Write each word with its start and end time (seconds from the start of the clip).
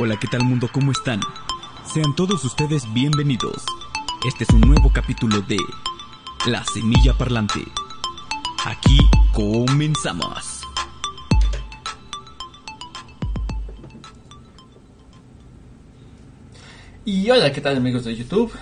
Hola, 0.00 0.16
¿qué 0.16 0.28
tal 0.28 0.44
mundo? 0.44 0.68
¿Cómo 0.70 0.92
están? 0.92 1.18
Sean 1.84 2.14
todos 2.14 2.44
ustedes 2.44 2.84
bienvenidos. 2.94 3.64
Este 4.28 4.44
es 4.44 4.50
un 4.50 4.60
nuevo 4.60 4.92
capítulo 4.92 5.40
de 5.40 5.56
La 6.46 6.64
Semilla 6.72 7.14
Parlante. 7.14 7.58
Aquí 8.64 8.96
comenzamos. 9.32 10.62
Y 17.04 17.28
hola, 17.28 17.52
¿qué 17.52 17.60
tal 17.60 17.76
amigos 17.76 18.04
de 18.04 18.14
YouTube 18.14 18.52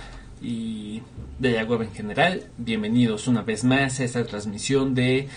y 0.41 1.03
de 1.37 1.51
la 1.51 1.65
web 1.65 1.83
en 1.83 1.93
general? 1.93 2.49
Bienvenidos 2.57 3.27
una 3.27 3.43
vez 3.43 3.63
más 3.63 3.99
a 3.99 4.05
esta 4.05 4.25
transmisión 4.25 4.95
de 4.95 5.29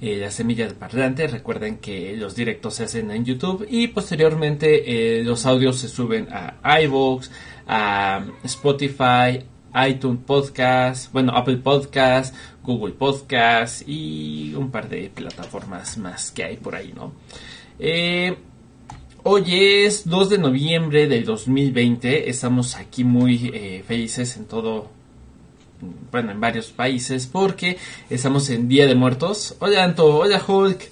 eh, 0.00 0.16
La 0.16 0.30
Semilla 0.30 0.66
de 0.66 0.74
Parlante. 0.74 1.26
Recuerden 1.26 1.78
que 1.78 2.16
los 2.16 2.34
directos 2.34 2.74
se 2.74 2.84
hacen 2.84 3.10
en 3.10 3.24
YouTube 3.24 3.66
y 3.68 3.88
posteriormente 3.88 5.18
eh, 5.18 5.24
los 5.24 5.46
audios 5.46 5.78
se 5.78 5.88
suben 5.88 6.28
a 6.30 6.80
iVoox, 6.82 7.30
a 7.66 8.24
Spotify, 8.44 9.44
iTunes 9.88 10.20
Podcast, 10.26 11.12
bueno, 11.12 11.32
Apple 11.34 11.58
Podcast, 11.58 12.34
Google 12.62 12.94
Podcast 12.94 13.82
y 13.86 14.54
un 14.54 14.70
par 14.70 14.88
de 14.88 15.10
plataformas 15.10 15.98
más 15.98 16.30
que 16.30 16.44
hay 16.44 16.56
por 16.56 16.74
ahí, 16.74 16.92
¿no? 16.94 17.12
Eh, 17.78 18.36
Hoy 19.28 19.42
es 19.48 20.08
2 20.08 20.30
de 20.30 20.38
noviembre 20.38 21.08
del 21.08 21.24
2020. 21.24 22.30
Estamos 22.30 22.76
aquí 22.76 23.02
muy 23.02 23.82
felices 23.84 24.36
en 24.36 24.44
todo, 24.44 24.88
bueno, 26.10 26.32
en 26.32 26.40
varios 26.40 26.68
países 26.68 27.26
porque 27.26 27.78
estamos 28.10 28.50
en 28.50 28.68
Día 28.68 28.86
de 28.86 28.94
Muertos. 28.94 29.56
Hola 29.60 29.84
Anto, 29.84 30.18
hola 30.18 30.42
Hulk. 30.46 30.90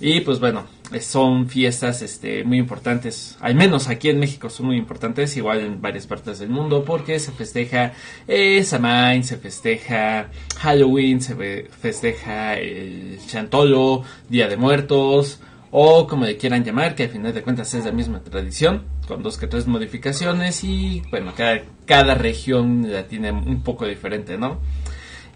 Y 0.00 0.20
pues 0.20 0.40
bueno, 0.40 0.66
son 1.00 1.48
fiestas 1.48 2.02
este, 2.02 2.44
muy 2.44 2.58
importantes, 2.58 3.36
al 3.40 3.54
menos 3.54 3.88
aquí 3.88 4.08
en 4.08 4.18
México 4.18 4.50
son 4.50 4.66
muy 4.66 4.76
importantes, 4.76 5.36
igual 5.36 5.60
en 5.60 5.80
varias 5.80 6.06
partes 6.06 6.38
del 6.38 6.50
mundo, 6.50 6.84
porque 6.84 7.18
se 7.18 7.32
festeja 7.32 7.92
eh, 8.28 8.62
Samhain, 8.64 9.24
se 9.24 9.36
festeja 9.36 10.28
Halloween, 10.58 11.20
se 11.20 11.68
festeja 11.80 12.58
el 12.58 13.18
Chantolo, 13.26 14.02
Día 14.28 14.48
de 14.48 14.56
Muertos, 14.56 15.40
o 15.70 16.06
como 16.06 16.26
le 16.26 16.36
quieran 16.36 16.64
llamar, 16.64 16.94
que 16.94 17.04
al 17.04 17.10
final 17.10 17.32
de 17.32 17.42
cuentas 17.42 17.72
es 17.74 17.84
la 17.84 17.92
misma 17.92 18.20
tradición, 18.20 18.82
con 19.12 19.22
dos 19.22 19.36
que 19.36 19.46
tres 19.46 19.66
modificaciones 19.66 20.64
y 20.64 21.02
bueno, 21.10 21.34
cada, 21.36 21.60
cada 21.84 22.14
región 22.14 22.90
la 22.90 23.06
tiene 23.06 23.30
un 23.30 23.62
poco 23.62 23.86
diferente, 23.86 24.38
¿no? 24.38 24.58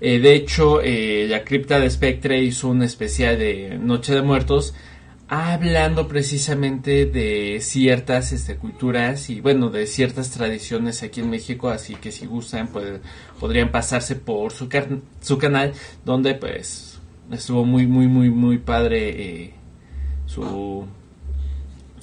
Eh, 0.00 0.18
de 0.18 0.34
hecho, 0.34 0.80
eh, 0.82 1.26
la 1.28 1.44
cripta 1.44 1.78
de 1.78 1.90
Spectre 1.90 2.42
hizo 2.42 2.68
un 2.68 2.82
especial 2.82 3.38
de 3.38 3.78
Noche 3.78 4.14
de 4.14 4.22
Muertos 4.22 4.72
hablando 5.28 6.08
precisamente 6.08 7.04
de 7.04 7.58
ciertas 7.60 8.32
este, 8.32 8.56
culturas 8.56 9.28
y 9.28 9.42
bueno, 9.42 9.68
de 9.68 9.86
ciertas 9.86 10.30
tradiciones 10.30 11.02
aquí 11.02 11.20
en 11.20 11.28
México, 11.28 11.68
así 11.68 11.96
que 11.96 12.12
si 12.12 12.24
gustan 12.24 12.68
pues, 12.68 13.00
podrían 13.38 13.70
pasarse 13.70 14.16
por 14.16 14.52
su, 14.52 14.70
su 15.20 15.38
canal 15.38 15.72
donde 16.04 16.34
pues 16.34 16.98
estuvo 17.30 17.64
muy 17.64 17.86
muy 17.86 18.06
muy 18.06 18.30
muy 18.30 18.56
padre 18.56 19.08
eh, 19.08 19.54
su, 20.26 20.86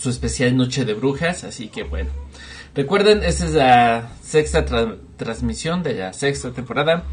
su 0.03 0.09
especial 0.09 0.57
Noche 0.57 0.83
de 0.83 0.95
Brujas, 0.95 1.45
así 1.45 1.69
que 1.69 1.83
bueno. 1.83 2.09
Recuerden, 2.75 3.23
esta 3.23 3.45
es 3.45 3.53
la 3.53 4.09
sexta 4.21 4.65
transmisión 5.15 5.81
de 5.81 5.93
la 5.93 6.11
sexta 6.11 6.51
temporada 6.51 7.05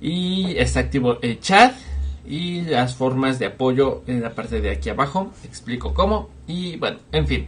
y 0.00 0.56
está 0.56 0.80
activo 0.80 1.18
el 1.22 1.38
chat 1.38 1.74
y 2.26 2.62
las 2.62 2.96
formas 2.96 3.38
de 3.38 3.46
apoyo 3.46 4.02
en 4.08 4.22
la 4.22 4.34
parte 4.34 4.60
de 4.60 4.70
aquí 4.70 4.88
abajo. 4.88 5.32
Explico 5.44 5.94
cómo 5.94 6.30
y 6.48 6.76
bueno, 6.78 6.98
en 7.12 7.28
fin. 7.28 7.46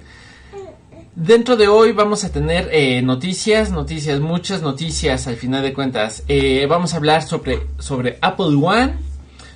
Dentro 1.17 1.57
de 1.57 1.67
hoy 1.67 1.91
vamos 1.91 2.23
a 2.23 2.31
tener 2.31 2.69
eh, 2.71 3.03
noticias, 3.03 3.73
noticias, 3.73 4.21
muchas 4.21 4.63
noticias 4.63 5.27
al 5.27 5.35
final 5.35 5.65
de 5.65 5.73
cuentas. 5.73 6.23
Eh, 6.29 6.67
vamos 6.67 6.95
a 6.95 6.99
hablar 6.99 7.25
sobre, 7.25 7.67
sobre 7.81 8.17
Apple 8.21 8.55
One, 8.63 8.95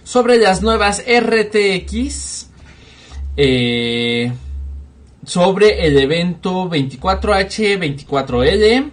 sobre 0.03 0.39
las 0.39 0.63
nuevas 0.63 1.01
RTX, 1.07 2.49
eh, 3.37 4.33
sobre 5.25 5.87
el 5.87 5.97
evento 5.99 6.69
24H24L. 6.69 8.91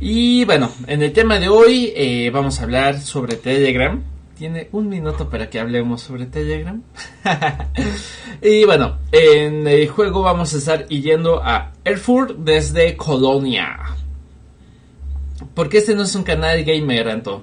Y 0.00 0.44
bueno, 0.44 0.70
en 0.86 1.02
el 1.02 1.12
tema 1.12 1.40
de 1.40 1.48
hoy 1.48 1.92
eh, 1.96 2.30
vamos 2.30 2.60
a 2.60 2.64
hablar 2.64 3.00
sobre 3.00 3.34
Telegram. 3.36 4.02
Tiene 4.36 4.68
un 4.70 4.88
minuto 4.88 5.28
para 5.28 5.50
que 5.50 5.58
hablemos 5.58 6.02
sobre 6.02 6.26
Telegram. 6.26 6.80
y 8.42 8.64
bueno, 8.64 8.98
en 9.10 9.66
el 9.66 9.88
juego 9.88 10.22
vamos 10.22 10.54
a 10.54 10.58
estar 10.58 10.86
yendo 10.86 11.42
a 11.42 11.72
Erfurt 11.84 12.36
desde 12.36 12.96
Colonia. 12.96 13.80
Porque 15.54 15.78
este 15.78 15.96
no 15.96 16.04
es 16.04 16.14
un 16.14 16.22
canal 16.22 16.62
gamer, 16.62 17.08
Anto. 17.08 17.42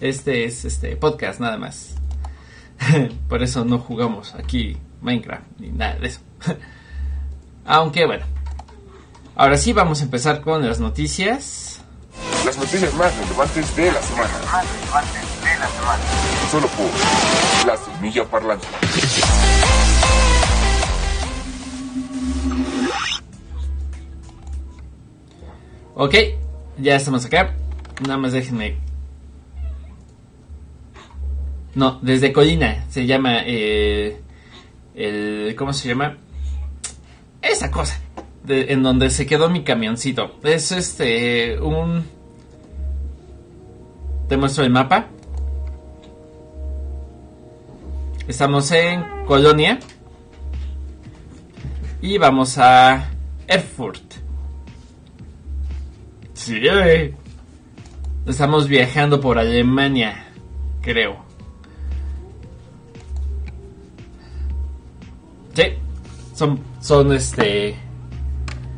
Este 0.00 0.44
es 0.44 0.64
este 0.64 0.96
podcast 0.96 1.38
nada 1.38 1.58
más. 1.58 1.94
Por 3.28 3.44
eso 3.44 3.64
no 3.64 3.78
jugamos 3.78 4.34
aquí 4.34 4.76
Minecraft 5.00 5.60
ni 5.60 5.68
nada 5.68 5.94
de 5.96 6.08
eso. 6.08 6.20
Aunque 7.66 8.06
bueno. 8.06 8.24
Ahora 9.34 9.58
sí 9.58 9.72
vamos 9.72 10.00
a 10.00 10.04
empezar 10.04 10.40
con 10.40 10.66
las 10.66 10.80
noticias. 10.80 11.82
Las 12.44 12.56
noticias 12.56 12.94
más 12.94 13.14
relevantes 13.18 13.76
de 13.76 13.92
la 13.92 14.00
semana. 14.00 14.30
Más 14.52 14.72
relevantes 14.72 15.42
de 15.42 15.58
la 15.58 15.68
semana. 15.68 16.02
Solo 16.50 16.68
por 16.68 17.66
La 17.66 17.76
Semilla 17.76 18.24
Parlante. 18.24 18.66
Ok, 25.94 26.14
ya 26.78 26.96
estamos 26.96 27.24
acá. 27.26 27.54
Nada 28.02 28.18
más 28.18 28.32
déjenme. 28.32 28.78
No, 31.74 31.98
desde 32.00 32.32
Colina 32.32 32.86
se 32.88 33.06
llama 33.06 33.40
eh, 33.44 34.22
el 34.94 35.54
¿cómo 35.58 35.72
se 35.72 35.88
llama? 35.88 36.16
Esa 37.50 37.70
cosa 37.70 38.00
en 38.48 38.82
donde 38.82 39.10
se 39.10 39.26
quedó 39.26 39.48
mi 39.48 39.64
camioncito. 39.64 40.36
Es 40.42 40.72
este 40.72 41.58
un 41.60 42.04
te 44.28 44.36
muestro 44.36 44.64
el 44.64 44.70
mapa. 44.70 45.06
Estamos 48.28 48.70
en 48.72 49.04
Colonia 49.26 49.78
y 52.02 52.18
vamos 52.18 52.58
a 52.58 53.10
Erfurt. 53.46 54.02
Sí, 56.34 56.60
estamos 58.26 58.68
viajando 58.68 59.20
por 59.20 59.38
Alemania, 59.38 60.28
creo. 60.82 61.24
Sí, 65.54 65.62
son, 66.34 66.60
son 66.86 67.12
este 67.12 67.76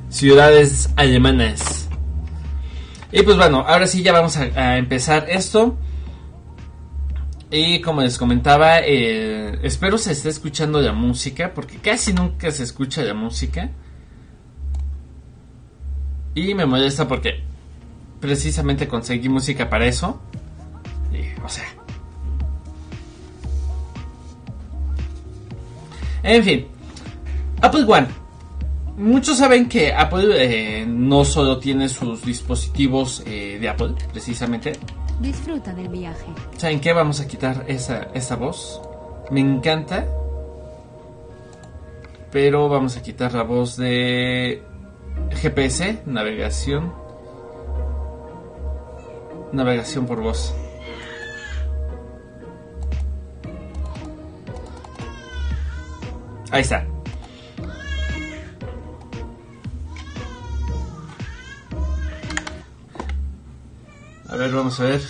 ciudades 0.09 0.89
alemanas. 0.97 1.91
Y 3.13 3.23
pues 3.23 3.37
bueno, 3.37 3.65
ahora 3.67 3.87
sí 3.87 4.03
ya 4.03 4.13
vamos 4.13 4.37
a, 4.39 4.79
empezar 4.79 5.29
esto. 5.29 5.77
Y 7.51 7.83
como 7.83 8.01
les 8.01 8.17
comentaba, 8.17 8.79
eh, 8.81 9.59
espero 9.63 9.99
se 9.99 10.13
esté 10.13 10.31
escuchando 10.31 10.81
la 10.81 10.93
música, 10.93 11.53
porque 11.55 11.77
casi 11.77 12.15
nunca 12.15 12.51
se 12.51 12.63
escucha 12.63 13.03
la 13.03 13.13
música. 13.13 13.71
Y 16.35 16.55
me 16.55 16.65
molesta 16.65 17.07
porque 17.09 17.43
precisamente 18.21 18.89
conseguí 18.89 19.29
música 19.29 19.69
para 19.69 19.87
eso. 19.87 20.19
Y, 21.13 21.39
o 21.43 21.49
sea, 21.49 21.67
En 26.23 26.45
fin, 26.45 26.67
Apple 27.61 27.85
One. 27.87 28.07
Muchos 28.97 29.39
saben 29.39 29.69
que 29.69 29.93
Apple 29.93 30.35
eh, 30.37 30.87
no 30.87 31.25
solo 31.25 31.59
tiene 31.59 31.89
sus 31.89 32.25
dispositivos 32.25 33.23
eh, 33.27 33.59
de 33.61 33.69
Apple, 33.69 33.95
precisamente. 34.13 34.73
Disfruta 35.21 35.73
del 35.73 35.89
viaje. 35.89 36.27
¿Saben 36.57 36.81
qué? 36.81 36.93
Vamos 36.93 37.21
a 37.21 37.27
quitar 37.29 37.65
esa, 37.69 38.09
esa 38.15 38.37
voz. 38.37 38.81
Me 39.31 39.41
encanta. 39.41 40.07
Pero 42.31 42.69
vamos 42.69 42.97
a 42.97 43.03
quitar 43.03 43.33
la 43.35 43.43
voz 43.43 43.77
de 43.77 44.63
GPS, 45.31 46.03
navegación. 46.07 46.93
Navegación 49.53 50.07
por 50.07 50.21
voz. 50.21 50.55
Ahí 56.51 56.63
está. 56.63 56.85
Vamos 64.53 64.79
a 64.81 64.85
ver. 64.85 65.01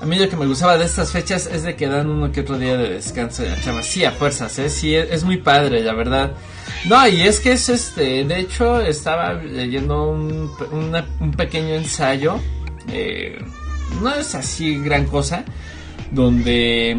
A 0.00 0.06
mí 0.06 0.18
lo 0.18 0.28
que 0.28 0.36
me 0.36 0.46
gustaba 0.46 0.76
de 0.76 0.84
estas 0.84 1.12
fechas 1.12 1.46
es 1.46 1.62
de 1.62 1.76
que 1.76 1.86
dan 1.86 2.10
uno 2.10 2.30
que 2.30 2.40
otro 2.40 2.58
día 2.58 2.76
de 2.76 2.90
descanso 2.90 3.42
de 3.42 3.50
la 3.50 3.60
chava. 3.62 3.82
Sí, 3.82 4.04
a 4.04 4.10
fuerzas, 4.10 4.58
¿eh? 4.58 4.68
Sí, 4.68 4.94
es, 4.94 5.24
muy 5.24 5.38
padre, 5.38 5.82
la 5.82 5.94
verdad. 5.94 6.32
No, 6.84 7.08
y 7.08 7.22
es 7.22 7.40
que 7.40 7.52
es 7.52 7.68
este, 7.68 8.24
de 8.24 8.38
hecho 8.38 8.80
estaba 8.80 9.32
leyendo 9.34 10.10
un, 10.10 10.50
un 11.20 11.32
pequeño 11.32 11.74
ensayo, 11.74 12.38
eh, 12.88 13.38
no 14.02 14.14
es 14.14 14.34
así 14.34 14.78
gran 14.78 15.06
cosa, 15.06 15.44
donde 16.10 16.98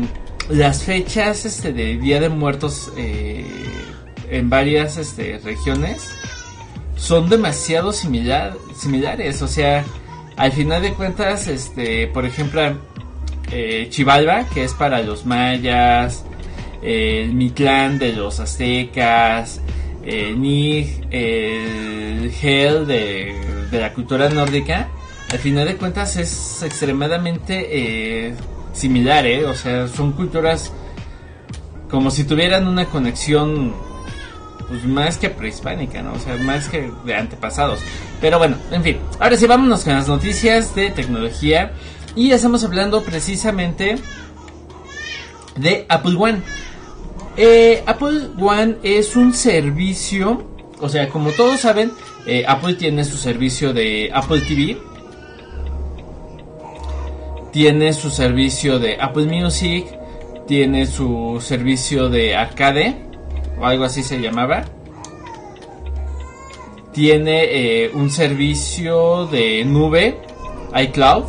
las 0.50 0.84
fechas 0.84 1.46
este, 1.46 1.74
de 1.74 1.98
Día 1.98 2.20
de 2.20 2.30
Muertos 2.30 2.92
eh, 2.98 3.46
en 4.30 4.50
varias 4.50 4.98
este, 4.98 5.40
regiones 5.44 6.10
son 6.96 7.30
demasiado 7.30 7.92
similar, 7.92 8.56
similares, 8.76 9.42
o 9.42 9.48
sea, 9.48 9.84
al 10.38 10.52
final 10.52 10.82
de 10.82 10.94
cuentas, 10.94 11.48
este, 11.48 12.08
por 12.08 12.26
ejemplo, 12.26 12.62
eh, 13.52 13.88
Chivalba, 13.90 14.46
que 14.54 14.64
es 14.64 14.74
para 14.74 15.02
los 15.02 15.26
mayas, 15.26 16.26
el 16.82 17.34
Mitlán 17.34 18.00
de 18.00 18.14
los 18.14 18.40
aztecas, 18.40 19.62
el 20.04 20.40
Nig, 20.40 21.08
el 21.10 22.32
Hel 22.42 22.86
de, 22.88 23.34
la 23.72 23.94
cultura 23.94 24.30
nórdica, 24.30 24.88
al 25.32 25.40
final 25.40 25.68
de 25.68 25.76
cuentas 25.76 26.16
es 26.16 26.64
extremadamente 26.64 28.28
eh, 28.28 28.34
similar, 28.74 29.26
¿eh? 29.26 29.46
O 29.46 29.54
sea, 29.54 29.88
son 29.88 30.14
culturas 30.14 30.72
como 31.90 32.10
si 32.12 32.24
tuvieran 32.24 32.68
una 32.68 32.86
conexión 32.86 33.74
pues 34.68 34.84
más 34.86 35.18
que 35.18 35.30
prehispánica, 35.30 36.02
¿no? 36.02 36.14
O 36.14 36.20
sea, 36.20 36.38
más 36.38 36.70
que 36.70 36.92
de 37.06 37.16
antepasados. 37.16 37.80
Pero 38.22 38.38
bueno, 38.38 38.58
en 38.72 38.84
fin. 38.84 38.98
Ahora 39.20 39.38
sí, 39.38 39.46
vámonos 39.46 39.84
con 39.84 39.94
las 39.94 40.08
noticias 40.08 40.74
de 40.76 40.92
tecnología. 40.92 41.74
Y 42.16 42.32
estamos 42.32 42.64
hablando 42.64 43.04
precisamente 43.04 43.98
de 45.58 45.86
Apple 45.90 46.16
One. 46.18 46.42
Eh, 47.38 47.84
Apple 47.86 48.30
One 48.40 48.78
es 48.84 49.16
un 49.16 49.34
servicio, 49.34 50.48
o 50.80 50.88
sea, 50.88 51.10
como 51.10 51.32
todos 51.32 51.60
saben, 51.60 51.92
eh, 52.26 52.46
Apple 52.48 52.76
tiene 52.76 53.04
su 53.04 53.18
servicio 53.18 53.74
de 53.74 54.10
Apple 54.14 54.42
TV. 54.42 54.78
Tiene 57.52 57.94
su 57.94 58.10
servicio 58.10 58.80
de 58.80 58.98
Apple 59.00 59.26
Music. 59.26 59.86
Tiene 60.48 60.86
su 60.86 61.42
servicio 61.42 62.08
de 62.10 62.36
arcade 62.36 63.05
o 63.60 63.66
algo 63.66 63.84
así 63.84 64.04
se 64.04 64.20
llamaba. 64.20 64.66
Tiene 66.92 67.44
eh, 67.84 67.92
un 67.94 68.10
servicio 68.10 69.26
de 69.28 69.66
nube, 69.66 70.22
iCloud. 70.76 71.26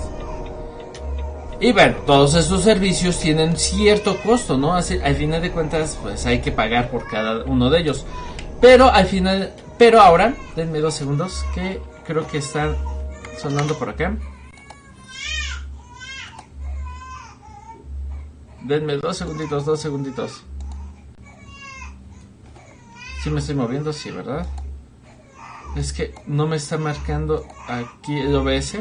Y 1.58 1.72
bueno, 1.72 1.96
todos 2.06 2.34
esos 2.34 2.62
servicios 2.62 3.18
tienen 3.18 3.56
cierto 3.56 4.18
costo, 4.18 4.58
¿no? 4.58 4.74
al 4.74 4.84
final 4.84 5.40
de 5.40 5.50
cuentas, 5.50 5.98
pues 6.02 6.26
hay 6.26 6.40
que 6.40 6.52
pagar 6.52 6.90
por 6.90 7.08
cada 7.08 7.44
uno 7.44 7.70
de 7.70 7.80
ellos. 7.80 8.04
Pero 8.60 8.90
al 8.90 9.06
final, 9.06 9.54
pero 9.78 10.00
ahora, 10.00 10.34
denme 10.54 10.80
dos 10.80 10.94
segundos, 10.94 11.44
que 11.54 11.80
creo 12.06 12.26
que 12.26 12.38
están 12.38 12.76
sonando 13.38 13.78
por 13.78 13.88
acá. 13.88 14.16
Denme 18.62 18.96
dos 18.96 19.16
segunditos, 19.16 19.64
dos 19.64 19.80
segunditos. 19.80 20.42
Si 23.26 23.32
me 23.32 23.40
estoy 23.40 23.56
moviendo, 23.56 23.92
sí, 23.92 24.12
¿verdad? 24.12 24.46
Es 25.74 25.92
que 25.92 26.14
no 26.28 26.46
me 26.46 26.54
está 26.54 26.78
marcando 26.78 27.44
aquí 27.66 28.16
el 28.20 28.32
OBS. 28.36 28.78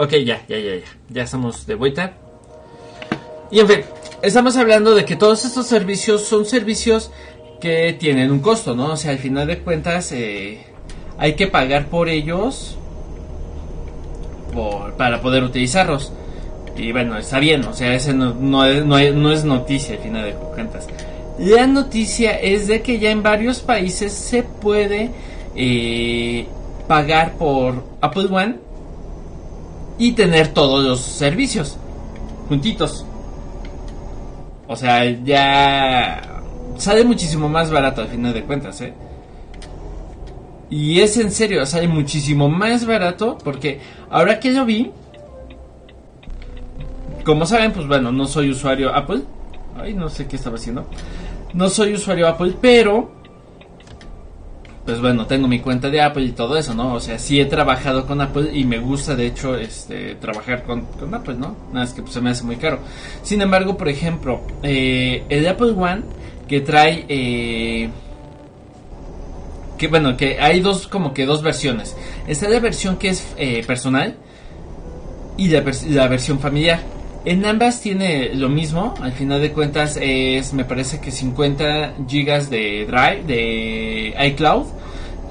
Ok, 0.00 0.12
ya, 0.24 0.40
ya, 0.48 0.56
ya, 0.56 0.76
ya. 0.76 0.86
Ya 1.10 1.22
estamos 1.24 1.66
de 1.66 1.74
vuelta. 1.74 2.14
Y 3.50 3.60
en 3.60 3.68
fin, 3.68 3.80
estamos 4.22 4.56
hablando 4.56 4.94
de 4.94 5.04
que 5.04 5.14
todos 5.14 5.44
estos 5.44 5.66
servicios 5.66 6.22
son 6.24 6.46
servicios 6.46 7.10
que 7.60 7.94
tienen 8.00 8.30
un 8.30 8.40
costo, 8.40 8.74
¿no? 8.74 8.92
O 8.92 8.96
sea, 8.96 9.10
al 9.10 9.18
final 9.18 9.46
de 9.46 9.58
cuentas 9.58 10.10
eh, 10.12 10.64
hay 11.18 11.34
que 11.34 11.48
pagar 11.48 11.88
por 11.88 12.08
ellos 12.08 12.78
para 14.96 15.20
poder 15.20 15.44
utilizarlos. 15.44 16.14
Y 16.78 16.92
bueno, 16.92 17.18
está 17.18 17.38
bien, 17.38 17.62
o 17.66 17.74
sea, 17.74 17.92
ese 17.92 18.14
no, 18.14 18.32
no, 18.32 18.64
es, 18.64 19.44
noticia 19.44 19.96
al 19.96 20.02
final 20.02 20.24
de 20.24 20.32
cuentas. 20.32 20.86
La 21.38 21.66
noticia 21.66 22.40
es 22.40 22.68
de 22.68 22.80
que 22.80 22.98
ya 22.98 23.10
en 23.10 23.22
varios 23.22 23.60
países 23.60 24.14
se 24.14 24.44
puede 24.44 25.10
eh, 25.54 26.46
pagar 26.88 27.34
por 27.34 27.84
Apple 28.00 28.28
One 28.30 28.69
y 30.00 30.12
tener 30.12 30.48
todos 30.48 30.82
los 30.82 30.98
servicios 30.98 31.76
juntitos. 32.48 33.04
O 34.66 34.74
sea, 34.74 35.04
ya 35.04 36.42
sale 36.78 37.04
muchísimo 37.04 37.50
más 37.50 37.70
barato 37.70 38.00
al 38.00 38.08
final 38.08 38.32
de 38.32 38.42
cuentas, 38.42 38.80
¿eh? 38.80 38.94
Y 40.70 41.00
es 41.00 41.18
en 41.18 41.30
serio, 41.30 41.66
sale 41.66 41.86
muchísimo 41.86 42.48
más 42.48 42.86
barato 42.86 43.36
porque 43.44 43.80
ahora 44.08 44.40
que 44.40 44.52
lo 44.52 44.64
vi, 44.64 44.90
como 47.22 47.44
saben, 47.44 47.72
pues 47.72 47.86
bueno, 47.86 48.10
no 48.10 48.26
soy 48.26 48.48
usuario 48.48 48.94
Apple. 48.94 49.20
Ay, 49.76 49.92
no 49.92 50.08
sé 50.08 50.26
qué 50.26 50.36
estaba 50.36 50.56
haciendo. 50.56 50.86
No 51.52 51.68
soy 51.68 51.92
usuario 51.92 52.26
Apple, 52.26 52.54
pero 52.58 53.19
pues 54.90 55.00
bueno, 55.00 55.24
tengo 55.24 55.46
mi 55.46 55.60
cuenta 55.60 55.88
de 55.88 56.00
Apple 56.00 56.24
y 56.24 56.32
todo 56.32 56.58
eso, 56.58 56.74
¿no? 56.74 56.94
O 56.94 56.98
sea, 56.98 57.16
sí 57.16 57.38
he 57.38 57.44
trabajado 57.44 58.08
con 58.08 58.20
Apple 58.20 58.50
y 58.52 58.64
me 58.64 58.80
gusta, 58.80 59.14
de 59.14 59.26
hecho, 59.26 59.54
este, 59.54 60.16
trabajar 60.16 60.64
con, 60.64 60.84
Apple, 61.14 61.36
¿no? 61.38 61.54
Nada, 61.72 61.84
es 61.84 61.92
que 61.92 62.02
pues, 62.02 62.12
se 62.12 62.20
me 62.20 62.30
hace 62.30 62.42
muy 62.42 62.56
caro. 62.56 62.80
Sin 63.22 63.40
embargo, 63.40 63.76
por 63.76 63.88
ejemplo, 63.88 64.40
eh, 64.64 65.22
el 65.28 65.46
Apple 65.46 65.74
One 65.76 66.02
que 66.48 66.60
trae... 66.60 67.04
Eh, 67.08 67.88
que 69.78 69.86
bueno, 69.86 70.16
que 70.16 70.40
hay 70.40 70.58
dos, 70.58 70.88
como 70.88 71.14
que 71.14 71.24
dos 71.24 71.40
versiones. 71.40 71.96
Está 72.26 72.48
la 72.48 72.58
versión 72.58 72.96
que 72.96 73.10
es 73.10 73.32
eh, 73.36 73.62
personal 73.64 74.16
y 75.36 75.46
la, 75.46 75.62
la 75.88 76.08
versión 76.08 76.40
familiar. 76.40 76.80
En 77.24 77.44
ambas 77.44 77.80
tiene 77.80 78.34
lo 78.34 78.48
mismo, 78.48 78.94
al 79.00 79.12
final 79.12 79.40
de 79.40 79.52
cuentas 79.52 79.96
es, 80.00 80.52
me 80.52 80.64
parece 80.64 81.00
que 81.00 81.12
50 81.12 81.94
gigas 82.08 82.50
de 82.50 82.86
Drive, 82.86 83.22
de 83.24 84.14
iCloud, 84.28 84.79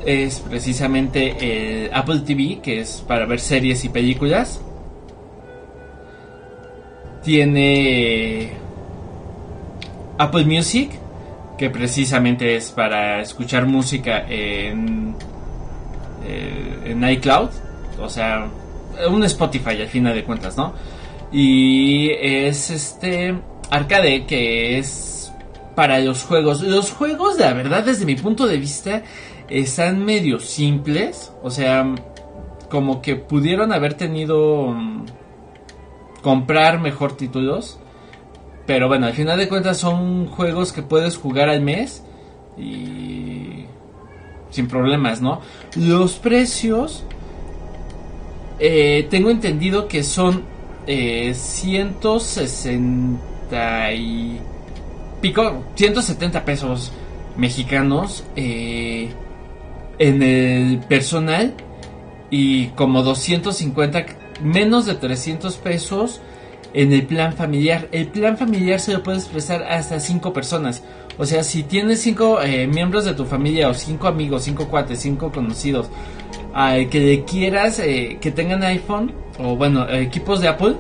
es 0.05 0.39
precisamente 0.39 1.85
el 1.85 1.93
Apple 1.93 2.19
TV, 2.19 2.59
que 2.61 2.81
es 2.81 3.03
para 3.07 3.25
ver 3.25 3.39
series 3.39 3.83
y 3.85 3.89
películas. 3.89 4.61
Tiene 7.23 8.51
Apple 10.17 10.45
Music, 10.45 10.91
que 11.57 11.69
precisamente 11.69 12.55
es 12.55 12.71
para 12.71 13.21
escuchar 13.21 13.65
música 13.65 14.25
en, 14.29 15.15
eh, 16.25 16.79
en 16.85 17.09
iCloud, 17.09 17.49
o 17.99 18.09
sea, 18.09 18.47
un 19.09 19.23
Spotify 19.23 19.81
al 19.81 19.87
final 19.87 20.13
de 20.13 20.23
cuentas, 20.23 20.57
¿no? 20.57 20.73
Y 21.31 22.09
es 22.11 22.69
este 22.69 23.35
arcade 23.69 24.25
que 24.25 24.79
es 24.79 25.31
para 25.75 25.99
los 25.99 26.23
juegos. 26.23 26.61
Los 26.61 26.91
juegos, 26.91 27.37
la 27.37 27.53
verdad, 27.53 27.83
desde 27.83 28.05
mi 28.05 28.15
punto 28.15 28.47
de 28.47 28.57
vista, 28.57 29.03
están 29.49 30.05
medio 30.05 30.39
simples. 30.39 31.33
O 31.43 31.49
sea, 31.49 31.93
como 32.69 33.01
que 33.01 33.15
pudieron 33.15 33.73
haber 33.73 33.95
tenido... 33.95 34.73
Mm, 34.73 35.05
comprar 36.21 36.79
mejor 36.79 37.15
títulos. 37.15 37.79
Pero 38.65 38.87
bueno, 38.87 39.07
al 39.07 39.13
final 39.13 39.39
de 39.39 39.47
cuentas 39.47 39.77
son 39.77 40.27
juegos 40.27 40.73
que 40.73 40.81
puedes 40.81 41.17
jugar 41.17 41.49
al 41.49 41.61
mes. 41.61 42.03
Y... 42.57 43.65
Sin 44.49 44.67
problemas, 44.67 45.21
¿no? 45.21 45.41
Los 45.75 46.15
precios... 46.15 47.03
Eh, 48.61 49.07
tengo 49.09 49.29
entendido 49.29 49.87
que 49.87 50.03
son 50.03 50.43
eh, 50.85 51.33
160 51.33 53.93
y 53.93 54.37
pico, 55.21 55.63
170 55.75 56.43
pesos 56.43 56.91
mexicanos 57.37 58.25
eh, 58.35 59.13
en 59.99 60.23
el 60.23 60.79
personal 60.79 61.53
y 62.31 62.67
como 62.69 63.03
250 63.03 64.05
menos 64.41 64.85
de 64.85 64.95
300 64.95 65.55
pesos 65.57 66.21
en 66.73 66.93
el 66.93 67.05
plan 67.05 67.33
familiar. 67.33 67.87
El 67.91 68.07
plan 68.07 68.37
familiar 68.37 68.79
se 68.79 68.93
lo 68.93 69.03
puede 69.03 69.17
expresar 69.17 69.63
hasta 69.63 69.99
5 69.99 70.33
personas. 70.33 70.83
O 71.17 71.25
sea, 71.25 71.43
si 71.43 71.63
tienes 71.63 72.01
5 72.01 72.41
eh, 72.41 72.67
miembros 72.67 73.05
de 73.05 73.13
tu 73.13 73.25
familia 73.25 73.69
o 73.69 73.73
5 73.73 74.07
amigos, 74.07 74.43
5 74.43 74.67
cuates, 74.69 74.99
5 74.99 75.31
conocidos 75.31 75.89
que 76.89 76.99
le 76.99 77.23
quieras 77.25 77.79
eh, 77.79 78.17
que 78.19 78.31
tengan 78.31 78.63
iPhone 78.63 79.13
o 79.37 79.55
bueno, 79.55 79.87
equipos 79.89 80.41
de 80.41 80.47
Apple 80.47 80.75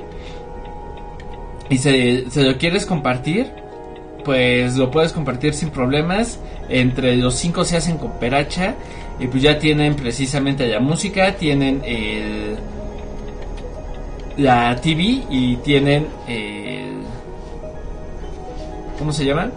y 1.69 1.77
se, 1.77 2.29
se 2.29 2.43
lo 2.43 2.57
quieres 2.57 2.85
compartir, 2.85 3.51
pues 4.25 4.75
lo 4.75 4.89
puedes 4.91 5.13
compartir 5.13 5.53
sin 5.53 5.69
problemas. 5.69 6.39
Entre 6.69 7.15
los 7.15 7.35
5 7.35 7.63
se 7.65 7.77
hacen 7.77 7.97
con 7.97 8.11
peracha 8.19 8.75
y 9.19 9.27
pues 9.27 9.43
ya 9.43 9.59
tienen 9.59 9.95
precisamente 9.95 10.67
la 10.67 10.79
música, 10.79 11.35
tienen 11.35 11.81
el 11.85 12.57
la 14.37 14.75
TV 14.79 15.23
y 15.29 15.57
tienen 15.57 16.07
el 16.27 17.01
¿cómo 18.97 19.11
se 19.11 19.25
llama? 19.25 19.51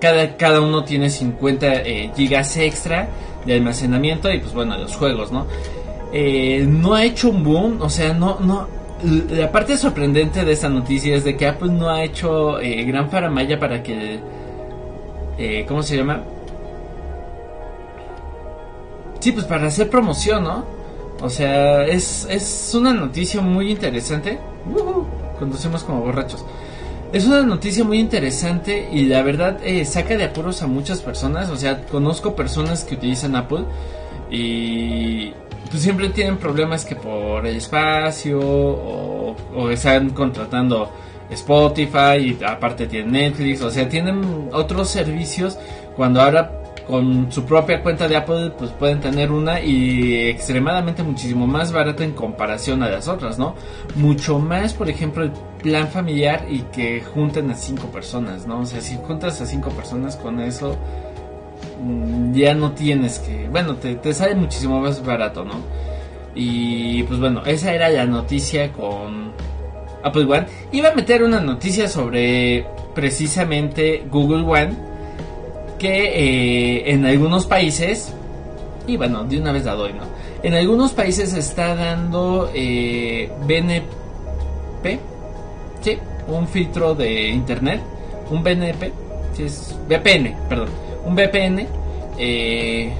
Cada, 0.00 0.36
cada 0.36 0.60
uno 0.60 0.84
tiene 0.84 1.10
50 1.10 1.74
eh, 1.74 2.10
gigas 2.14 2.56
extra 2.56 3.08
de 3.44 3.54
almacenamiento 3.54 4.30
y 4.30 4.38
pues 4.38 4.52
bueno, 4.52 4.76
los 4.76 4.94
juegos, 4.96 5.32
¿no? 5.32 5.46
Eh, 6.12 6.64
no 6.66 6.94
ha 6.94 7.04
hecho 7.04 7.30
un 7.30 7.42
boom, 7.42 7.80
o 7.80 7.90
sea, 7.90 8.12
no, 8.12 8.38
no, 8.40 8.68
la 9.30 9.50
parte 9.50 9.76
sorprendente 9.76 10.44
de 10.44 10.52
esta 10.52 10.68
noticia 10.68 11.14
es 11.16 11.24
de 11.24 11.36
que 11.36 11.46
Apple 11.46 11.72
no 11.72 11.90
ha 11.90 12.02
hecho 12.02 12.60
eh, 12.60 12.84
gran 12.84 13.10
faramaya 13.10 13.58
para 13.58 13.82
que, 13.82 14.18
eh, 15.38 15.64
¿cómo 15.68 15.82
se 15.82 15.96
llama? 15.96 16.22
Sí, 19.26 19.32
pues 19.32 19.44
para 19.46 19.66
hacer 19.66 19.90
promoción, 19.90 20.44
¿no? 20.44 20.64
O 21.20 21.28
sea, 21.28 21.84
es, 21.84 22.28
es 22.30 22.72
una 22.76 22.92
noticia 22.92 23.40
muy 23.40 23.72
interesante. 23.72 24.38
conducimos 25.40 25.82
como 25.82 26.00
borrachos. 26.02 26.44
Es 27.12 27.26
una 27.26 27.42
noticia 27.42 27.82
muy 27.82 27.98
interesante 27.98 28.88
y 28.92 29.06
la 29.06 29.22
verdad 29.22 29.58
eh, 29.64 29.84
saca 29.84 30.16
de 30.16 30.22
apuros 30.22 30.62
a 30.62 30.68
muchas 30.68 31.00
personas. 31.00 31.50
O 31.50 31.56
sea, 31.56 31.86
conozco 31.86 32.36
personas 32.36 32.84
que 32.84 32.94
utilizan 32.94 33.34
Apple 33.34 33.64
y 34.30 35.32
pues 35.70 35.82
siempre 35.82 36.08
tienen 36.10 36.36
problemas 36.36 36.84
que 36.84 36.94
por 36.94 37.44
el 37.48 37.56
espacio 37.56 38.38
o, 38.38 39.34
o 39.56 39.70
están 39.70 40.10
contratando 40.10 40.88
Spotify 41.30 42.18
y 42.18 42.44
aparte 42.44 42.86
tienen 42.86 43.10
Netflix. 43.10 43.60
O 43.62 43.72
sea, 43.72 43.88
tienen 43.88 44.50
otros 44.52 44.88
servicios 44.88 45.58
cuando 45.96 46.22
ahora 46.22 46.62
con 46.86 47.32
su 47.32 47.44
propia 47.44 47.82
cuenta 47.82 48.06
de 48.06 48.16
Apple 48.16 48.52
pues 48.56 48.70
pueden 48.70 49.00
tener 49.00 49.32
una 49.32 49.60
y 49.60 50.28
extremadamente 50.28 51.02
muchísimo 51.02 51.46
más 51.46 51.72
barata 51.72 52.04
en 52.04 52.12
comparación 52.12 52.82
a 52.82 52.88
las 52.88 53.08
otras, 53.08 53.38
¿no? 53.38 53.54
Mucho 53.96 54.38
más, 54.38 54.72
por 54.72 54.88
ejemplo, 54.88 55.24
el 55.24 55.32
plan 55.62 55.88
familiar 55.88 56.46
y 56.48 56.60
que 56.60 57.00
junten 57.02 57.50
a 57.50 57.54
cinco 57.54 57.88
personas, 57.88 58.46
¿no? 58.46 58.60
O 58.60 58.66
sea, 58.66 58.80
si 58.80 58.96
juntas 58.96 59.40
a 59.40 59.46
cinco 59.46 59.70
personas 59.70 60.16
con 60.16 60.40
eso 60.40 60.76
mm, 61.82 62.32
ya 62.34 62.54
no 62.54 62.72
tienes 62.72 63.18
que, 63.18 63.48
bueno, 63.48 63.74
te, 63.76 63.96
te 63.96 64.14
sale 64.14 64.36
muchísimo 64.36 64.80
más 64.80 65.04
barato, 65.04 65.44
¿no? 65.44 65.54
Y 66.36 67.02
pues 67.04 67.18
bueno, 67.18 67.42
esa 67.46 67.72
era 67.72 67.88
la 67.88 68.06
noticia 68.06 68.72
con 68.72 69.32
Apple 70.04 70.24
One. 70.24 70.46
Iba 70.70 70.90
a 70.90 70.94
meter 70.94 71.24
una 71.24 71.40
noticia 71.40 71.88
sobre 71.88 72.64
precisamente 72.94 74.06
Google 74.08 74.44
One 74.44 74.85
que 75.78 76.78
eh, 76.78 76.92
en 76.92 77.04
algunos 77.04 77.46
países, 77.46 78.12
y 78.86 78.96
bueno, 78.96 79.24
de 79.24 79.38
una 79.38 79.52
vez 79.52 79.64
la 79.64 79.74
doy, 79.74 79.92
¿no? 79.92 80.04
En 80.42 80.54
algunos 80.54 80.92
países 80.92 81.30
se 81.30 81.40
está 81.40 81.74
dando 81.74 82.50
eh, 82.54 83.30
BNP, 83.46 85.00
sí, 85.80 85.98
un 86.28 86.46
filtro 86.46 86.94
de 86.94 87.28
internet, 87.28 87.80
un 88.30 88.42
BNP, 88.42 88.92
sí, 89.34 89.44
es 89.44 89.76
VPN, 89.88 90.36
perdón, 90.48 90.68
un 91.04 91.14
VPN 91.14 91.66
eh, 92.18 92.92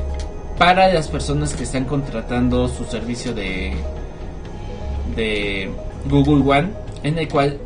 para 0.59 0.93
las 0.93 1.09
personas 1.09 1.55
que 1.55 1.65
están 1.65 1.85
contratando 1.85 2.69
su 2.69 2.85
servicio 2.85 3.35
de, 3.35 3.75
de 5.15 5.71
Google 6.09 6.59
One, 6.59 6.71
en 7.03 7.19
el 7.19 7.29
cual 7.29 7.59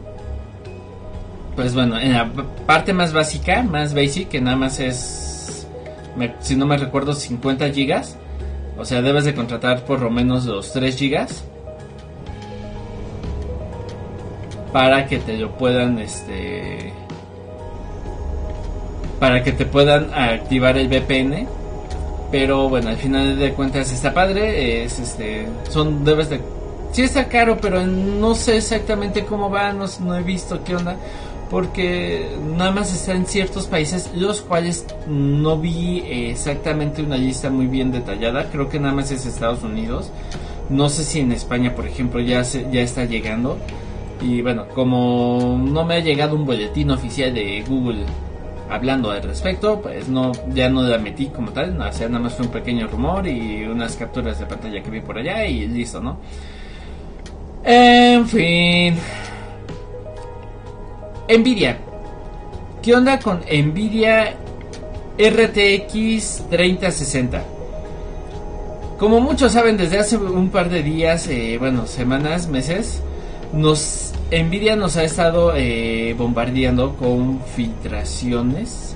pues 1.57 1.75
bueno, 1.75 1.99
en 1.99 2.13
la 2.13 2.31
parte 2.67 2.93
más 2.93 3.13
básica, 3.13 3.63
más 3.63 3.95
basic, 3.95 4.29
que 4.29 4.41
nada 4.41 4.57
más 4.57 4.81
es, 4.81 5.67
si 6.41 6.57
no 6.57 6.67
me 6.67 6.77
recuerdo, 6.77 7.13
50 7.13 7.71
gigas. 7.71 8.17
O 8.79 8.85
sea, 8.85 9.03
debes 9.03 9.25
de 9.25 9.35
contratar 9.35 9.85
por 9.85 10.01
lo 10.01 10.11
menos 10.11 10.47
los 10.47 10.73
3 10.73 10.97
gigas. 10.97 11.45
Para 14.73 15.07
que 15.07 15.19
te 15.19 15.37
lo 15.37 15.53
puedan, 15.57 15.99
este... 15.99 16.93
Para 19.19 19.43
que 19.43 19.53
te 19.53 19.67
puedan 19.67 20.15
activar 20.15 20.79
el 20.79 20.89
VPN. 20.89 21.47
Pero 22.31 22.69
bueno, 22.69 22.89
al 22.89 22.97
final 22.97 23.39
de 23.39 23.53
cuentas 23.53 23.93
está 23.93 24.15
padre. 24.15 24.85
Es 24.85 24.99
este... 24.99 25.47
Son, 25.69 26.05
debes 26.05 26.31
de... 26.31 26.41
Sí 26.93 27.03
está 27.03 27.27
caro, 27.29 27.59
pero 27.61 27.87
no 27.87 28.35
sé 28.35 28.57
exactamente 28.57 29.27
cómo 29.27 29.51
va. 29.51 29.73
No, 29.73 29.85
no 30.01 30.17
he 30.17 30.23
visto 30.23 30.65
qué 30.65 30.77
onda 30.77 30.97
porque 31.51 32.29
nada 32.57 32.71
más 32.71 32.95
está 32.95 33.13
en 33.13 33.27
ciertos 33.27 33.67
países, 33.67 34.13
los 34.15 34.41
cuales 34.41 34.87
no 35.09 35.59
vi 35.59 36.03
exactamente 36.07 37.03
una 37.03 37.17
lista 37.17 37.51
muy 37.51 37.67
bien 37.67 37.91
detallada, 37.91 38.49
creo 38.51 38.69
que 38.69 38.79
nada 38.79 38.95
más 38.95 39.11
es 39.11 39.27
Estados 39.27 39.65
Unidos, 39.65 40.11
no 40.69 40.89
sé 40.89 41.05
si 41.05 41.19
en 41.19 41.33
España, 41.33 41.75
por 41.75 41.87
ejemplo, 41.87 42.21
ya, 42.21 42.43
ya 42.43 42.81
está 42.81 43.05
llegando, 43.05 43.59
y 44.23 44.43
bueno, 44.43 44.69
como 44.69 45.61
no 45.61 45.85
me 45.85 45.95
ha 45.95 46.01
llegado 46.01 46.37
un 46.37 46.47
boletín 46.47 46.93
oficial 46.93 47.35
de 47.35 47.65
Google 47.69 48.05
hablando 48.71 49.11
al 49.11 49.23
respecto, 49.23 49.81
pues 49.81 50.09
no, 50.09 50.31
ya 50.55 50.69
no 50.69 50.83
la 50.83 50.99
metí 50.99 51.27
como 51.27 51.51
tal, 51.51 51.81
o 51.81 51.93
sea, 51.93 52.09
nada 52.09 52.21
más 52.21 52.35
fue 52.35 52.47
un 52.47 52.53
pequeño 52.53 52.87
rumor 52.87 53.27
y 53.27 53.65
unas 53.65 53.97
capturas 53.97 54.39
de 54.39 54.47
pantalla 54.47 54.81
que 54.81 54.91
vi 54.91 55.01
por 55.01 55.19
allá 55.19 55.45
y 55.45 55.67
listo, 55.67 56.01
¿no? 56.01 56.19
En 57.65 58.27
fin, 58.27 58.95
Nvidia. 61.39 61.79
¿Qué 62.83 62.95
onda 62.95 63.19
con 63.21 63.41
Nvidia 63.41 64.35
RTX 65.19 66.49
3060? 66.51 67.45
Como 68.99 69.21
muchos 69.21 69.53
saben, 69.53 69.77
desde 69.77 69.99
hace 69.99 70.17
un 70.17 70.51
par 70.51 70.69
de 70.69 70.83
días, 70.83 71.27
eh, 71.29 71.57
bueno, 71.59 71.87
semanas, 71.87 72.49
meses, 72.49 73.03
nos 73.53 74.13
Nvidia 74.31 74.77
nos 74.77 74.97
ha 74.97 75.05
estado 75.05 75.55
eh, 75.57 76.15
bombardeando 76.19 76.97
con 76.97 77.41
filtraciones 77.57 78.95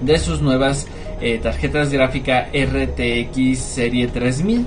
de 0.00 0.18
sus 0.18 0.40
nuevas 0.42 0.86
eh, 1.20 1.38
tarjetas 1.42 1.90
gráficas 1.90 2.48
RTX 2.52 3.58
serie 3.58 4.08
3000 4.08 4.66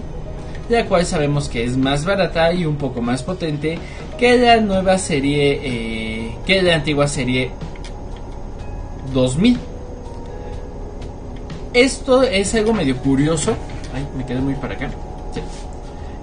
la 0.69 0.85
cual 0.85 1.05
sabemos 1.05 1.49
que 1.49 1.63
es 1.63 1.75
más 1.75 2.05
barata 2.05 2.53
y 2.53 2.65
un 2.65 2.77
poco 2.77 3.01
más 3.01 3.23
potente 3.23 3.77
que 4.17 4.37
la 4.37 4.57
nueva 4.61 4.97
serie, 4.97 5.59
que 6.45 6.61
la 6.61 6.75
antigua 6.75 7.07
serie 7.07 7.51
2000. 9.13 9.59
Esto 11.73 12.23
es 12.23 12.53
algo 12.55 12.73
medio 12.73 12.97
curioso. 12.97 13.55
Ay, 13.93 14.07
me 14.17 14.25
quedé 14.25 14.39
muy 14.39 14.55
para 14.55 14.75
acá. 14.75 14.91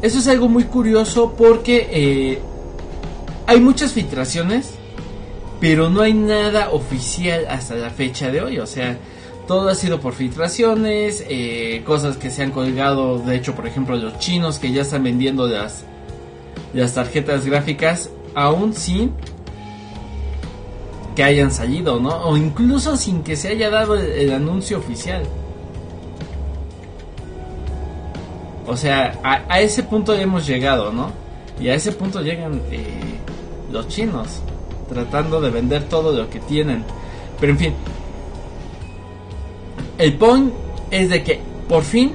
Esto 0.02 0.18
es 0.18 0.28
algo 0.28 0.48
muy 0.48 0.64
curioso 0.64 1.34
porque 1.37 1.88
eh, 1.90 2.38
hay 3.46 3.60
muchas 3.60 3.92
filtraciones, 3.92 4.75
pero 5.60 5.90
no 5.90 6.02
hay 6.02 6.14
nada 6.14 6.70
oficial 6.70 7.46
hasta 7.48 7.75
la 7.75 7.90
fecha 7.90 8.30
de 8.30 8.42
hoy. 8.42 8.58
O 8.58 8.66
sea, 8.66 8.98
todo 9.48 9.70
ha 9.70 9.75
sido 9.75 10.00
por 10.00 10.12
filtraciones, 10.12 11.25
eh, 11.28 11.82
cosas 11.84 12.18
que 12.18 12.30
se 12.30 12.42
han 12.42 12.50
colgado, 12.50 13.18
de 13.18 13.34
hecho, 13.34 13.54
por 13.54 13.66
ejemplo, 13.66 13.96
los 13.96 14.18
chinos 14.18 14.58
que 14.58 14.70
ya 14.70 14.82
están 14.82 15.02
vendiendo 15.02 15.48
las, 15.48 15.84
las 16.75 16.94
tarjetas 16.94 17.46
gráficas, 17.46 18.10
aún 18.34 18.75
sin 18.75 19.12
que 21.18 21.25
hayan 21.25 21.50
salido, 21.50 21.98
¿no? 21.98 22.10
O 22.10 22.37
incluso 22.37 22.96
sin 22.96 23.25
que 23.25 23.34
se 23.34 23.48
haya 23.48 23.70
dado 23.70 23.96
el, 23.96 24.32
anuncio 24.32 24.78
oficial. 24.78 25.25
O 28.68 28.76
sea, 28.76 29.18
a, 29.25 29.60
ese 29.60 29.82
punto 29.82 30.14
hemos 30.14 30.46
llegado, 30.46 30.92
¿no? 30.92 31.10
Y 31.60 31.70
a 31.70 31.75
ese 31.75 31.90
punto 31.90 32.22
llegan 32.22 32.62
eh, 32.70 33.18
los 33.72 33.88
chinos, 33.88 34.42
tratando 34.88 35.40
de 35.40 35.50
vender 35.50 35.88
todo 35.88 36.16
lo 36.16 36.30
que 36.30 36.38
tienen. 36.38 36.84
Pero 37.40 37.50
en 37.50 37.58
fin, 37.58 37.75
el 39.98 40.14
point 40.14 40.54
es 40.92 41.08
de 41.08 41.25
que 41.25 41.40
por 41.68 41.82
fin 41.82 42.12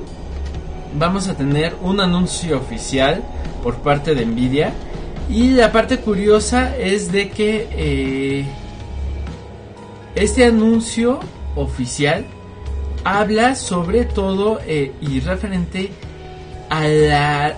vamos 0.97 1.27
a 1.27 1.35
tener 1.35 1.75
un 1.81 1.99
anuncio 1.99 2.57
oficial 2.57 3.21
por 3.63 3.79
parte 3.79 4.15
de 4.15 4.25
Nvidia. 4.25 4.71
Y 5.29 5.49
la 5.49 5.73
parte 5.73 5.97
curiosa 5.97 6.77
es 6.77 7.11
de 7.11 7.29
que 7.31 7.67
eh, 7.69 8.45
este 10.15 10.45
anuncio 10.45 11.19
oficial 11.55 12.25
habla 13.03 13.55
sobre 13.55 14.05
todo 14.05 14.59
eh, 14.65 14.93
y 15.01 15.19
referente 15.19 15.91
a 16.69 16.87
la 16.87 17.57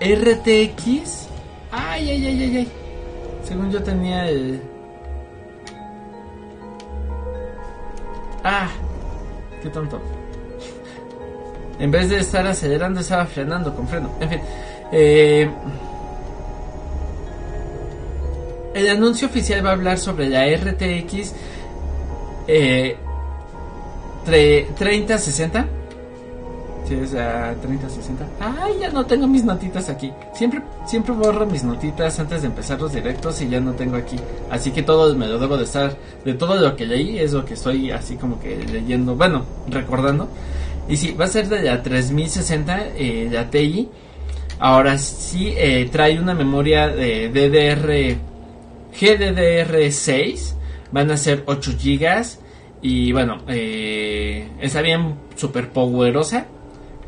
RTX. 0.00 1.28
Ay, 1.70 2.10
ay, 2.10 2.26
ay, 2.26 2.42
ay, 2.42 2.56
ay. 2.56 2.68
Según 3.44 3.70
yo 3.70 3.82
tenía 3.82 4.28
el. 4.28 4.60
Ah, 8.44 8.68
qué 9.62 9.68
tonto. 9.68 10.00
En 11.80 11.92
vez 11.92 12.08
de 12.08 12.18
estar 12.18 12.44
acelerando, 12.44 12.98
estaba 12.98 13.24
frenando 13.26 13.72
con 13.72 13.86
freno. 13.86 14.10
En 14.20 14.28
fin. 14.28 14.40
Eh, 14.90 15.48
el 18.74 18.88
anuncio 18.88 19.28
oficial 19.28 19.64
va 19.64 19.70
a 19.70 19.72
hablar 19.74 19.98
sobre 19.98 20.28
la 20.28 20.44
RTX 20.46 21.34
eh, 22.48 22.96
3060. 24.24 25.66
Sí, 26.86 26.94
o 26.94 27.06
sea, 27.06 27.54
3060. 27.60 28.26
Ay, 28.40 28.78
ya 28.80 28.90
no 28.90 29.04
tengo 29.04 29.26
mis 29.26 29.44
notitas 29.44 29.90
aquí. 29.90 30.10
Siempre, 30.32 30.62
siempre 30.86 31.12
borro 31.12 31.44
mis 31.44 31.62
notitas 31.62 32.18
antes 32.18 32.40
de 32.40 32.48
empezar 32.48 32.80
los 32.80 32.94
directos 32.94 33.42
y 33.42 33.48
ya 33.48 33.60
no 33.60 33.72
tengo 33.72 33.96
aquí. 33.96 34.16
Así 34.50 34.70
que 34.70 34.82
todo 34.82 35.14
me 35.14 35.26
lo 35.26 35.38
debo 35.38 35.58
de 35.58 35.64
estar. 35.64 35.94
De 36.24 36.32
todo 36.32 36.56
lo 36.56 36.76
que 36.76 36.86
leí 36.86 37.18
es 37.18 37.32
lo 37.34 37.44
que 37.44 37.54
estoy 37.54 37.90
así 37.90 38.16
como 38.16 38.40
que 38.40 38.56
leyendo. 38.56 39.14
Bueno, 39.16 39.44
recordando. 39.68 40.28
Y 40.88 40.96
sí, 40.96 41.12
va 41.12 41.26
a 41.26 41.28
ser 41.28 41.48
de 41.48 41.62
la 41.62 41.82
3060, 41.82 42.86
eh, 42.96 43.28
la 43.30 43.50
TI. 43.50 43.90
Ahora 44.58 44.96
sí, 44.96 45.52
eh, 45.56 45.88
trae 45.92 46.18
una 46.18 46.34
memoria 46.34 46.88
de 46.88 47.28
DDR, 47.28 48.16
GDDR6. 48.98 50.54
Van 50.92 51.10
a 51.10 51.16
ser 51.16 51.42
8 51.46 51.72
GB. 51.82 52.26
Y 52.80 53.12
bueno, 53.12 53.42
eh, 53.48 54.48
está 54.60 54.82
bien 54.82 55.16
super 55.36 55.70
poderosa. 55.70 56.46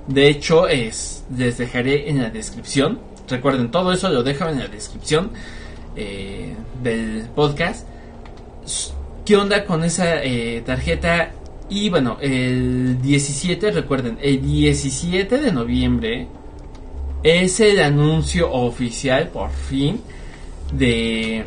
De 0.06 0.28
hecho, 0.28 0.66
es, 0.66 1.24
les 1.36 1.58
dejaré 1.58 2.10
en 2.10 2.22
la 2.22 2.30
descripción. 2.30 3.00
Recuerden, 3.28 3.70
todo 3.70 3.92
eso 3.92 4.08
lo 4.08 4.22
dejo 4.22 4.48
en 4.48 4.58
la 4.58 4.66
descripción 4.66 5.30
eh, 5.96 6.54
del 6.82 7.28
podcast. 7.34 7.86
¿Qué 9.24 9.36
onda 9.36 9.64
con 9.64 9.84
esa 9.84 10.22
eh, 10.24 10.62
tarjeta? 10.66 11.32
Y 11.68 11.88
bueno, 11.88 12.18
el 12.20 13.00
17, 13.00 13.70
recuerden, 13.70 14.18
el 14.20 14.42
17 14.42 15.38
de 15.38 15.52
noviembre 15.52 16.26
es 17.22 17.60
el 17.60 17.80
anuncio 17.80 18.50
oficial, 18.50 19.28
por 19.28 19.50
fin, 19.50 20.00
de, 20.72 21.44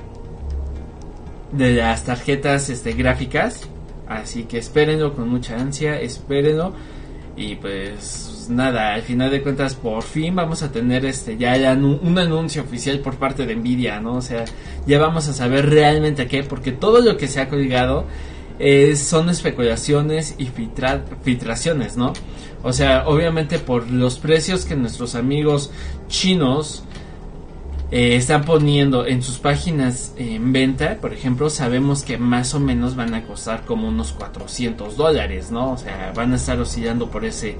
de 1.53 1.74
las 1.74 2.03
tarjetas 2.03 2.69
este, 2.69 2.93
gráficas. 2.93 3.67
Así 4.07 4.43
que 4.43 4.57
espérenlo 4.57 5.13
con 5.13 5.29
mucha 5.29 5.57
ansia, 5.57 6.00
espérenlo. 6.00 6.74
Y 7.36 7.55
pues 7.55 8.48
nada, 8.50 8.93
al 8.93 9.01
final 9.01 9.31
de 9.31 9.41
cuentas 9.41 9.74
por 9.74 10.03
fin 10.03 10.36
vamos 10.36 10.62
a 10.62 10.72
tener 10.72 11.05
este 11.05 11.36
ya, 11.38 11.55
un 11.74 12.17
anuncio 12.19 12.62
oficial 12.62 13.00
por 13.00 13.15
parte 13.15 13.45
de 13.48 13.55
Nvidia, 13.55 14.00
¿no? 14.00 14.15
O 14.15 14.22
sea, 14.22 14.45
ya 14.86 15.00
vamos 15.00 15.27
a 15.27 15.33
saber 15.33 15.69
realmente 15.69 16.27
qué, 16.27 16.43
porque 16.43 16.72
todo 16.72 17.01
lo 17.01 17.17
que 17.17 17.27
se 17.27 17.41
ha 17.41 17.50
colgado 17.50 18.05
eh, 18.60 18.95
son 18.95 19.29
especulaciones 19.29 20.36
y 20.38 20.45
filtra 20.45 21.03
filtraciones, 21.24 21.98
¿no? 21.98 22.13
O 22.62 22.72
sea, 22.72 23.07
obviamente 23.07 23.57
por 23.57 23.89
los 23.89 24.19
precios 24.19 24.65
que 24.65 24.75
nuestros 24.75 25.15
amigos 25.15 25.72
chinos 26.07 26.83
eh, 27.95 28.15
están 28.15 28.43
poniendo 28.43 29.05
en 29.05 29.21
sus 29.21 29.38
páginas 29.38 30.15
en 30.17 30.51
venta, 30.51 30.97
por 31.00 31.13
ejemplo, 31.13 31.51
sabemos 31.51 32.01
que 32.01 32.17
más 32.17 32.56
o 32.56 32.60
menos 32.60 32.95
van 32.95 33.13
a 33.13 33.27
costar 33.27 33.65
como 33.65 33.88
unos 33.88 34.13
400 34.13 34.97
dólares, 34.97 35.51
¿no? 35.51 35.73
O 35.73 35.77
sea, 35.77 36.12
van 36.15 36.34
a 36.34 36.38
estar 36.38 36.60
oscilando 36.60 37.12
por 37.12 37.23
ese, 37.23 37.56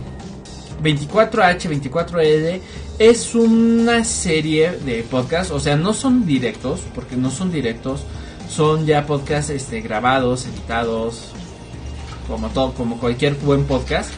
24H, 0.82 1.90
24L 1.90 2.60
es 2.98 3.34
una 3.34 4.04
serie 4.04 4.72
de 4.72 5.02
podcasts, 5.02 5.52
o 5.52 5.60
sea, 5.60 5.76
no 5.76 5.94
son 5.94 6.26
directos, 6.26 6.80
porque 6.94 7.16
no 7.16 7.30
son 7.30 7.52
directos, 7.52 8.04
son 8.48 8.86
ya 8.86 9.06
podcasts 9.06 9.50
este, 9.50 9.80
grabados, 9.82 10.46
editados, 10.46 11.32
como 12.26 12.48
todo, 12.48 12.72
como 12.74 12.98
cualquier 12.98 13.34
buen 13.34 13.64
podcast. 13.64 14.10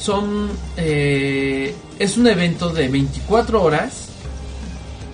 Son, 0.00 0.50
eh, 0.76 1.74
es 1.98 2.16
un 2.16 2.26
evento 2.28 2.70
de 2.70 2.88
24 2.88 3.62
horas 3.62 4.08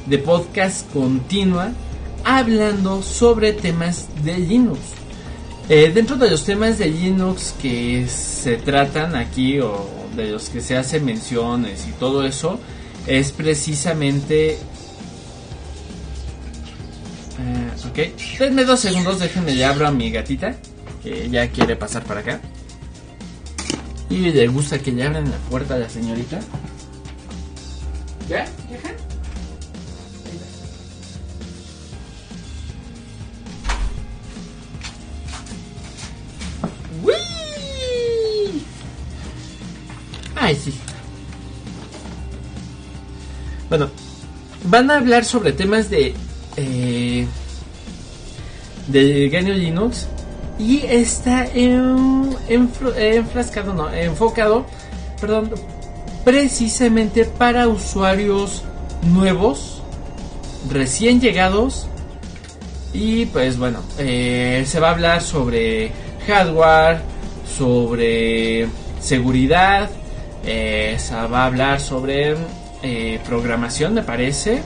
de 0.06 0.18
podcast 0.18 0.90
continua 0.92 1.72
hablando 2.24 3.02
sobre 3.02 3.52
temas 3.52 4.08
de 4.22 4.38
Linux. 4.38 4.80
Eh, 5.68 5.92
dentro 5.94 6.16
de 6.16 6.30
los 6.30 6.44
temas 6.44 6.78
de 6.78 6.86
Linux 6.86 7.54
que 7.60 8.06
se 8.08 8.56
tratan 8.56 9.14
aquí 9.14 9.60
o 9.60 9.88
de 10.16 10.32
los 10.32 10.48
que 10.50 10.60
se 10.60 10.76
hace 10.76 11.00
menciones 11.00 11.86
y 11.88 11.92
todo 11.92 12.26
eso 12.26 12.58
es 13.06 13.32
precisamente 13.32 14.58
ok 17.88 18.38
denme 18.38 18.64
dos 18.64 18.80
segundos 18.80 19.20
déjenme 19.20 19.54
le 19.54 19.64
abro 19.64 19.86
a 19.86 19.90
mi 19.90 20.10
gatita 20.10 20.54
que 21.02 21.28
ya 21.28 21.48
quiere 21.48 21.76
pasar 21.76 22.04
para 22.04 22.20
acá 22.20 22.40
y 24.08 24.30
le 24.30 24.46
gusta 24.48 24.78
que 24.78 24.92
le 24.92 25.04
abran 25.04 25.30
la 25.30 25.36
puerta 25.50 25.74
a 25.74 25.78
la 25.78 25.88
señorita 25.88 26.38
¿ya? 28.28 28.44
¿ya? 28.44 29.02
Ay, 40.42 40.56
sí. 40.56 40.74
Bueno, 43.68 43.88
van 44.64 44.90
a 44.90 44.96
hablar 44.96 45.24
sobre 45.24 45.52
temas 45.52 45.88
de. 45.88 46.14
Eh, 46.56 47.26
de 48.88 49.28
GNU 49.28 49.52
Linux. 49.52 50.08
Y 50.58 50.84
está 50.86 51.46
en, 51.46 52.36
enfrascado, 52.48 53.74
no, 53.74 53.92
enfocado, 53.92 54.66
perdón, 55.20 55.50
precisamente 56.24 57.24
para 57.24 57.68
usuarios 57.68 58.62
nuevos, 59.02 59.82
recién 60.70 61.20
llegados. 61.20 61.86
Y 62.92 63.26
pues 63.26 63.58
bueno, 63.58 63.80
eh, 63.98 64.64
se 64.66 64.78
va 64.78 64.88
a 64.88 64.90
hablar 64.92 65.22
sobre 65.22 65.90
hardware, 66.26 67.00
sobre 67.56 68.68
seguridad, 69.00 69.90
eh, 70.44 70.96
se 70.98 71.14
va 71.14 71.42
a 71.42 71.46
hablar 71.46 71.80
sobre 71.80 72.36
eh, 72.82 73.20
programación, 73.26 73.94
me 73.94 74.02
parece. 74.02 74.62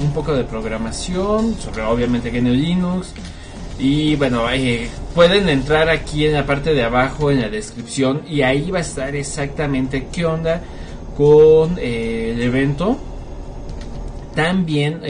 Un 0.00 0.12
poco 0.12 0.34
de 0.34 0.44
programación 0.44 1.54
sobre 1.54 1.82
obviamente 1.82 2.30
GNU 2.30 2.50
Linux. 2.50 3.12
Y 3.78 4.16
bueno, 4.16 4.50
eh, 4.50 4.88
pueden 5.14 5.48
entrar 5.48 5.88
aquí 5.88 6.26
en 6.26 6.34
la 6.34 6.46
parte 6.46 6.74
de 6.74 6.82
abajo 6.82 7.30
en 7.30 7.40
la 7.40 7.48
descripción 7.48 8.22
y 8.28 8.42
ahí 8.42 8.70
va 8.70 8.78
a 8.78 8.82
estar 8.82 9.14
exactamente 9.14 10.08
qué 10.12 10.24
onda 10.24 10.60
con 11.16 11.76
eh, 11.78 12.32
el 12.34 12.42
evento. 12.42 12.96
También 14.34 15.00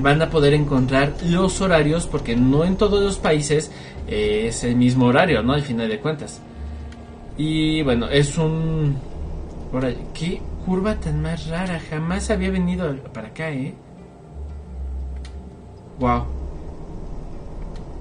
van 0.00 0.22
a 0.22 0.30
poder 0.30 0.54
encontrar 0.54 1.14
los 1.26 1.60
horarios 1.60 2.06
porque 2.06 2.36
no 2.36 2.64
en 2.64 2.76
todos 2.76 3.02
los 3.02 3.18
países 3.18 3.70
es 4.06 4.62
el 4.64 4.76
mismo 4.76 5.06
horario, 5.06 5.42
¿no? 5.42 5.54
Al 5.54 5.62
final 5.62 5.88
de 5.88 5.98
cuentas. 5.98 6.40
Y 7.36 7.82
bueno, 7.82 8.08
es 8.08 8.36
un... 8.38 8.96
¿Qué 10.12 10.40
curva 10.64 10.96
tan 10.96 11.22
más 11.22 11.46
rara? 11.48 11.80
Jamás 11.90 12.30
había 12.30 12.50
venido 12.50 12.94
para 13.12 13.28
acá, 13.28 13.50
¿eh? 13.50 13.74
Wow. 15.98 16.24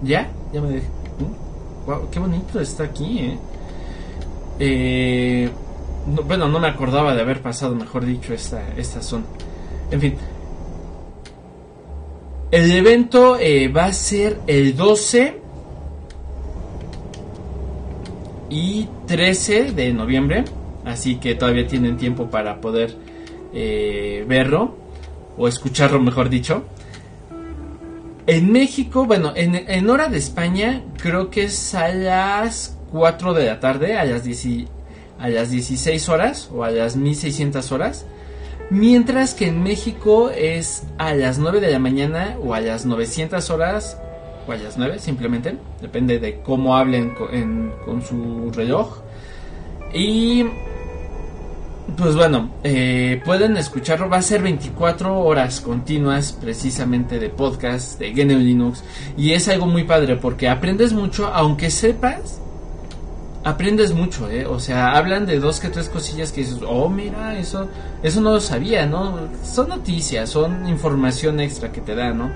¿Ya? 0.01 0.29
Ya 0.51 0.61
me 0.61 0.69
dejé. 0.69 0.87
Wow, 1.85 2.09
qué 2.09 2.19
bonito 2.19 2.59
está 2.59 2.85
aquí, 2.85 3.19
¿eh? 3.19 3.39
eh 4.59 5.49
bueno, 6.25 6.49
no 6.49 6.59
me 6.59 6.67
acordaba 6.67 7.15
de 7.15 7.21
haber 7.21 7.41
pasado, 7.41 7.75
mejor 7.75 8.05
dicho, 8.05 8.33
esta, 8.33 8.61
esta 8.75 9.01
zona. 9.01 9.25
En 9.91 10.01
fin. 10.01 10.15
El 12.51 12.71
evento 12.71 13.37
eh, 13.39 13.67
va 13.69 13.85
a 13.85 13.93
ser 13.93 14.39
el 14.47 14.75
12 14.75 15.41
y 18.49 18.87
13 19.07 19.71
de 19.71 19.93
noviembre. 19.93 20.43
Así 20.85 21.15
que 21.15 21.35
todavía 21.35 21.67
tienen 21.67 21.97
tiempo 21.97 22.29
para 22.29 22.59
poder 22.59 22.95
eh, 23.53 24.25
verlo 24.27 24.75
o 25.37 25.47
escucharlo, 25.47 25.99
mejor 25.99 26.29
dicho. 26.29 26.65
En 28.25 28.51
México, 28.51 29.05
bueno, 29.05 29.33
en, 29.35 29.89
hora 29.89 30.07
de 30.07 30.17
España, 30.17 30.81
creo 30.97 31.29
que 31.29 31.43
es 31.43 31.75
a 31.75 31.89
las 31.89 32.77
4 32.91 33.33
de 33.33 33.45
la 33.45 33.59
tarde, 33.59 33.97
a 33.97 34.05
las, 34.05 34.23
a 35.19 35.29
las 35.29 35.49
16 35.49 36.09
horas 36.09 36.49
o 36.53 36.63
a 36.63 36.71
las 36.71 36.95
1600 36.95 37.71
horas. 37.73 38.05
Mientras 38.69 39.33
que 39.33 39.47
en 39.47 39.61
México 39.61 40.29
es 40.29 40.83
a 40.97 41.13
las 41.13 41.37
9 41.37 41.59
de 41.59 41.69
la 41.69 41.79
mañana 41.79 42.37
o 42.41 42.53
a 42.53 42.61
las 42.61 42.85
900 42.85 43.49
horas 43.49 43.97
o 44.47 44.51
a 44.51 44.57
las 44.57 44.77
9 44.77 44.99
simplemente. 44.99 45.57
Depende 45.81 46.19
de 46.19 46.41
cómo 46.41 46.77
hablen 46.77 47.13
con, 47.13 48.01
su 48.01 48.51
reloj. 48.53 49.01
Y 49.93 50.45
pues 51.97 52.15
bueno, 52.15 52.49
eh, 52.63 53.21
pueden 53.25 53.57
escucharlo. 53.57 54.09
Va 54.09 54.17
a 54.17 54.21
ser 54.21 54.41
24 54.41 55.19
horas 55.19 55.61
continuas 55.61 56.31
precisamente 56.31 57.19
de 57.19 57.29
podcast 57.29 57.99
de 57.99 58.11
GNU 58.13 58.39
Linux. 58.39 58.83
Y 59.17 59.33
es 59.33 59.47
algo 59.47 59.65
muy 59.65 59.83
padre 59.83 60.15
porque 60.15 60.47
aprendes 60.47 60.93
mucho, 60.93 61.27
aunque 61.27 61.69
sepas. 61.69 62.39
Aprendes 63.43 63.93
mucho, 63.93 64.29
¿eh? 64.29 64.45
O 64.45 64.61
sea, 64.61 64.95
hablan 64.95 65.25
de 65.25 65.37
dos 65.37 65.59
que 65.59 65.67
tres 65.67 65.89
cosillas 65.89 66.31
que 66.31 66.41
dices, 66.41 66.59
oh, 66.65 66.87
mira, 66.87 67.37
eso, 67.37 67.67
eso 68.01 68.21
no 68.21 68.31
lo 68.31 68.39
sabía, 68.39 68.85
¿no? 68.85 69.19
Son 69.43 69.67
noticias, 69.67 70.29
son 70.29 70.65
información 70.69 71.41
extra 71.41 71.69
que 71.69 71.81
te 71.81 71.93
dan, 71.93 72.19
¿no? 72.19 72.31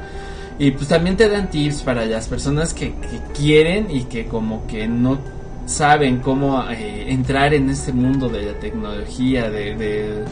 Y 0.59 0.71
pues 0.71 0.87
también 0.87 1.15
te 1.15 1.29
dan 1.29 1.49
tips 1.49 1.83
para 1.83 2.05
las 2.05 2.27
personas 2.27 2.73
que, 2.73 2.93
quieren 3.35 3.91
y 3.91 4.05
que 4.05 4.25
como 4.25 4.65
que 4.65 4.87
no 4.87 5.19
saben 5.67 6.19
cómo 6.19 6.63
eh, 6.69 7.11
entrar 7.11 7.53
en 7.53 7.69
este 7.69 7.91
mundo 7.93 8.29
de 8.29 8.43
la 8.43 8.53
tecnología, 8.53 9.49
de, 9.51 9.75
de, 9.75 10.23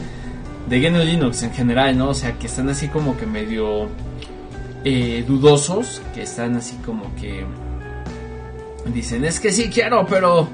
de 0.68 0.80
GNU 0.80 1.04
Linux 1.04 1.42
en 1.42 1.52
general, 1.52 1.96
¿no? 1.96 2.08
O 2.08 2.14
sea, 2.14 2.32
que 2.38 2.46
están 2.46 2.68
así 2.70 2.88
como 2.88 3.16
que 3.16 3.26
medio 3.26 3.88
eh, 4.84 5.24
dudosos, 5.26 6.00
que 6.14 6.22
están 6.22 6.56
así 6.56 6.76
como 6.84 7.14
que 7.16 7.44
dicen, 8.92 9.24
es 9.24 9.38
que 9.38 9.52
sí 9.52 9.68
quiero, 9.68 10.06
pero 10.06 10.48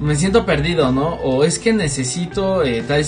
me 0.00 0.16
siento 0.16 0.46
perdido, 0.46 0.90
¿no? 0.90 1.14
O 1.14 1.44
es 1.44 1.58
que 1.58 1.72
necesito 1.72 2.64
eh, 2.64 2.82
tal, 2.88 3.04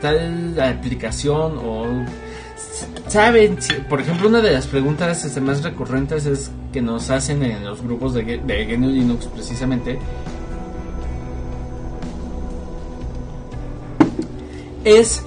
tal 0.00 0.60
aplicación 0.60 1.58
o 1.58 1.86
saben, 3.12 3.58
por 3.90 4.00
ejemplo, 4.00 4.26
una 4.26 4.40
de 4.40 4.52
las 4.52 4.66
preguntas 4.66 5.22
este, 5.24 5.42
más 5.42 5.62
recurrentes 5.62 6.24
es 6.24 6.50
que 6.72 6.80
nos 6.80 7.10
hacen 7.10 7.42
en 7.42 7.62
los 7.62 7.82
grupos 7.82 8.14
de, 8.14 8.38
de 8.38 8.64
GNU 8.64 8.88
Linux 8.88 9.26
precisamente. 9.26 9.98
Es 14.82 15.22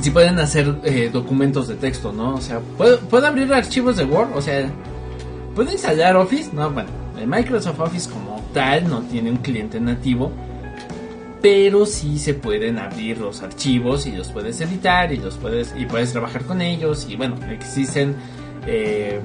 si 0.00 0.10
pueden 0.10 0.40
hacer 0.40 0.76
eh, 0.82 1.08
documentos 1.12 1.68
de 1.68 1.76
texto, 1.76 2.12
¿no? 2.12 2.34
O 2.34 2.40
sea, 2.40 2.58
¿puedo, 2.76 2.98
¿puedo, 3.00 3.26
abrir 3.28 3.52
archivos 3.52 3.96
de 3.96 4.04
Word? 4.04 4.30
O 4.34 4.42
sea, 4.42 4.68
¿puedo 5.54 5.70
instalar 5.70 6.16
Office? 6.16 6.50
No, 6.52 6.68
bueno, 6.70 6.90
el 7.16 7.28
Microsoft 7.28 7.78
Office 7.78 8.10
como 8.10 8.42
tal 8.52 8.88
no 8.88 9.02
tiene 9.02 9.30
un 9.30 9.38
cliente 9.38 9.78
nativo 9.78 10.32
pero 11.40 11.86
sí 11.86 12.18
se 12.18 12.34
pueden 12.34 12.78
abrir 12.78 13.18
los 13.18 13.42
archivos 13.42 14.06
y 14.06 14.12
los 14.12 14.30
puedes 14.30 14.60
editar 14.60 15.12
y 15.12 15.18
los 15.18 15.36
puedes 15.36 15.74
y 15.76 15.86
puedes 15.86 16.12
trabajar 16.12 16.44
con 16.44 16.60
ellos. 16.60 17.06
Y 17.08 17.16
bueno 17.16 17.36
existen 17.50 18.16
eh, 18.66 19.20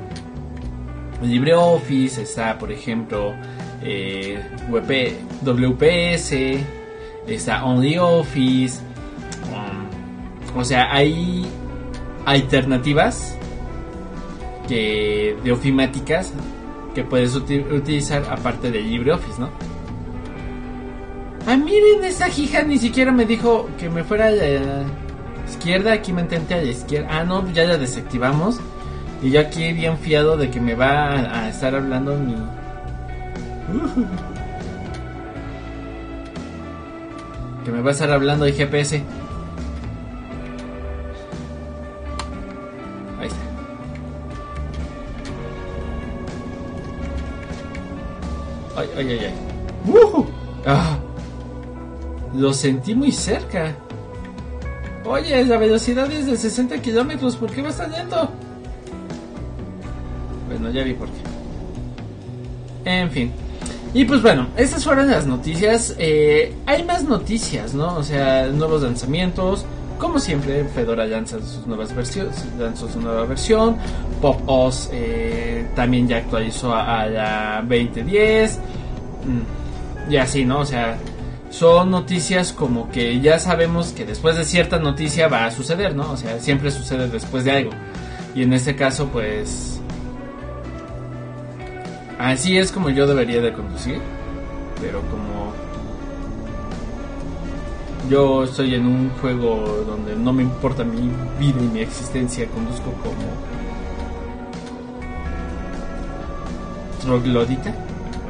LibreOffice 1.22 2.22
está 2.22 2.58
por 2.58 2.72
ejemplo 2.72 3.34
eh, 3.82 4.40
WPS 4.70 6.34
está 7.28 7.66
OnlyOffice 7.66 8.80
um, 9.52 10.58
o 10.58 10.64
sea 10.64 10.94
hay 10.94 11.46
alternativas 12.26 13.38
que 14.68 15.36
de 15.44 15.52
ofimáticas 15.52 16.34
que 16.94 17.04
puedes 17.04 17.36
utilizar 17.36 18.24
aparte 18.30 18.72
de 18.72 18.82
LibreOffice 18.82 19.40
no 19.40 19.73
Ah, 21.46 21.58
miren, 21.58 22.06
esa 22.06 22.30
hija 22.30 22.64
ni 22.64 22.80
siquiera 22.80 23.12
me 23.12 23.26
dijo 23.26 23.70
que 23.78 23.90
me 23.90 24.06
fuera 24.06 24.28
a 24.28 24.32
la 24.32 24.86
izquierda. 25.46 25.92
Aquí 25.92 26.14
me 26.14 26.22
intenté 26.22 26.54
a 26.54 26.62
la 26.62 26.72
izquierda. 26.72 27.10
Ah, 27.12 27.26
no, 27.26 27.52
ya 27.52 27.66
la 27.66 27.78
desactivamos. 27.78 28.62
Y 29.22 29.32
yo 29.32 29.42
aquí 29.42 29.74
bien 29.74 29.98
fiado 29.98 30.38
de 30.38 30.50
que 30.50 30.62
me 30.62 30.76
va 30.76 31.44
a, 31.44 31.50
estar 31.50 31.76
hablando 31.76 32.18
mi... 32.18 32.36
Que 37.66 37.72
me 37.72 37.82
va 37.82 37.90
a 37.90 37.94
estar 37.94 38.12
hablando 38.12 38.46
de 38.46 38.52
GPS. 38.54 39.02
Ahí 43.20 43.28
está. 43.28 43.40
Ay, 48.78 48.90
ay, 48.98 49.12
ay, 49.12 49.20
ay. 49.26 49.34
¡Ah! 50.66 51.03
Lo 52.36 52.54
sentí 52.54 52.96
muy 52.96 53.12
cerca. 53.12 53.76
Oye, 55.06 55.44
la 55.46 55.58
velocidad 55.58 56.12
es 56.12 56.26
de 56.26 56.38
60 56.38 56.82
kilómetros, 56.82 57.36
¿por 57.36 57.52
qué 57.52 57.62
vas 57.62 57.78
tan 57.78 57.92
lento? 57.92 58.30
Bueno, 60.48 60.72
ya 60.72 60.84
vi 60.84 60.94
por 60.94 61.10
qué. 61.10 62.92
En 63.02 63.12
fin. 63.12 63.32
Y 63.94 64.06
pues 64.06 64.22
bueno, 64.22 64.48
estas 64.58 64.84
fueron 64.84 65.10
las 65.10 65.28
noticias. 65.28 65.96
Eh, 66.00 66.54
hay 66.66 66.84
más 66.84 67.04
noticias, 67.04 67.76
¿no? 67.76 67.96
O 67.96 68.04
sea, 68.04 68.48
nuevos 68.48 68.82
lanzamientos. 68.82 69.66
Como 70.00 70.20
siempre, 70.20 70.66
Fedora 70.66 71.06
lanza 71.06 71.40
sus 71.40 71.68
nuevas 71.68 71.96
versiones, 71.96 72.44
lanzó 72.60 72.90
su 72.90 73.00
nueva 73.00 73.26
versión. 73.26 73.78
Pop 74.22 74.42
OS 74.48 74.90
eh, 74.92 75.68
también 75.76 76.08
ya 76.08 76.18
actualizó 76.18 76.74
a, 76.74 77.06
la 77.06 77.64
2010. 77.68 78.58
Mm, 79.28 80.12
y 80.12 80.18
así, 80.18 80.44
¿no? 80.44 80.60
O 80.60 80.66
sea, 80.66 80.98
son 81.54 81.92
noticias 81.92 82.52
como 82.52 82.90
que 82.90 83.22
ya 83.22 83.38
sabemos 83.38 83.92
que 83.92 84.06
después 84.06 84.36
de 84.36 84.44
cierta 84.44 84.80
noticia 84.80 85.28
va 85.28 85.46
a 85.46 85.52
suceder, 85.52 85.96
¿no? 85.96 86.12
O 86.12 86.18
sea, 86.18 86.40
siempre 86.40 86.72
sucede 86.72 87.08
después 87.08 87.44
de 87.44 87.52
algo. 87.52 87.72
Y 88.34 88.42
en 88.42 88.54
este 88.54 88.76
caso, 88.76 89.08
pues... 89.10 89.80
Así 92.18 92.58
es 92.58 92.72
como 92.72 92.90
yo 92.90 93.06
debería 93.06 93.40
de 93.40 93.54
conducir. 93.54 94.00
Pero 94.82 95.02
como... 95.02 95.54
Yo 98.10 98.46
estoy 98.46 98.74
en 98.74 98.88
un 98.88 99.10
juego 99.22 99.86
donde 99.86 100.16
no 100.16 100.34
me 100.34 100.42
importa 100.42 100.84
mi 100.84 101.12
vida 101.40 101.60
y 101.60 101.68
mi 101.68 101.82
existencia, 101.82 102.48
conduzco 102.48 102.92
como... 102.94 103.30
Troglodita. 107.00 107.76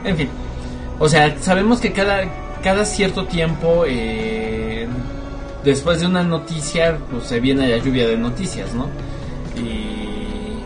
En 0.04 0.18
fin. 0.18 0.30
O 1.00 1.08
sea, 1.08 1.38
sabemos 1.40 1.80
que 1.80 1.94
cada, 1.94 2.24
cada 2.64 2.86
cierto 2.86 3.26
tiempo, 3.26 3.84
eh, 3.86 4.88
después 5.64 6.00
de 6.00 6.08
una 6.08 6.24
noticia, 6.24 6.98
pues 7.12 7.26
se 7.26 7.40
viene 7.40 7.68
la 7.68 7.78
lluvia 7.78 8.08
de 8.08 8.18
noticias, 8.18 8.74
¿no? 8.74 8.88
Y 9.56 10.64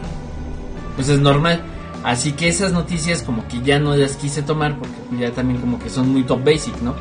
pues 0.96 1.10
es 1.10 1.20
normal. 1.20 1.62
Así 2.04 2.34
que 2.34 2.48
esas 2.48 2.72
noticias 2.72 3.24
como 3.24 3.48
que 3.48 3.62
ya 3.62 3.80
no 3.80 3.96
las 3.96 4.16
quise 4.16 4.44
tomar 4.44 4.78
porque 4.78 4.96
ya 5.20 5.32
también 5.32 5.60
como 5.60 5.80
que 5.80 5.90
son 5.90 6.10
muy 6.10 6.24
top 6.24 6.44
basic, 6.46 6.80
¿no? 6.82 6.96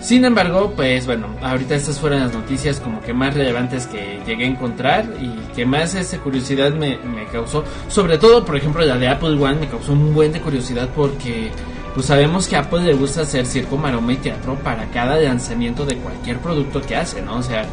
Sin 0.00 0.24
embargo, 0.26 0.74
pues 0.76 1.06
bueno, 1.06 1.28
ahorita 1.40 1.76
estas 1.76 1.98
fueron 1.98 2.20
las 2.20 2.34
noticias 2.34 2.78
como 2.78 3.00
que 3.00 3.14
más 3.14 3.32
relevantes 3.32 3.86
que 3.86 4.20
llegué 4.26 4.44
a 4.44 4.48
encontrar 4.48 5.06
y 5.18 5.54
que 5.54 5.64
más 5.64 5.94
esa 5.94 6.18
curiosidad 6.18 6.74
me, 6.74 6.98
me 6.98 7.24
causó. 7.32 7.64
Sobre 7.88 8.18
todo, 8.18 8.44
por 8.44 8.56
ejemplo, 8.56 8.84
la 8.84 8.98
de 8.98 9.08
Apple 9.08 9.42
One 9.42 9.54
me 9.60 9.68
causó 9.68 9.92
un 9.92 10.12
buen 10.12 10.32
de 10.32 10.42
curiosidad 10.42 10.90
porque 10.94 11.50
pues 11.94 12.06
sabemos 12.06 12.48
que 12.48 12.56
a 12.56 12.60
Apple 12.60 12.82
le 12.82 12.94
gusta 12.94 13.22
hacer 13.22 13.46
circo, 13.46 13.76
maroma 13.76 14.12
y 14.12 14.16
teatro 14.16 14.56
para 14.56 14.86
cada 14.90 15.16
lanzamiento 15.16 15.86
de 15.86 15.96
cualquier 15.96 16.38
producto 16.38 16.82
que 16.82 16.96
hace, 16.96 17.22
¿no? 17.22 17.36
O 17.36 17.42
sea, 17.42 17.64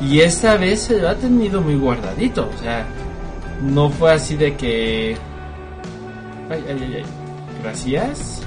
y 0.00 0.20
esta 0.20 0.56
vez 0.56 0.82
se 0.82 1.00
lo 1.00 1.08
ha 1.08 1.14
tenido 1.14 1.62
muy 1.62 1.74
guardadito, 1.76 2.50
o 2.54 2.58
sea, 2.62 2.86
no 3.62 3.88
fue 3.90 4.12
así 4.12 4.36
de 4.36 4.54
que... 4.54 5.16
Ay, 6.50 6.64
ay, 6.68 6.78
ay, 6.80 6.94
ay. 6.96 7.04
Gracias. 7.62 8.42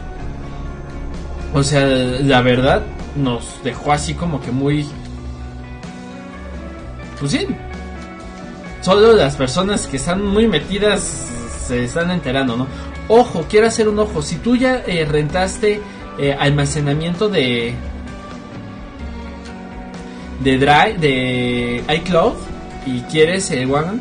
O 1.54 1.64
sea, 1.64 1.86
la 1.86 2.42
verdad 2.42 2.84
nos 3.16 3.62
dejó 3.64 3.92
así 3.92 4.14
como 4.14 4.40
que 4.40 4.52
muy... 4.52 4.88
Pues 7.20 7.32
sí. 7.32 7.48
Solo 8.82 9.14
las 9.14 9.36
personas 9.36 9.86
que 9.86 9.98
están 9.98 10.26
muy 10.26 10.48
metidas 10.48 11.28
se 11.68 11.84
están 11.84 12.10
enterando, 12.12 12.56
¿no? 12.56 12.68
Ojo, 13.14 13.46
quiero 13.50 13.68
hacer 13.68 13.90
un 13.90 14.00
ojo. 14.00 14.22
Si 14.22 14.38
tú 14.38 14.56
ya 14.56 14.84
eh, 14.88 15.04
rentaste 15.04 15.82
eh, 16.18 16.34
almacenamiento 16.40 17.28
de... 17.28 17.74
De 20.40 20.58
Drive, 20.58 20.98
de 20.98 21.84
iCloud 21.98 22.34
y 22.86 23.02
quieres 23.02 23.52
One, 23.52 24.00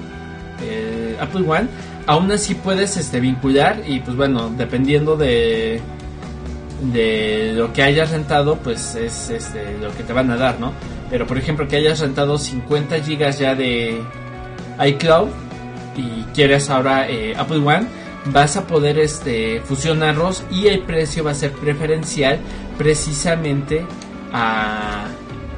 el 0.65 1.17
Apple 1.21 1.45
One, 1.47 1.67
aún 2.07 2.31
así 2.31 2.55
puedes 2.55 2.97
este, 2.97 3.19
vincular 3.19 3.83
y 3.85 3.99
pues 3.99 4.17
bueno, 4.17 4.49
dependiendo 4.57 5.17
de 5.17 5.83
de 6.93 7.53
lo 7.55 7.75
que 7.75 7.83
hayas 7.83 8.11
rentado, 8.11 8.57
pues 8.57 8.95
es 8.95 9.29
este, 9.29 9.77
lo 9.79 9.95
que 9.95 10.03
te 10.03 10.15
van 10.15 10.31
a 10.31 10.37
dar, 10.37 10.59
¿no? 10.61 10.73
Pero 11.11 11.27
por 11.27 11.37
ejemplo 11.37 11.69
que 11.69 11.77
hayas 11.77 11.99
rentado 11.99 12.39
50 12.39 13.01
gigas 13.03 13.39
ya 13.39 13.55
de 13.55 14.01
iCloud 14.87 15.29
y 15.97 16.23
quieres 16.33 16.71
ahora 16.71 17.11
eh, 17.11 17.35
Apple 17.37 17.59
One, 17.59 17.87
vas 18.27 18.57
a 18.57 18.67
poder 18.67 18.99
este, 18.99 19.61
fusionarlos 19.61 20.45
y 20.51 20.67
el 20.67 20.81
precio 20.81 21.25
va 21.25 21.31
a 21.33 21.35
ser 21.35 21.53
preferencial 21.53 22.39
precisamente 22.77 23.85
a 24.33 25.07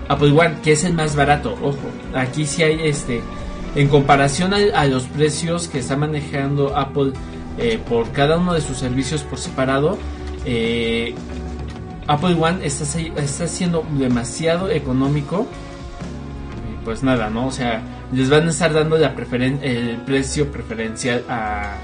Apple 0.09 0.33
One, 0.33 0.57
que 0.62 0.72
es 0.72 0.85
el 0.85 0.94
más 0.94 1.16
barato. 1.16 1.55
Ojo, 1.62 1.79
aquí 2.14 2.46
sí 2.46 2.62
hay 2.62 2.81
este, 2.87 3.20
en 3.75 3.88
comparación 3.88 4.53
a, 4.55 4.85
los 4.87 5.05
precios 5.05 5.68
que 5.68 5.79
está 5.79 5.96
manejando 5.96 6.77
Apple 6.77 7.12
eh, 7.59 7.81
por 7.88 8.11
cada 8.12 8.38
uno 8.38 8.55
de 8.55 8.61
sus 8.61 8.79
servicios 8.79 9.22
por 9.22 9.38
separado, 9.38 9.98
eh, 10.44 11.14
Apple 12.07 12.37
One 12.40 12.64
está, 12.64 12.85
está 12.98 13.48
siendo 13.48 13.85
demasiado 13.92 14.70
económico. 14.70 15.46
pues 16.85 17.03
nada, 17.03 17.31
¿no? 17.31 17.46
O 17.46 17.53
sea, 17.53 17.83
les 18.12 18.29
van 18.29 18.46
a 18.46 18.51
estar 18.51 18.72
dando 18.72 18.98
la 18.98 19.14
preferen 19.14 19.61
el 19.62 19.96
precio 19.98 20.51
preferencial 20.51 21.25
a, 21.29 21.77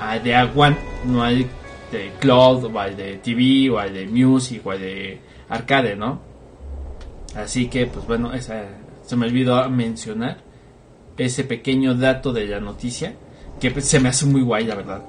a 0.00 0.18
de 0.18 0.36
One. 0.36 0.76
No 1.04 1.22
hay 1.22 1.46
de 1.92 2.12
Cloud, 2.20 2.64
o 2.64 2.78
al 2.78 2.96
de 2.96 3.16
TV, 3.18 3.70
o 3.70 3.78
al 3.78 3.94
de 3.94 4.06
Music, 4.06 4.62
o 4.64 4.70
al 4.70 4.80
de 4.80 5.20
Arcade, 5.48 5.96
¿no? 5.96 6.20
Así 7.34 7.68
que, 7.68 7.86
pues 7.86 8.06
bueno, 8.06 8.32
esa, 8.32 8.64
se 9.02 9.16
me 9.16 9.26
olvidó 9.26 9.68
mencionar 9.70 10.38
ese 11.16 11.44
pequeño 11.44 11.94
dato 11.94 12.32
de 12.32 12.46
la 12.46 12.60
noticia 12.60 13.14
que 13.60 13.70
pues, 13.70 13.84
se 13.84 14.00
me 14.00 14.08
hace 14.08 14.26
muy 14.26 14.42
guay, 14.42 14.64
la 14.64 14.74
verdad 14.74 15.02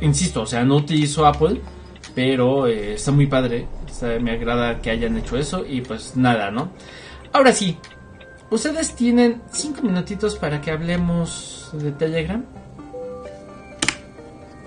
insisto, 0.00 0.42
o 0.42 0.46
sea, 0.46 0.64
no 0.64 0.76
utilizo 0.76 1.26
Apple, 1.26 1.60
pero 2.14 2.66
eh, 2.66 2.94
está 2.94 3.10
muy 3.12 3.26
padre. 3.26 3.66
me 4.20 4.32
agrada 4.32 4.80
que 4.80 4.90
hayan 4.90 5.16
hecho 5.16 5.36
eso 5.36 5.64
y 5.66 5.80
pues 5.80 6.16
nada, 6.16 6.50
¿no? 6.50 6.70
Ahora 7.32 7.52
sí, 7.52 7.78
ustedes 8.50 8.94
tienen 8.94 9.42
cinco 9.50 9.82
minutitos 9.82 10.36
para 10.36 10.60
que 10.60 10.70
hablemos 10.70 11.70
de 11.72 11.92
Telegram. 11.92 12.44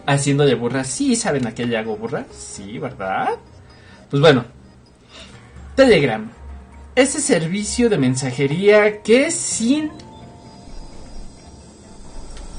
Haciendo 0.08 0.46
de 0.46 0.56
burra, 0.56 0.84
sí, 0.84 1.16
¿saben 1.16 1.46
a 1.46 1.54
qué 1.54 1.66
le 1.66 1.78
hago 1.78 1.96
burra? 1.96 2.26
Sí, 2.32 2.80
¿verdad? 2.80 3.36
Pues 4.10 4.20
bueno, 4.20 4.46
Telegram. 5.76 6.32
Ese 6.96 7.22
servicio 7.22 7.90
de 7.90 8.00
mensajería 8.00 9.04
que 9.04 9.30
sin... 9.30 9.92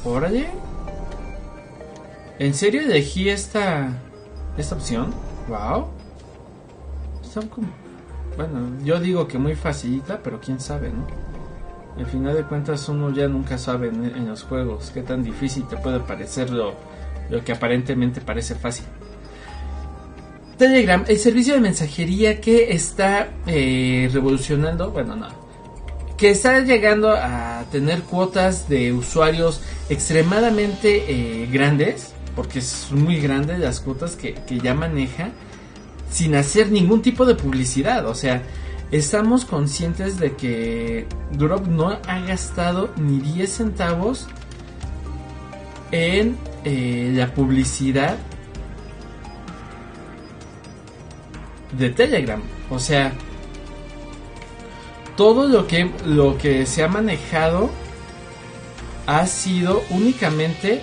Órale, 0.04 0.48
¿En 2.38 2.54
serio 2.54 2.82
elegí 2.82 3.28
esta, 3.28 3.88
esta 4.56 4.76
opción? 4.76 5.12
¡Wow! 5.48 5.88
Como... 7.50 7.68
Bueno, 8.37 8.84
yo 8.84 9.00
digo 9.00 9.26
que 9.26 9.38
muy 9.38 9.56
facilita, 9.56 10.20
pero 10.22 10.40
quién 10.40 10.61
sabe, 10.61 10.90
¿no? 10.90 11.06
Al 11.96 12.06
final 12.06 12.37
de 12.37 12.44
cuentas 12.44 12.88
uno 12.88 13.11
ya 13.11 13.26
nunca 13.26 13.58
sabe 13.58 13.88
en, 13.88 14.28
los 14.28 14.44
juegos 14.44 14.92
qué 14.94 15.02
tan 15.02 15.24
difícil 15.24 15.66
te 15.66 15.76
puede 15.76 15.98
parecer 15.98 16.50
lo, 16.50 16.74
que 17.44 17.52
aparentemente 17.52 18.20
parece 18.20 18.54
fácil. 18.54 18.86
Telegram, 20.56 21.04
el 21.06 21.18
servicio 21.18 21.54
de 21.54 21.60
mensajería 21.60 22.40
que 22.40 22.72
está 22.72 23.28
eh, 23.46 24.10
revolucionando, 24.12 24.90
bueno, 24.90 25.14
no, 25.14 25.28
que 26.16 26.30
está 26.30 26.60
llegando 26.60 27.12
a 27.12 27.64
tener 27.70 28.02
cuotas 28.02 28.68
de 28.68 28.92
usuarios 28.92 29.60
extremadamente 29.88 31.04
eh, 31.08 31.48
grandes 31.52 32.12
porque 32.38 32.60
es 32.60 32.92
muy 32.92 33.20
grande 33.20 33.58
las 33.58 33.80
cuotas 33.80 34.14
que, 34.14 34.36
ya 34.62 34.72
maneja 34.72 35.30
sin 36.08 36.36
hacer 36.36 36.70
ningún 36.70 37.02
tipo 37.02 37.26
de 37.26 37.34
publicidad. 37.34 38.06
O 38.06 38.14
sea, 38.14 38.44
estamos 38.92 39.44
conscientes 39.44 40.20
de 40.20 40.36
que 40.36 41.08
Drop 41.32 41.66
no 41.66 41.88
ha 41.88 42.20
gastado 42.20 42.90
ni 42.96 43.18
10 43.18 43.50
centavos 43.50 44.28
en 45.90 46.36
eh, 46.64 47.12
la 47.14 47.33
publicidad 47.35 48.16
de 51.73 51.90
Telegram. 51.90 52.42
O 52.71 52.79
sea, 52.79 53.12
todo 55.16 55.49
lo 55.49 55.66
que, 55.66 55.90
lo 56.07 56.38
que 56.38 56.66
se 56.66 56.83
ha 56.83 56.88
manejado 56.88 57.71
ha 59.07 59.27
sido 59.27 59.83
únicamente 59.90 60.83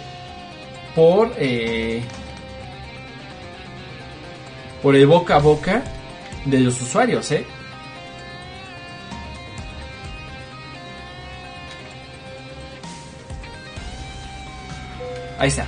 por 0.96 1.32
eh, 1.38 2.04
por 4.82 4.96
el 4.96 5.08
boca 5.08 5.38
a 5.38 5.40
boca 5.40 5.84
de 6.46 6.60
los 6.60 6.82
usuarios, 6.82 7.32
¿eh? 7.32 7.46
Ahí 15.38 15.50
está. 15.50 15.68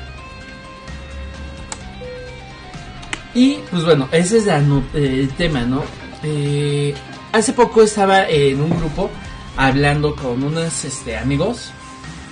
Y 3.34 3.60
pues 3.70 3.84
bueno, 3.84 4.08
ese 4.12 4.38
es 4.38 4.48
el 4.48 5.30
tema, 5.38 5.62
¿no? 5.62 5.84
Eh, 6.24 6.94
hace 7.32 7.54
poco 7.54 7.84
estaba 7.84 8.28
en 8.28 8.62
un 8.62 8.70
grupo 8.72 9.10
hablando 9.56 10.16
con 10.16 10.44
unos 10.44 10.86
este, 10.86 11.18
amigos 11.18 11.72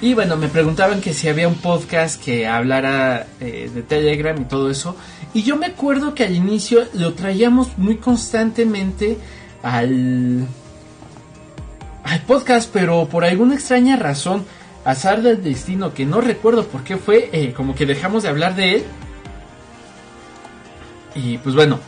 y 0.02 0.14
bueno, 0.14 0.36
me 0.36 0.50
preguntaban 0.50 1.02
que 1.02 1.14
si 1.14 1.30
había 1.30 1.48
un 1.48 1.56
podcast 1.56 2.22
que 2.24 2.46
hablara 2.46 3.28
eh, 3.40 3.72
de 3.74 3.82
Telegram 3.82 4.40
y 4.40 4.46
todo 4.46 4.70
eso. 4.70 4.96
Y 5.34 5.44
yo 5.44 5.56
me 5.56 5.68
acuerdo 5.68 6.14
que 6.14 6.24
al 6.24 6.36
inicio 6.36 6.84
lo 6.94 7.14
traíamos 7.14 7.78
muy 7.78 7.98
constantemente 7.98 9.18
al 9.64 10.48
podcast, 12.28 12.70
pero 12.72 13.08
por 13.08 13.24
alguna 13.24 13.56
extraña 13.56 13.96
razón, 13.96 14.46
azar 14.86 15.24
del 15.24 15.44
destino, 15.44 15.94
que 15.94 16.06
no 16.06 16.22
recuerdo 16.22 16.68
por 16.68 16.84
qué 16.84 16.96
fue, 16.96 17.30
eh, 17.34 17.54
como 17.54 17.76
que 17.76 17.86
dejamos 17.86 18.24
de 18.24 18.30
hablar 18.30 18.56
de 18.56 18.76
él. 18.76 18.84
Y 21.16 21.40
pues 21.40 21.56
bueno, 21.56 21.80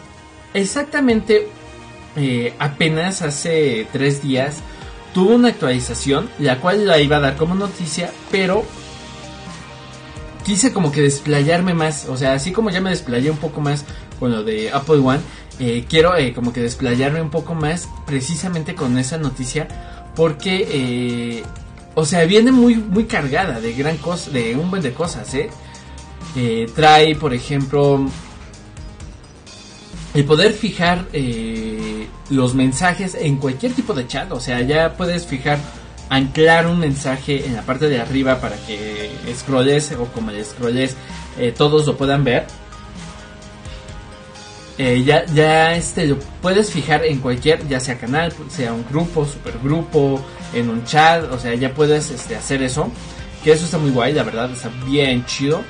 exactamente 0.53 1.47
eh, 2.15 2.53
apenas 2.59 3.21
hace 3.21 3.87
tres 3.93 4.21
días 4.21 4.57
tuvo 5.13 5.35
una 5.35 5.49
actualización, 5.49 6.29
la 6.39 6.59
cual 6.59 6.87
la 6.87 6.99
iba 6.99 7.17
a 7.17 7.19
dar 7.19 7.37
como 7.37 7.55
noticia, 7.55 8.11
pero 8.31 8.63
quise 10.43 10.73
como 10.73 10.91
que 10.91 11.01
desplayarme 11.01 11.73
más, 11.73 12.07
o 12.07 12.17
sea, 12.17 12.33
así 12.33 12.51
como 12.51 12.69
ya 12.69 12.81
me 12.81 12.89
desplayé 12.89 13.29
un 13.29 13.37
poco 13.37 13.61
más 13.61 13.85
con 14.19 14.31
lo 14.31 14.43
de 14.43 14.71
Apple 14.71 14.97
One, 14.97 15.19
eh, 15.59 15.85
quiero 15.89 16.13
como 16.33 16.53
que 16.53 16.61
desplayarme 16.61 17.21
un 17.21 17.29
poco 17.29 17.53
más 17.53 17.89
precisamente 18.05 18.75
con 18.75 18.97
esa 18.97 19.17
noticia, 19.17 19.67
porque, 20.15 21.43
o 21.99 22.05
sea, 22.05 22.25
viene 22.25 22.51
muy, 22.51 22.75
muy 22.75 23.05
cargada 23.05 23.59
de 23.59 23.73
gran 23.73 23.97
cosa, 23.97 24.29
de 24.29 24.55
un 24.55 24.69
buen 24.69 24.83
de 24.83 24.93
cosas, 24.93 25.33
¿eh? 25.33 25.49
trae, 26.75 27.15
por 27.15 27.33
ejemplo, 27.33 28.05
el 30.13 30.25
poder 30.25 30.53
fijar 30.53 31.05
eh, 31.11 32.07
los 32.29 32.53
mensajes 32.53 33.15
en 33.15 33.37
cualquier 33.37 33.73
tipo 33.73 33.93
de 33.93 34.07
chat, 34.07 34.31
o 34.31 34.39
sea, 34.39 34.61
ya 34.61 34.93
puedes 34.93 35.25
fijar, 35.25 35.57
anclar 36.09 36.67
un 36.67 36.79
mensaje 36.79 37.45
en 37.45 37.55
la 37.55 37.63
parte 37.63 37.89
de 37.89 37.99
arriba 37.99 38.39
para 38.39 38.55
que 38.65 39.11
scrolles 39.35 39.91
o 39.93 40.05
como 40.05 40.31
le 40.31 40.43
scrolles 40.43 40.95
eh, 41.37 41.51
todos 41.55 41.85
lo 41.87 41.97
puedan 41.97 42.23
ver. 42.23 42.45
eh, 44.77 45.03
ya, 45.03 45.25
ya 45.25 45.75
este, 45.75 46.05
lo 46.05 46.19
puedes 46.41 46.71
fijar 46.71 47.03
en 47.03 47.19
cualquier, 47.19 47.67
ya 47.67 47.79
sea 47.79 47.97
canal, 47.97 48.31
sea 48.49 48.73
un 48.73 48.85
grupo, 48.89 49.25
supergrupo, 49.25 50.23
en 50.53 50.69
un 50.69 50.83
chat, 50.85 51.31
o 51.31 51.39
sea, 51.39 51.53
ya 51.55 51.73
puedes 51.73 52.09
este, 52.11 52.35
hacer 52.35 52.61
eso. 52.63 52.91
Que 53.43 53.51
eso 53.51 53.65
está 53.65 53.77
muy 53.77 53.91
guay, 53.91 54.13
la 54.13 54.23
verdad, 54.23 54.51
está 54.51 54.69
bien 54.85 55.25
chido. 55.25 55.63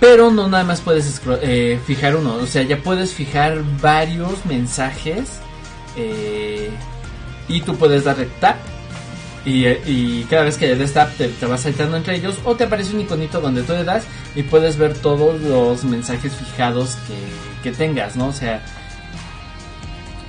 Pero 0.00 0.30
no 0.30 0.48
nada 0.48 0.64
más 0.64 0.80
puedes 0.80 1.20
eh, 1.42 1.80
fijar 1.86 2.16
uno, 2.16 2.36
o 2.36 2.46
sea, 2.46 2.62
ya 2.62 2.76
puedes 2.78 3.14
fijar 3.14 3.62
varios 3.80 4.44
mensajes 4.44 5.40
eh, 5.96 6.70
y 7.48 7.60
tú 7.62 7.76
puedes 7.76 8.04
darle 8.04 8.26
tap 8.38 8.56
y, 9.46 10.24
cada 10.24 10.42
vez 10.42 10.58
que 10.58 10.66
le 10.66 10.74
des 10.74 10.92
tap 10.92 11.16
te, 11.16 11.28
te, 11.28 11.46
vas 11.46 11.60
saltando 11.60 11.96
entre 11.96 12.16
ellos 12.16 12.36
o 12.44 12.56
te 12.56 12.64
aparece 12.64 12.94
un 12.94 13.00
iconito 13.00 13.40
donde 13.40 13.62
tú 13.62 13.72
le 13.72 13.84
das 13.84 14.04
y 14.34 14.42
puedes 14.42 14.76
ver 14.76 14.94
todos 14.94 15.40
los 15.40 15.84
mensajes 15.84 16.34
fijados 16.34 16.96
que, 17.06 17.70
que 17.70 17.76
tengas, 17.76 18.16
¿no? 18.16 18.28
O 18.28 18.32
sea, 18.32 18.62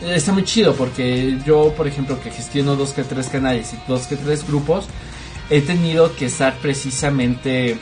está 0.02 0.32
muy 0.32 0.44
chido 0.44 0.74
porque 0.76 1.38
yo, 1.46 1.74
por 1.76 1.88
ejemplo, 1.88 2.20
que 2.22 2.32
gestiono 2.32 2.76
dos 2.76 2.94
que 2.94 3.04
tres 3.04 3.28
canales 3.30 3.74
y 3.74 3.78
dos 3.88 4.08
que 4.08 4.16
tres 4.16 4.46
grupos, 4.46 4.86
he 5.50 5.62
tenido 5.62 6.16
que 6.16 6.26
estar 6.26 6.54
precisamente 6.56 7.78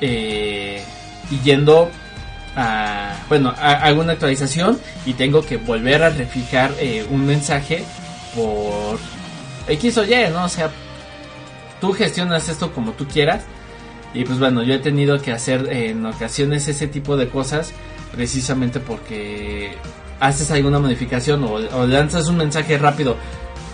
eh, 0.00 0.82
yendo 1.42 1.90
a, 2.56 3.16
bueno, 3.28 3.52
hago 3.58 4.02
una 4.02 4.12
actualización 4.12 4.78
y 5.06 5.14
tengo 5.14 5.44
que 5.44 5.56
volver 5.56 6.02
a 6.02 6.10
refijar 6.10 6.72
eh, 6.78 7.06
un 7.10 7.26
mensaje 7.26 7.84
por 8.34 8.98
X 9.68 9.98
o 9.98 10.04
Y, 10.04 10.30
¿no? 10.32 10.44
O 10.44 10.48
sea, 10.48 10.70
tú 11.80 11.92
gestionas 11.92 12.48
esto 12.48 12.72
como 12.72 12.92
tú 12.92 13.06
quieras. 13.06 13.44
Y 14.12 14.24
pues 14.24 14.38
bueno, 14.38 14.62
yo 14.62 14.74
he 14.74 14.78
tenido 14.78 15.20
que 15.20 15.32
hacer 15.32 15.72
en 15.72 16.06
ocasiones 16.06 16.68
ese 16.68 16.86
tipo 16.86 17.16
de 17.16 17.28
cosas 17.28 17.72
precisamente 18.14 18.80
porque 18.80 19.72
haces 20.20 20.50
alguna 20.50 20.78
modificación 20.78 21.44
o, 21.44 21.86
lanzas 21.86 22.28
un 22.28 22.36
mensaje 22.36 22.78
rápido 22.78 23.16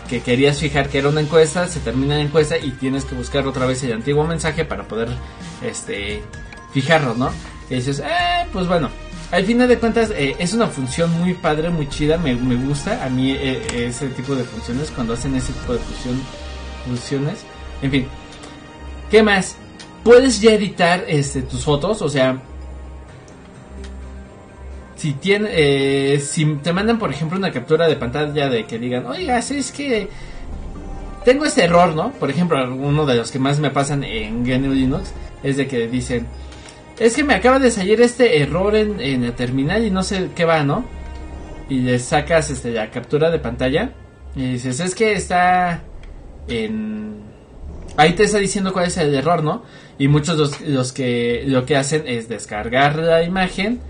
que 0.08 0.20
querías 0.20 0.58
fijar 0.58 0.88
que 0.88 0.98
era 0.98 1.08
una 1.08 1.20
encuesta, 1.20 1.68
se 1.68 1.78
termina 1.80 2.16
la 2.16 2.22
encuesta 2.22 2.58
y 2.58 2.72
tienes 2.72 3.04
que 3.04 3.14
buscar 3.14 3.46
otra 3.46 3.66
vez 3.66 3.82
el 3.84 3.92
antiguo 3.92 4.26
mensaje 4.26 4.64
para 4.64 4.82
poder 4.84 5.08
este 5.62 6.22
fijarlo, 6.72 7.14
¿no? 7.14 7.30
Y 7.68 7.74
dices, 7.74 8.00
eh, 8.00 8.46
pues 8.52 8.66
bueno, 8.66 8.90
al 9.30 9.44
final 9.44 9.68
de 9.68 9.78
cuentas 9.78 10.10
eh, 10.10 10.34
es 10.38 10.52
una 10.52 10.66
función 10.66 11.12
muy 11.20 11.34
padre, 11.34 11.70
muy 11.70 11.88
chida, 11.88 12.16
me, 12.16 12.34
gusta 12.34 13.04
a 13.04 13.08
mí 13.08 13.30
eh, 13.30 13.86
ese 13.88 14.08
tipo 14.08 14.34
de 14.34 14.42
funciones 14.42 14.90
cuando 14.90 15.12
hacen 15.12 15.36
ese 15.36 15.52
tipo 15.52 15.74
de 15.74 15.78
funciones. 16.86 17.44
En 17.82 17.90
fin, 17.92 18.08
¿qué 19.10 19.22
más? 19.22 19.56
Puedes 20.02 20.40
ya 20.40 20.52
editar 20.52 21.04
este, 21.06 21.42
tus 21.42 21.62
fotos, 21.62 22.02
o 22.02 22.08
sea, 22.08 22.42
si 25.00 25.14
tiene, 25.14 25.48
eh, 25.52 26.20
si 26.20 26.44
te 26.56 26.74
mandan 26.74 26.98
por 26.98 27.10
ejemplo 27.10 27.38
una 27.38 27.50
captura 27.50 27.88
de 27.88 27.96
pantalla 27.96 28.50
de 28.50 28.66
que 28.66 28.78
digan, 28.78 29.06
oiga, 29.06 29.38
es 29.38 29.72
que 29.72 30.10
tengo 31.24 31.46
este 31.46 31.64
error, 31.64 31.94
¿no? 31.94 32.12
Por 32.12 32.28
ejemplo, 32.28 32.62
uno 32.74 33.06
de 33.06 33.14
los 33.14 33.30
que 33.30 33.38
más 33.38 33.60
me 33.60 33.70
pasan 33.70 34.04
en 34.04 34.44
GNU 34.44 34.74
Linux 34.74 35.14
es 35.42 35.56
de 35.56 35.66
que 35.66 35.88
dicen, 35.88 36.26
es 36.98 37.16
que 37.16 37.24
me 37.24 37.32
acaba 37.32 37.58
de 37.58 37.70
salir 37.70 38.02
este 38.02 38.42
error 38.42 38.76
en, 38.76 39.00
en 39.00 39.24
el 39.24 39.32
terminal 39.32 39.86
y 39.86 39.90
no 39.90 40.02
sé 40.02 40.28
qué 40.36 40.44
va, 40.44 40.64
¿no? 40.64 40.84
Y 41.70 41.78
le 41.78 41.98
sacas 41.98 42.50
este, 42.50 42.70
la 42.70 42.90
captura 42.90 43.30
de 43.30 43.38
pantalla 43.38 43.92
y 44.36 44.52
dices, 44.52 44.80
es 44.80 44.94
que 44.94 45.14
está 45.14 45.82
en... 46.48 47.22
Ahí 47.96 48.12
te 48.12 48.24
está 48.24 48.36
diciendo 48.36 48.74
cuál 48.74 48.88
es 48.88 48.98
el 48.98 49.14
error, 49.14 49.42
¿no? 49.42 49.62
Y 49.98 50.08
muchos 50.08 50.36
los, 50.36 50.60
los 50.60 50.92
que 50.92 51.42
lo 51.46 51.64
que 51.64 51.78
hacen 51.78 52.06
es 52.06 52.28
descargar 52.28 52.96
la 52.96 53.22
imagen 53.22 53.80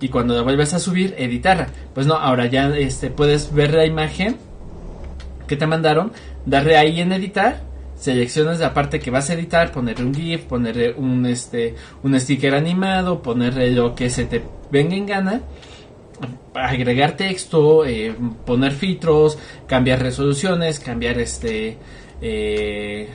y 0.00 0.08
cuando 0.08 0.34
la 0.34 0.42
vuelves 0.42 0.74
a 0.74 0.78
subir, 0.78 1.14
editarla. 1.18 1.68
Pues 1.94 2.06
no, 2.06 2.14
ahora 2.14 2.46
ya 2.46 2.68
este, 2.76 3.10
puedes 3.10 3.52
ver 3.54 3.74
la 3.74 3.86
imagen 3.86 4.36
que 5.46 5.56
te 5.56 5.66
mandaron, 5.66 6.12
darle 6.46 6.76
ahí 6.76 7.00
en 7.00 7.12
editar 7.12 7.70
seleccionas 8.00 8.58
la 8.58 8.72
parte 8.72 8.98
que 8.98 9.10
vas 9.10 9.28
a 9.28 9.34
editar, 9.34 9.70
ponerle 9.70 10.06
un 10.06 10.14
GIF, 10.14 10.44
ponerle 10.44 10.94
un 10.94 11.26
este 11.26 11.74
un 12.02 12.18
sticker 12.18 12.54
animado, 12.54 13.22
ponerle 13.22 13.70
lo 13.72 13.94
que 13.94 14.08
se 14.08 14.24
te 14.24 14.42
venga 14.70 14.96
en 14.96 15.06
gana, 15.06 15.42
agregar 16.54 17.12
texto, 17.16 17.84
eh, 17.84 18.14
poner 18.46 18.72
filtros, 18.72 19.38
cambiar 19.66 20.02
resoluciones, 20.02 20.80
cambiar 20.80 21.18
este 21.18 21.76
eh, 22.22 23.08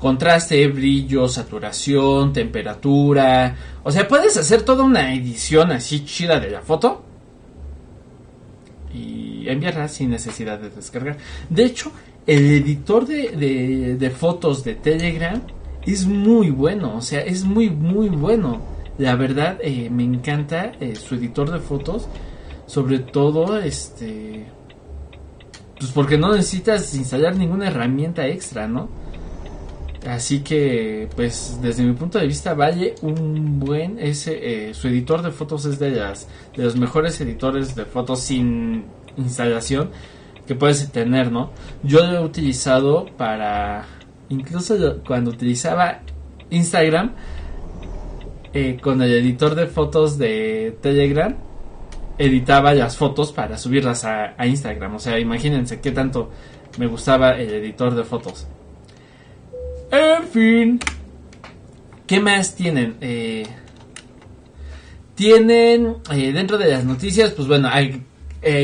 contraste, 0.00 0.66
brillo, 0.68 1.28
saturación, 1.28 2.32
temperatura, 2.32 3.54
o 3.84 3.90
sea, 3.90 4.08
puedes 4.08 4.36
hacer 4.36 4.62
toda 4.62 4.82
una 4.82 5.14
edición 5.14 5.70
así 5.70 6.04
chida 6.04 6.40
de 6.40 6.50
la 6.50 6.62
foto 6.62 7.04
y 8.92 9.48
enviarla 9.48 9.88
sin 9.88 10.10
necesidad 10.10 10.58
de 10.58 10.70
descargar. 10.70 11.18
De 11.48 11.64
hecho, 11.64 11.92
el 12.26 12.50
editor 12.50 13.06
de, 13.06 14.12
fotos 14.16 14.64
de 14.64 14.74
Telegram 14.74 15.40
es 15.86 16.06
muy 16.06 16.50
bueno, 16.50 16.96
o 16.96 17.00
sea, 17.00 17.20
es 17.20 17.44
muy, 17.44 17.70
muy 17.70 18.08
bueno. 18.08 18.60
La 18.98 19.16
verdad, 19.16 19.58
eh, 19.62 19.88
me 19.90 20.04
encanta 20.04 20.72
eh, 20.80 20.94
su 20.94 21.14
editor 21.14 21.50
de 21.50 21.58
fotos, 21.58 22.06
sobre 22.66 22.98
todo, 22.98 23.58
este, 23.58 24.46
pues 25.78 25.90
porque 25.92 26.18
no 26.18 26.32
necesitas 26.32 26.94
instalar 26.94 27.36
ninguna 27.36 27.68
herramienta 27.68 28.26
extra, 28.26 28.68
¿no? 28.68 28.99
Así 30.06 30.40
que, 30.40 31.08
pues, 31.14 31.58
desde 31.60 31.82
mi 31.82 31.92
punto 31.92 32.18
de 32.18 32.26
vista, 32.26 32.54
vale 32.54 32.94
un 33.02 33.60
buen 33.60 33.98
ese, 33.98 34.68
eh, 34.70 34.74
su 34.74 34.88
editor 34.88 35.20
de 35.22 35.30
fotos 35.30 35.66
es 35.66 35.78
de 35.78 35.90
las, 35.90 36.26
de 36.56 36.64
los 36.64 36.76
mejores 36.76 37.20
editores 37.20 37.74
de 37.74 37.84
fotos 37.84 38.20
sin 38.20 38.84
instalación 39.18 39.90
que 40.46 40.54
puedes 40.54 40.90
tener, 40.90 41.30
¿no? 41.30 41.50
Yo 41.82 42.04
lo 42.06 42.18
he 42.18 42.24
utilizado 42.24 43.06
para, 43.16 43.84
incluso 44.30 45.02
cuando 45.06 45.30
utilizaba 45.30 46.00
Instagram, 46.48 47.12
eh, 48.52 48.78
con 48.82 49.00
el 49.02 49.12
editor 49.12 49.54
de 49.54 49.66
fotos 49.66 50.18
de 50.18 50.76
Telegram, 50.80 51.36
editaba 52.18 52.74
las 52.74 52.96
fotos 52.96 53.32
para 53.32 53.56
subirlas 53.56 54.04
a, 54.04 54.34
Instagram. 54.44 54.96
O 54.96 54.98
sea, 54.98 55.18
imagínense 55.18 55.80
qué 55.80 55.92
tanto 55.92 56.30
me 56.78 56.86
gustaba 56.86 57.32
el 57.32 57.50
editor 57.50 57.94
de 57.94 58.04
fotos. 58.04 58.48
En 59.90 60.28
fin. 60.28 60.80
¿Qué 62.06 62.20
más 62.20 62.54
tienen? 62.54 62.96
Eh, 63.00 63.46
tienen 65.14 65.96
eh, 66.10 66.32
dentro 66.32 66.56
de 66.56 66.70
las 66.70 66.84
noticias, 66.84 67.30
pues 67.32 67.46
bueno, 67.46 67.68
hay, 67.70 68.02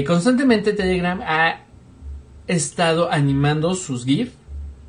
constantemente 0.07 0.73
Telegram 0.73 1.21
ha 1.23 1.67
estado 2.47 3.13
animando 3.13 3.75
sus 3.75 4.05
GIF, 4.05 4.33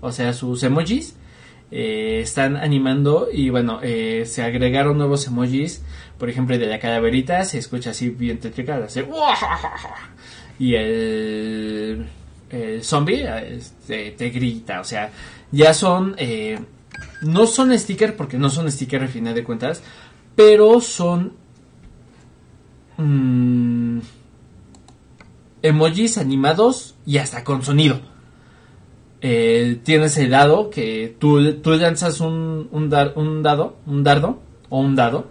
o 0.02 0.12
sea, 0.12 0.34
sus 0.34 0.64
emojis. 0.64 1.18
Eh, 1.70 2.22
están 2.22 2.56
animando 2.56 3.28
y 3.30 3.50
bueno, 3.50 3.82
eh, 3.84 4.24
se 4.26 4.44
agregaron 4.44 4.98
nuevos 4.98 5.28
emojis. 5.28 5.84
Por 6.18 6.30
ejemplo, 6.30 6.58
de 6.58 6.68
la 6.68 6.80
calaverita 6.80 7.44
se 7.44 7.58
escucha 7.58 7.90
así 7.90 8.10
bien 8.10 8.40
tétrica, 8.40 8.78
hace 8.78 9.06
y 10.60 10.74
el, 10.74 12.08
el 12.50 12.84
zombie 12.84 13.28
este, 13.50 14.12
te 14.12 14.30
grita, 14.30 14.80
o 14.80 14.84
sea, 14.84 15.12
ya 15.52 15.74
son, 15.74 16.16
eh, 16.18 16.60
no 17.22 17.48
son 17.48 17.78
sticker 17.78 18.16
porque 18.16 18.38
no 18.38 18.50
son 18.50 18.72
sticker 18.72 19.02
al 19.02 19.10
final 19.10 19.36
de 19.36 19.44
cuentas, 19.44 19.84
pero 20.36 20.82
son... 20.82 21.34
Mmm, 22.98 24.00
emojis 25.62 26.18
animados 26.18 26.96
y 27.06 27.18
hasta 27.18 27.44
con 27.44 27.64
sonido. 27.64 28.00
Eh, 29.22 29.80
tienes 29.84 30.18
el 30.18 30.30
dado 30.30 30.70
que 30.70 31.16
tú, 31.20 31.54
tú 31.56 31.72
lanzas 31.72 32.20
un, 32.22 32.70
un, 32.72 32.94
un, 33.16 33.44
dado, 33.44 33.76
un 33.86 34.04
dardo 34.04 34.40
o 34.70 34.80
un 34.80 34.96
dado 34.96 35.28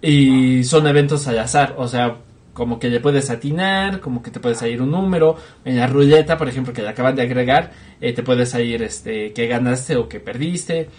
y 0.00 0.64
son 0.64 0.86
eventos 0.86 1.26
al 1.26 1.38
azar, 1.40 1.74
o 1.76 1.88
sea, 1.88 2.18
como 2.60 2.78
que 2.78 2.90
le 2.90 3.00
puedes 3.00 3.30
atinar, 3.30 4.00
como 4.00 4.22
que 4.22 4.30
te 4.30 4.38
puede 4.38 4.54
salir 4.54 4.82
un 4.82 4.90
número, 4.90 5.34
en 5.64 5.78
la 5.78 5.86
ruleta, 5.86 6.36
por 6.36 6.46
ejemplo, 6.46 6.74
que 6.74 6.82
le 6.82 6.90
acaban 6.90 7.16
de 7.16 7.22
agregar, 7.22 7.72
eh, 8.02 8.12
te 8.12 8.22
puede 8.22 8.44
salir 8.44 8.82
este 8.82 9.32
que 9.32 9.46
ganaste 9.46 9.96
o 9.96 10.10
que 10.10 10.20
perdiste. 10.20 10.90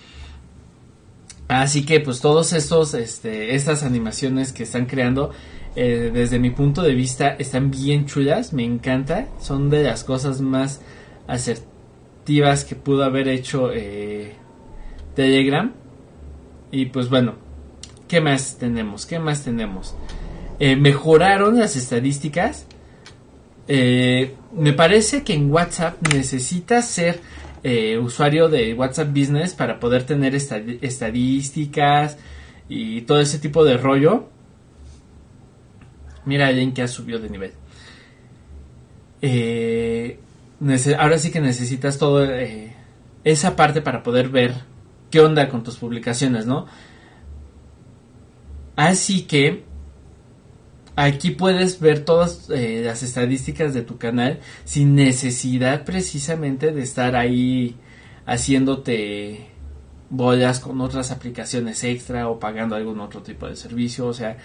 Así 1.47 1.85
que 1.85 1.99
pues 1.99 2.19
todos 2.19 2.53
estos 2.53 2.95
este, 2.95 3.53
estas 3.53 3.83
animaciones 3.83 4.53
que 4.53 4.63
están 4.63 4.87
creando 4.87 5.33
eh, 5.75 6.09
desde 6.11 6.39
mi 6.39 6.49
punto 6.49 6.81
de 6.81 6.95
vista 6.95 7.27
están 7.27 7.69
bien 7.69 8.07
chulas, 8.07 8.53
me 8.53 8.63
encanta, 8.63 9.27
son 9.39 9.69
de 9.69 9.83
las 9.83 10.03
cosas 10.03 10.41
más 10.41 10.81
asertivas 11.27 12.65
que 12.65 12.75
pudo 12.75 13.03
haber 13.03 13.27
hecho 13.27 13.71
eh, 13.71 14.33
Telegram. 15.13 15.71
Y 16.71 16.87
pues 16.87 17.07
bueno, 17.07 17.35
¿qué 18.07 18.19
más 18.19 18.57
tenemos? 18.57 19.05
¿Qué 19.05 19.19
más 19.19 19.43
tenemos? 19.43 19.95
Eh, 20.61 20.75
mejoraron 20.75 21.57
las 21.59 21.75
estadísticas. 21.75 22.67
me 23.67 24.73
parece 24.73 25.23
que 25.23 25.33
en 25.33 25.51
WhatsApp 25.51 25.95
necesitas 26.13 26.87
ser 26.87 27.19
usuario 28.01 28.47
de 28.47 28.73
WhatsApp 28.73 29.09
Business 29.09 29.53
para 29.53 29.79
poder 29.79 30.03
tener 30.03 30.35
estadísticas 30.35 32.17
y 32.69 33.01
todo 33.01 33.19
ese 33.19 33.39
tipo 33.39 33.65
de 33.65 33.77
rollo. 33.77 34.29
Mira 36.25 36.47
alguien 36.47 36.73
que 36.73 36.81
ha 36.81 36.87
subido 36.87 37.19
de 37.19 37.29
nivel. 37.29 37.53
Eh, 39.21 40.19
ahora 40.97 41.17
sí 41.19 41.31
que 41.31 41.41
necesitas 41.41 41.97
todo 41.97 42.25
eh, 42.25 42.73
esa 43.23 43.55
parte 43.55 43.81
para 43.81 44.03
poder 44.03 44.29
ver 44.29 44.53
qué 45.09 45.19
onda 45.19 45.49
con 45.49 45.63
tus 45.63 45.77
publicaciones, 45.77 46.45
¿no? 46.45 46.65
Así 48.75 49.23
que 49.23 49.63
aquí 51.03 51.31
puedes 51.31 51.79
ver 51.79 52.05
todas 52.05 52.49
eh, 52.49 52.81
las 52.85 53.03
estadísticas 53.03 53.73
de 53.73 53.81
tu 53.81 53.97
canal 53.97 54.39
sin 54.65 54.95
necesidad 54.95 55.83
precisamente 55.83 56.71
de 56.71 56.81
estar 56.81 57.15
ahí 57.15 57.75
haciéndote 58.25 59.47
bolas 60.09 60.59
con 60.59 60.81
otras 60.81 61.11
aplicaciones 61.11 61.83
extra 61.83 62.29
o 62.29 62.39
pagando 62.39 62.75
algún 62.75 62.99
otro 62.99 63.21
tipo 63.21 63.47
de 63.47 63.55
servicio. 63.55 64.07
O 64.07 64.13
sea, 64.13 64.37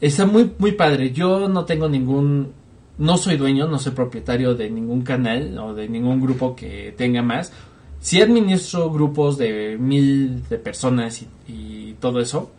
está 0.00 0.26
muy, 0.26 0.50
muy 0.58 0.72
padre. 0.72 1.12
Yo 1.12 1.48
no 1.48 1.64
tengo 1.64 1.88
ningún, 1.88 2.52
no 2.98 3.16
soy 3.16 3.36
dueño, 3.36 3.68
no 3.68 3.78
soy 3.78 3.92
propietario 3.92 4.54
de 4.54 4.70
ningún 4.70 5.02
canal 5.02 5.56
o 5.58 5.74
de 5.74 5.88
ningún 5.88 6.20
grupo 6.20 6.54
que 6.54 6.94
tenga 6.96 7.22
más. 7.22 7.52
Sí 8.00 8.20
administro 8.20 8.90
grupos 8.90 9.38
de 9.38 9.78
mil 9.78 10.42
de 10.48 10.58
personas 10.58 11.24
y 11.46 11.94
todo 12.00 12.20
eso 12.20 12.50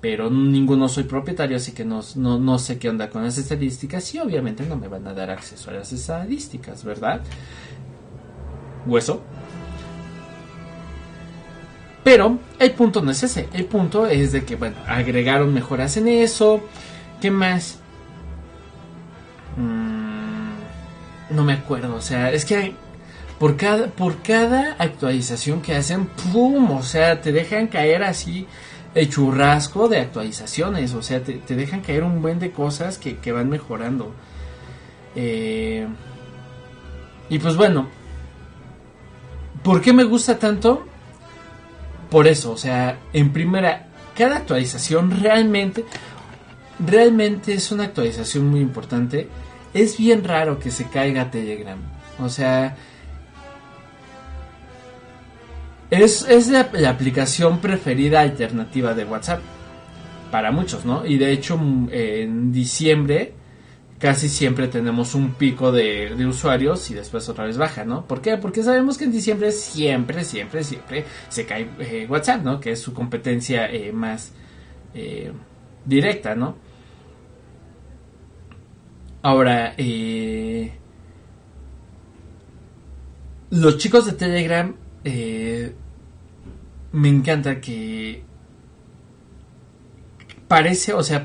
pero 0.00 0.30
ninguno 0.30 0.88
soy 0.88 1.04
propietario, 1.04 1.56
así 1.56 1.72
que 1.72 1.84
no, 1.84 2.02
no, 2.16 2.58
sé 2.58 2.78
qué 2.78 2.88
onda 2.88 3.08
con 3.08 3.24
las 3.24 3.38
estadísticas 3.38 4.14
y 4.14 4.18
obviamente 4.18 4.64
no 4.64 4.76
me 4.76 4.88
van 4.88 5.06
a 5.06 5.14
dar 5.14 5.30
acceso 5.30 5.70
a 5.70 5.74
las 5.74 5.92
estadísticas, 5.92 6.84
¿verdad? 6.84 7.22
Hueso. 8.86 9.22
Pero 12.04 12.38
el 12.60 12.70
punto 12.72 13.02
no 13.02 13.10
es 13.10 13.22
ese, 13.22 13.48
el 13.52 13.64
punto 13.64 14.06
es 14.06 14.32
de 14.32 14.44
que, 14.44 14.54
bueno, 14.54 14.76
agregaron 14.86 15.52
mejoras 15.52 15.96
en 15.96 16.06
eso, 16.08 16.60
¿qué 17.20 17.30
más? 17.30 17.80
Mm, 19.56 21.34
no 21.34 21.42
me 21.42 21.54
acuerdo, 21.54 21.96
o 21.96 22.00
sea, 22.00 22.30
es 22.30 22.44
que 22.44 22.74
por 23.40 23.56
cada, 23.56 23.88
por 23.88 24.22
cada 24.22 24.76
actualización 24.78 25.62
que 25.62 25.74
hacen, 25.74 26.06
¡pum! 26.06 26.70
O 26.70 26.82
sea, 26.82 27.20
te 27.20 27.32
dejan 27.32 27.66
caer 27.66 28.04
así 28.04 28.46
el 28.96 29.10
churrasco 29.10 29.88
de 29.88 30.00
actualizaciones, 30.00 30.94
o 30.94 31.02
sea, 31.02 31.22
te, 31.22 31.54
dejan 31.54 31.82
caer 31.82 32.02
un 32.02 32.22
buen 32.22 32.38
de 32.38 32.50
cosas 32.50 32.96
que, 32.96 33.30
van 33.30 33.50
mejorando. 33.50 34.14
Eh, 35.14 35.86
y 37.28 37.38
pues 37.38 37.56
bueno, 37.56 37.88
¿por 39.62 39.82
qué 39.82 39.92
me 39.92 40.04
gusta 40.04 40.38
tanto? 40.38 40.86
Por 42.08 42.26
eso, 42.26 42.52
o 42.52 42.56
sea, 42.56 42.98
en 43.12 43.34
primera, 43.34 43.88
cada 44.16 44.36
actualización 44.36 45.10
realmente, 45.10 45.84
realmente 46.78 47.52
es 47.52 47.70
una 47.70 47.84
actualización 47.84 48.46
muy 48.46 48.60
importante. 48.60 49.28
Es 49.74 49.98
bien 49.98 50.24
raro 50.24 50.58
que 50.58 50.70
se 50.70 50.88
caiga 50.88 51.30
Telegram. 51.30 51.78
O 52.18 52.30
sea, 52.30 52.76
es, 55.90 56.48
la, 56.48 56.70
aplicación 56.88 57.60
preferida 57.60 58.20
alternativa 58.20 58.94
de 58.94 59.04
WhatsApp 59.04 59.40
para 60.30 60.50
muchos, 60.50 60.84
¿no? 60.84 61.06
Y 61.06 61.18
de 61.18 61.32
hecho 61.32 61.56
mm, 61.56 61.88
en 61.92 62.52
diciembre 62.52 63.34
casi 63.98 64.28
siempre 64.28 64.68
tenemos 64.68 65.14
un 65.14 65.34
pico 65.34 65.72
de, 65.72 66.14
usuarios 66.26 66.90
y 66.90 66.94
después 66.94 67.28
otra 67.28 67.44
vez 67.44 67.56
baja, 67.56 67.84
¿no? 67.84 68.06
¿Por 68.06 68.20
qué? 68.20 68.36
Porque 68.36 68.62
sabemos 68.62 68.98
que 68.98 69.04
en 69.04 69.12
diciembre 69.12 69.52
siempre, 69.52 70.24
siempre, 70.24 70.64
siempre 70.64 71.04
se 71.28 71.46
cae 71.46 71.68
eh, 71.78 72.06
WhatsApp, 72.08 72.42
¿no? 72.42 72.60
Que 72.60 72.72
es 72.72 72.80
su 72.80 72.92
competencia 72.92 73.70
eh, 73.70 73.92
más 73.92 74.32
eh, 74.92 75.32
directa, 75.84 76.34
¿no? 76.34 76.56
Ahora, 79.22 79.74
los 83.50 83.78
chicos 83.78 84.06
de 84.06 84.12
Telegram 84.12 84.74
eh, 85.08 85.72
me 86.90 87.08
encanta 87.08 87.60
que 87.60 88.24
parece, 90.48 90.94
o 90.94 91.02
sea, 91.04 91.22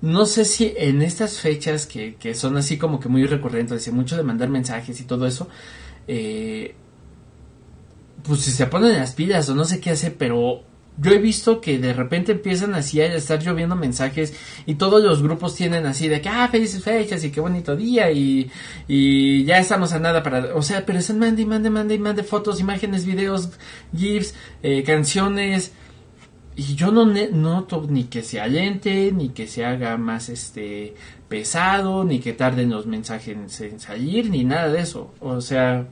no 0.00 0.26
sé 0.26 0.44
si 0.44 0.74
en 0.76 1.02
estas 1.02 1.38
fechas 1.38 1.86
que, 1.86 2.34
son 2.34 2.56
así 2.56 2.78
como 2.78 2.98
que 2.98 3.08
muy 3.08 3.26
recurrentes, 3.26 3.86
y 3.86 3.92
mucho 3.92 4.16
de 4.16 4.24
mandar 4.24 4.48
mensajes 4.48 5.00
y 5.00 5.04
todo 5.04 5.24
eso, 5.28 5.48
eh, 6.08 6.74
pues 8.24 8.40
si 8.40 8.50
se 8.50 8.66
ponen 8.66 8.94
las 8.98 9.12
pilas 9.12 9.48
o 9.48 9.54
no 9.54 9.64
sé 9.64 9.78
qué 9.78 9.90
hace, 9.90 10.10
pero 10.10 10.64
yo 10.98 11.12
he 11.12 11.18
visto 11.18 11.60
que 11.60 11.78
de 11.78 11.92
repente 11.92 12.32
empiezan 12.32 12.74
así 12.74 13.00
a 13.00 13.14
estar 13.14 13.42
lloviendo 13.42 13.76
mensajes 13.76 14.34
y 14.66 14.74
todos 14.74 15.02
los 15.02 15.22
grupos 15.22 15.54
tienen 15.54 15.86
así 15.86 16.08
de 16.08 16.20
que, 16.20 16.28
ah, 16.28 16.48
felices 16.48 16.84
fechas 16.84 17.24
y 17.24 17.30
qué 17.30 17.40
bonito 17.40 17.74
día 17.76 18.10
y, 18.10 18.50
y 18.88 19.44
ya 19.44 19.58
estamos 19.58 19.92
a 19.92 19.98
nada 19.98 20.22
para, 20.22 20.54
o 20.54 20.62
sea, 20.62 20.84
pero 20.84 20.98
están 20.98 21.18
mande 21.18 21.46
mande, 21.46 21.70
mande 21.70 21.98
mande 21.98 22.22
fotos, 22.22 22.60
imágenes, 22.60 23.06
videos, 23.06 23.50
gifs, 23.96 24.34
eh, 24.62 24.82
canciones. 24.82 25.72
Y 26.54 26.74
yo 26.74 26.92
no 26.92 27.06
noto 27.06 27.86
ni 27.88 28.04
que 28.04 28.22
se 28.22 28.38
alente, 28.38 29.10
ni 29.10 29.30
que 29.30 29.46
se 29.46 29.64
haga 29.64 29.96
más 29.96 30.28
este 30.28 30.94
pesado, 31.26 32.04
ni 32.04 32.20
que 32.20 32.34
tarden 32.34 32.68
los 32.68 32.86
mensajes 32.86 33.60
en 33.62 33.80
salir, 33.80 34.28
ni 34.28 34.44
nada 34.44 34.70
de 34.70 34.80
eso, 34.80 35.14
o 35.20 35.40
sea, 35.40 35.86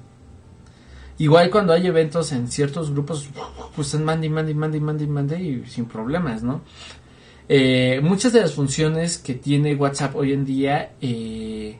Igual 1.20 1.50
cuando 1.50 1.74
hay 1.74 1.86
eventos 1.86 2.32
en 2.32 2.48
ciertos 2.48 2.90
grupos, 2.92 3.28
pues 3.76 3.88
están 3.88 4.06
mande, 4.06 4.30
mande, 4.30 4.54
mande, 4.54 4.80
mande, 4.80 5.06
mande 5.06 5.38
y 5.38 5.64
sin 5.66 5.84
problemas, 5.84 6.42
¿no? 6.42 6.62
Eh, 7.46 8.00
muchas 8.02 8.32
de 8.32 8.40
las 8.40 8.54
funciones 8.54 9.18
que 9.18 9.34
tiene 9.34 9.74
WhatsApp 9.74 10.16
hoy 10.16 10.32
en 10.32 10.46
día, 10.46 10.92
eh, 11.02 11.76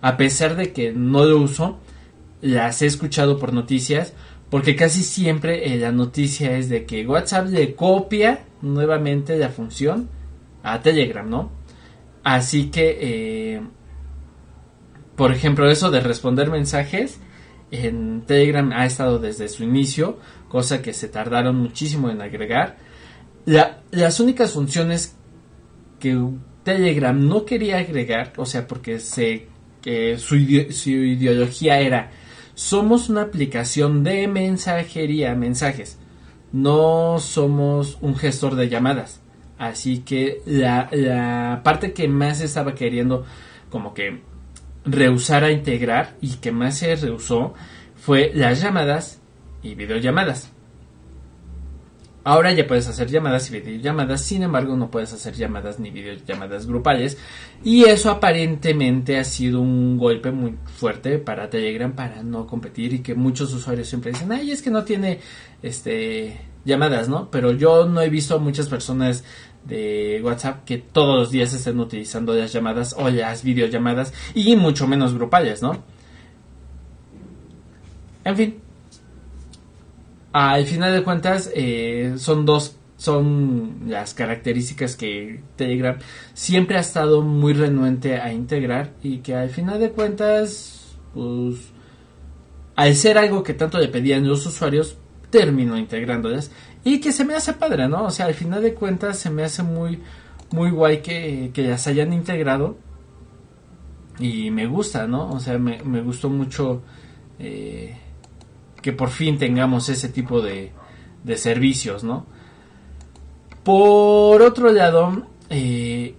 a 0.00 0.16
pesar 0.16 0.54
de 0.54 0.72
que 0.72 0.92
no 0.92 1.24
lo 1.24 1.38
uso, 1.40 1.80
las 2.40 2.82
he 2.82 2.86
escuchado 2.86 3.36
por 3.36 3.52
noticias, 3.52 4.12
porque 4.48 4.76
casi 4.76 5.02
siempre 5.02 5.74
eh, 5.74 5.76
la 5.76 5.90
noticia 5.90 6.56
es 6.56 6.68
de 6.68 6.86
que 6.86 7.04
WhatsApp 7.04 7.48
le 7.48 7.74
copia 7.74 8.44
nuevamente 8.62 9.36
la 9.36 9.48
función 9.48 10.08
a 10.62 10.82
Telegram, 10.82 11.28
¿no? 11.28 11.50
Así 12.22 12.70
que, 12.70 13.60
por 15.16 15.32
ejemplo, 15.32 15.68
eso 15.68 15.90
de 15.90 15.98
responder 15.98 16.48
mensajes, 16.48 17.18
en 17.74 18.22
Telegram 18.26 18.72
ha 18.72 18.86
estado 18.86 19.18
desde 19.18 19.48
su 19.48 19.64
inicio, 19.64 20.18
cosa 20.48 20.82
que 20.82 20.92
se 20.92 21.08
tardaron 21.08 21.56
muchísimo 21.56 22.10
en 22.10 22.20
agregar. 22.20 22.76
las 23.46 24.20
únicas 24.20 24.52
funciones 24.52 25.16
que 25.98 26.18
Telegram 26.62 27.26
no 27.26 27.44
quería 27.44 27.78
agregar, 27.78 28.32
o 28.36 28.46
sea, 28.46 28.66
porque 28.66 28.98
su 29.00 30.34
ideología 30.34 31.80
era, 31.80 32.10
somos 32.54 33.08
una 33.08 33.22
aplicación 33.22 34.04
de 34.04 34.28
mensajería, 34.28 35.34
mensajes, 35.34 35.98
no 36.52 37.18
somos 37.18 37.98
un 38.00 38.16
gestor 38.16 38.54
de 38.54 38.68
llamadas. 38.68 39.20
Así 39.58 39.98
que 39.98 40.40
la, 40.46 40.88
la 40.92 41.60
parte 41.62 41.92
que 41.92 42.08
más 42.08 42.40
estaba 42.40 42.74
queriendo 42.74 43.24
como 43.70 43.94
que 43.94 44.22
rehusar 44.84 45.44
a 45.44 45.50
integrar 45.50 46.16
y 46.20 46.36
que 46.36 46.52
más 46.52 46.78
se 46.78 46.94
rehusó 46.96 47.54
fue 47.96 48.32
las 48.34 48.60
llamadas 48.60 49.20
y 49.62 49.74
videollamadas. 49.74 50.50
Ahora 52.26 52.52
ya 52.52 52.66
puedes 52.66 52.88
hacer 52.88 53.08
llamadas 53.08 53.50
y 53.50 53.60
videollamadas, 53.60 54.22
sin 54.22 54.42
embargo 54.42 54.76
no 54.76 54.90
puedes 54.90 55.12
hacer 55.12 55.34
llamadas 55.34 55.78
ni 55.78 55.90
videollamadas 55.90 56.66
grupales 56.66 57.18
y 57.62 57.84
eso 57.84 58.10
aparentemente 58.10 59.18
ha 59.18 59.24
sido 59.24 59.60
un 59.60 59.98
golpe 59.98 60.30
muy 60.30 60.56
fuerte 60.64 61.18
para 61.18 61.50
Telegram 61.50 61.92
para 61.92 62.22
no 62.22 62.46
competir 62.46 62.94
y 62.94 63.00
que 63.00 63.14
muchos 63.14 63.52
usuarios 63.52 63.88
siempre 63.88 64.12
dicen, 64.12 64.32
ay, 64.32 64.52
es 64.52 64.62
que 64.62 64.70
no 64.70 64.84
tiene 64.84 65.20
este 65.62 66.40
llamadas, 66.64 67.10
¿no? 67.10 67.30
Pero 67.30 67.52
yo 67.52 67.86
no 67.86 68.00
he 68.00 68.08
visto 68.08 68.36
a 68.36 68.38
muchas 68.38 68.68
personas 68.68 69.22
de 69.64 70.20
WhatsApp 70.22 70.64
que 70.64 70.78
todos 70.78 71.16
los 71.16 71.30
días 71.30 71.52
estén 71.52 71.80
utilizando 71.80 72.34
las 72.34 72.52
llamadas 72.52 72.94
o 72.98 73.08
las 73.08 73.42
videollamadas 73.42 74.12
y 74.34 74.56
mucho 74.56 74.86
menos 74.86 75.14
grupales, 75.14 75.62
¿no? 75.62 75.82
En 78.24 78.36
fin, 78.36 78.58
al 80.32 80.64
final 80.66 80.92
de 80.92 81.02
cuentas 81.02 81.50
eh, 81.54 82.14
son 82.16 82.44
dos 82.44 82.76
son 82.96 83.80
las 83.88 84.14
características 84.14 84.96
que 84.96 85.40
Telegram 85.56 85.98
siempre 86.32 86.76
ha 86.76 86.80
estado 86.80 87.22
muy 87.22 87.52
renuente 87.52 88.18
a 88.18 88.32
integrar 88.32 88.92
y 89.02 89.18
que 89.18 89.34
al 89.34 89.50
final 89.50 89.80
de 89.80 89.90
cuentas 89.90 90.96
pues 91.12 91.56
al 92.76 92.94
ser 92.94 93.18
algo 93.18 93.42
que 93.42 93.52
tanto 93.54 93.78
le 93.78 93.88
pedían 93.88 94.26
los 94.26 94.46
usuarios 94.46 94.96
terminó 95.30 95.76
integrándolas 95.76 96.50
y 96.84 97.00
que 97.00 97.12
se 97.12 97.24
me 97.24 97.34
hace 97.34 97.54
padre, 97.54 97.88
¿no? 97.88 98.04
O 98.04 98.10
sea, 98.10 98.26
al 98.26 98.34
final 98.34 98.62
de 98.62 98.74
cuentas 98.74 99.18
se 99.18 99.30
me 99.30 99.42
hace 99.42 99.62
muy, 99.62 100.00
muy 100.50 100.70
guay 100.70 101.00
que, 101.00 101.50
que 101.52 101.62
las 101.62 101.86
hayan 101.86 102.12
integrado. 102.12 102.76
Y 104.18 104.50
me 104.50 104.66
gusta, 104.66 105.06
¿no? 105.06 105.30
O 105.30 105.40
sea, 105.40 105.58
me, 105.58 105.82
me 105.82 106.02
gustó 106.02 106.28
mucho 106.28 106.82
eh, 107.38 107.96
que 108.80 108.92
por 108.92 109.08
fin 109.08 109.38
tengamos 109.38 109.88
ese 109.88 110.08
tipo 110.10 110.40
de, 110.42 110.72
de 111.24 111.36
servicios, 111.36 112.04
¿no? 112.04 112.26
Por 113.64 114.42
otro 114.42 114.70
lado, 114.70 115.26
eh, 115.48 116.14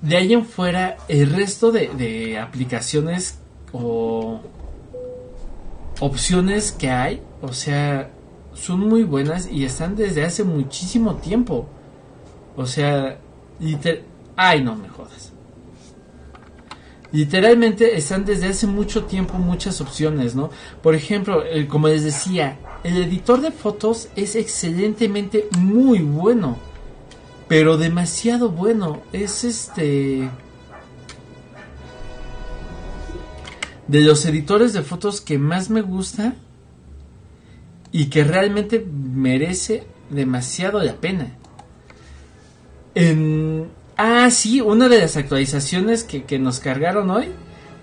de 0.00 0.16
ahí 0.16 0.32
en 0.32 0.46
fuera, 0.46 0.96
el 1.08 1.30
resto 1.34 1.70
de, 1.70 1.88
de 1.88 2.38
aplicaciones 2.38 3.40
o 3.72 4.40
opciones 6.00 6.72
que 6.72 6.90
hay, 6.90 7.22
o 7.42 7.52
sea, 7.52 8.10
son 8.54 8.80
muy 8.80 9.02
buenas 9.02 9.48
y 9.50 9.64
están 9.64 9.96
desde 9.96 10.24
hace 10.24 10.44
muchísimo 10.44 11.16
tiempo. 11.16 11.66
O 12.56 12.66
sea, 12.66 13.18
ay, 14.36 14.62
no 14.62 14.76
me 14.76 14.88
jodas. 14.88 15.32
Literalmente 17.12 17.96
están 17.96 18.24
desde 18.24 18.48
hace 18.48 18.66
mucho 18.66 19.04
tiempo 19.04 19.34
muchas 19.34 19.80
opciones, 19.80 20.34
¿no? 20.34 20.50
Por 20.82 20.96
ejemplo, 20.96 21.44
como 21.68 21.86
les 21.88 22.02
decía, 22.02 22.58
el 22.82 22.96
editor 22.96 23.40
de 23.40 23.52
fotos 23.52 24.08
es 24.16 24.34
excelentemente 24.34 25.48
muy 25.58 26.00
bueno. 26.00 26.56
Pero 27.46 27.76
demasiado 27.76 28.50
bueno. 28.50 29.02
Es 29.12 29.44
este... 29.44 30.28
De 33.86 34.00
los 34.00 34.24
editores 34.24 34.72
de 34.72 34.82
fotos 34.82 35.20
que 35.20 35.38
más 35.38 35.70
me 35.70 35.82
gusta 35.82 36.34
y 37.94 38.06
que 38.06 38.24
realmente 38.24 38.84
merece 38.84 39.86
demasiado 40.10 40.82
la 40.82 40.94
pena. 40.94 41.28
En... 42.96 43.70
Ah, 43.96 44.28
sí, 44.32 44.60
una 44.60 44.88
de 44.88 44.98
las 44.98 45.16
actualizaciones 45.16 46.02
que, 46.02 46.24
que 46.24 46.40
nos 46.40 46.58
cargaron 46.58 47.08
hoy, 47.08 47.28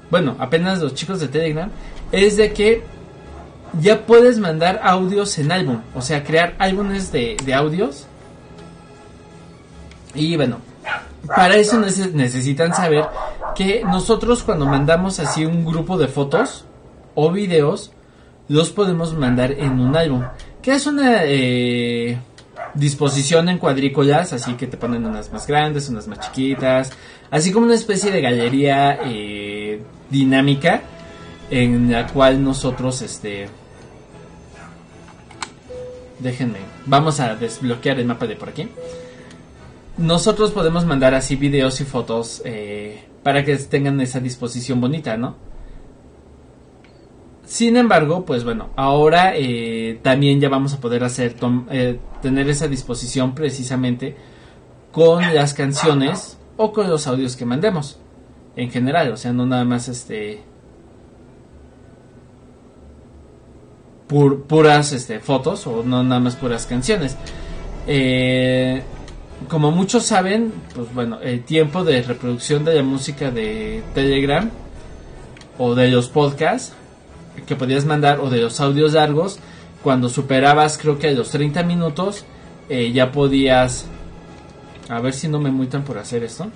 bueno, 0.10 0.36
apenas 0.38 0.82
los 0.82 0.96
chicos 0.96 1.22
de 1.22 1.30
Telegram, 1.30 1.72
es 2.12 2.36
de 2.36 2.52
que 2.52 2.84
ya 3.80 4.06
puedes 4.06 4.38
mandar 4.38 4.82
audios 4.84 5.40
en 5.40 5.50
álbum, 5.50 5.80
o 5.96 6.02
sea, 6.02 6.26
crear 6.26 6.56
álbumes 6.60 7.14
de, 7.14 7.38
de 7.46 7.54
audios. 7.54 8.06
Y 10.14 10.36
bueno, 10.36 10.58
para 11.26 11.56
eso 11.56 11.80
necesitan 11.80 12.76
saber 12.76 13.06
que 13.56 13.82
nosotros 13.86 14.44
cuando 14.44 14.66
mandamos 14.66 15.22
así 15.22 15.46
un 15.46 15.64
grupo 15.64 15.98
de 15.98 16.10
fotos 16.10 16.66
o 17.16 17.32
videos, 17.32 17.94
los 18.52 18.70
podemos 18.70 19.14
mandar 19.14 19.54
en 19.54 19.80
un 19.80 19.96
álbum. 19.96 20.24
Que 20.62 20.74
es 20.74 20.86
una 20.86 21.24
eh, 21.24 22.20
disposición 22.74 23.48
en 23.48 23.58
cuadrículas, 23.58 24.34
así 24.34 24.56
que 24.56 24.68
te 24.68 24.76
ponen 24.76 25.06
unas 25.06 25.32
más 25.32 25.48
grandes, 25.48 25.88
unas 25.88 26.08
más 26.10 26.20
chiquitas, 26.20 26.92
así 27.32 27.54
como 27.54 27.66
una 27.66 27.76
especie 27.76 28.12
de 28.12 28.20
galería 28.20 29.00
eh, 29.06 29.82
dinámica 30.10 30.82
en 31.50 31.92
la 31.92 32.08
cual 32.08 32.44
nosotros, 32.44 33.02
este, 33.02 33.48
déjenme, 36.20 36.60
vamos 36.86 37.22
a 37.22 37.36
desbloquear 37.36 38.02
el 38.02 38.06
mapa 38.06 38.28
de 38.28 38.36
por 38.36 38.50
aquí. 38.50 38.68
Nosotros 39.98 40.52
podemos 40.52 40.84
mandar 40.86 41.16
así 41.16 41.38
videos 41.38 41.80
y 41.80 41.86
fotos 41.86 42.42
eh, 42.44 43.06
para 43.24 43.46
que 43.46 43.56
tengan 43.56 44.02
esa 44.02 44.20
disposición 44.20 44.82
bonita, 44.82 45.16
¿no? 45.16 45.51
Sin 47.52 47.76
embargo, 47.76 48.24
pues 48.24 48.46
bueno, 48.46 48.70
ahora 48.78 49.34
eh, 49.36 50.00
también 50.02 50.40
ya 50.40 50.48
vamos 50.48 50.74
a 50.74 50.80
poder 50.80 51.04
hacer 51.04 51.36
eh, 51.70 52.00
tener 52.22 52.50
esa 52.50 52.70
disposición 52.70 53.36
precisamente 53.36 54.16
con 54.94 55.36
las 55.36 55.54
canciones 55.54 56.38
o 56.56 56.72
con 56.72 56.90
los 56.90 57.08
audios 57.08 57.36
que 57.36 57.44
mandemos 57.44 58.00
en 58.56 58.72
general, 58.72 59.12
o 59.12 59.18
sea, 59.18 59.34
no 59.34 59.46
nada 59.46 59.66
más 59.66 59.90
este 59.90 60.44
puras 64.08 64.94
este, 64.94 65.20
fotos 65.20 65.68
o 65.68 65.84
no 65.84 66.06
nada 66.06 66.22
más 66.22 66.38
puras 66.38 66.66
canciones. 66.66 67.18
Eh, 67.86 68.82
como 69.50 69.72
muchos 69.72 70.06
saben, 70.06 70.54
pues 70.74 70.94
bueno, 70.94 71.20
el 71.20 71.44
tiempo 71.44 71.84
de 71.84 72.02
reproducción 72.02 72.64
de 72.64 72.76
la 72.76 72.84
música 72.84 73.30
de 73.30 73.84
Telegram 73.94 74.50
o 75.58 75.76
de 75.76 75.90
los 75.90 76.08
podcasts 76.08 76.78
que 77.46 77.56
podías 77.56 77.86
mandar 77.86 78.20
o 78.20 78.30
de 78.30 78.42
los 78.42 78.60
audios 78.60 78.94
largos, 78.94 79.40
cuando 79.84 80.10
superabas 80.10 80.78
creo 80.78 81.00
que 81.00 81.12
los 81.12 81.32
30 81.32 81.64
minutos, 81.64 82.26
eh, 82.70 82.92
ya 82.92 83.12
podías... 83.12 83.88
A 84.90 85.00
ver 85.00 85.14
si 85.14 85.28
no 85.28 85.40
me 85.40 85.52
multan 85.52 85.84
por 85.84 85.98
hacer 85.98 86.24
esto. 86.24 86.48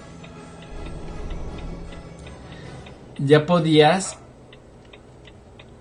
Ya 3.17 3.45
podías 3.45 4.19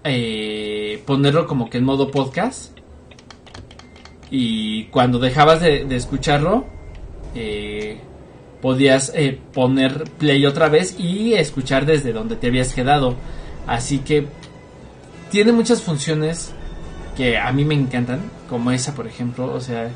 eh, 0.04 1.02
ponerlo 1.04 1.46
como 1.46 1.68
que 1.68 1.78
en 1.78 1.84
modo 1.84 2.10
podcast. 2.10 2.78
Y 4.30 4.84
cuando 4.86 5.18
dejabas 5.18 5.60
de, 5.60 5.86
escucharlo, 5.94 6.64
eh, 7.34 7.98
podías 8.62 9.12
poner 9.52 10.04
play 10.18 10.46
otra 10.46 10.68
vez 10.68 10.98
y 10.98 11.34
escuchar 11.34 11.86
desde 11.86 12.12
donde 12.12 12.36
te 12.36 12.46
habías 12.46 12.72
quedado. 12.72 13.16
Así 13.66 13.98
que 13.98 14.28
tiene 15.34 15.50
muchas 15.50 15.82
funciones 15.82 16.52
que 17.16 17.36
a 17.36 17.50
mí 17.50 17.64
me 17.64 17.74
encantan, 17.74 18.20
como 18.48 18.70
esa, 18.70 18.94
por 18.94 19.08
ejemplo, 19.08 19.52
o 19.52 19.60
sea, 19.60 19.90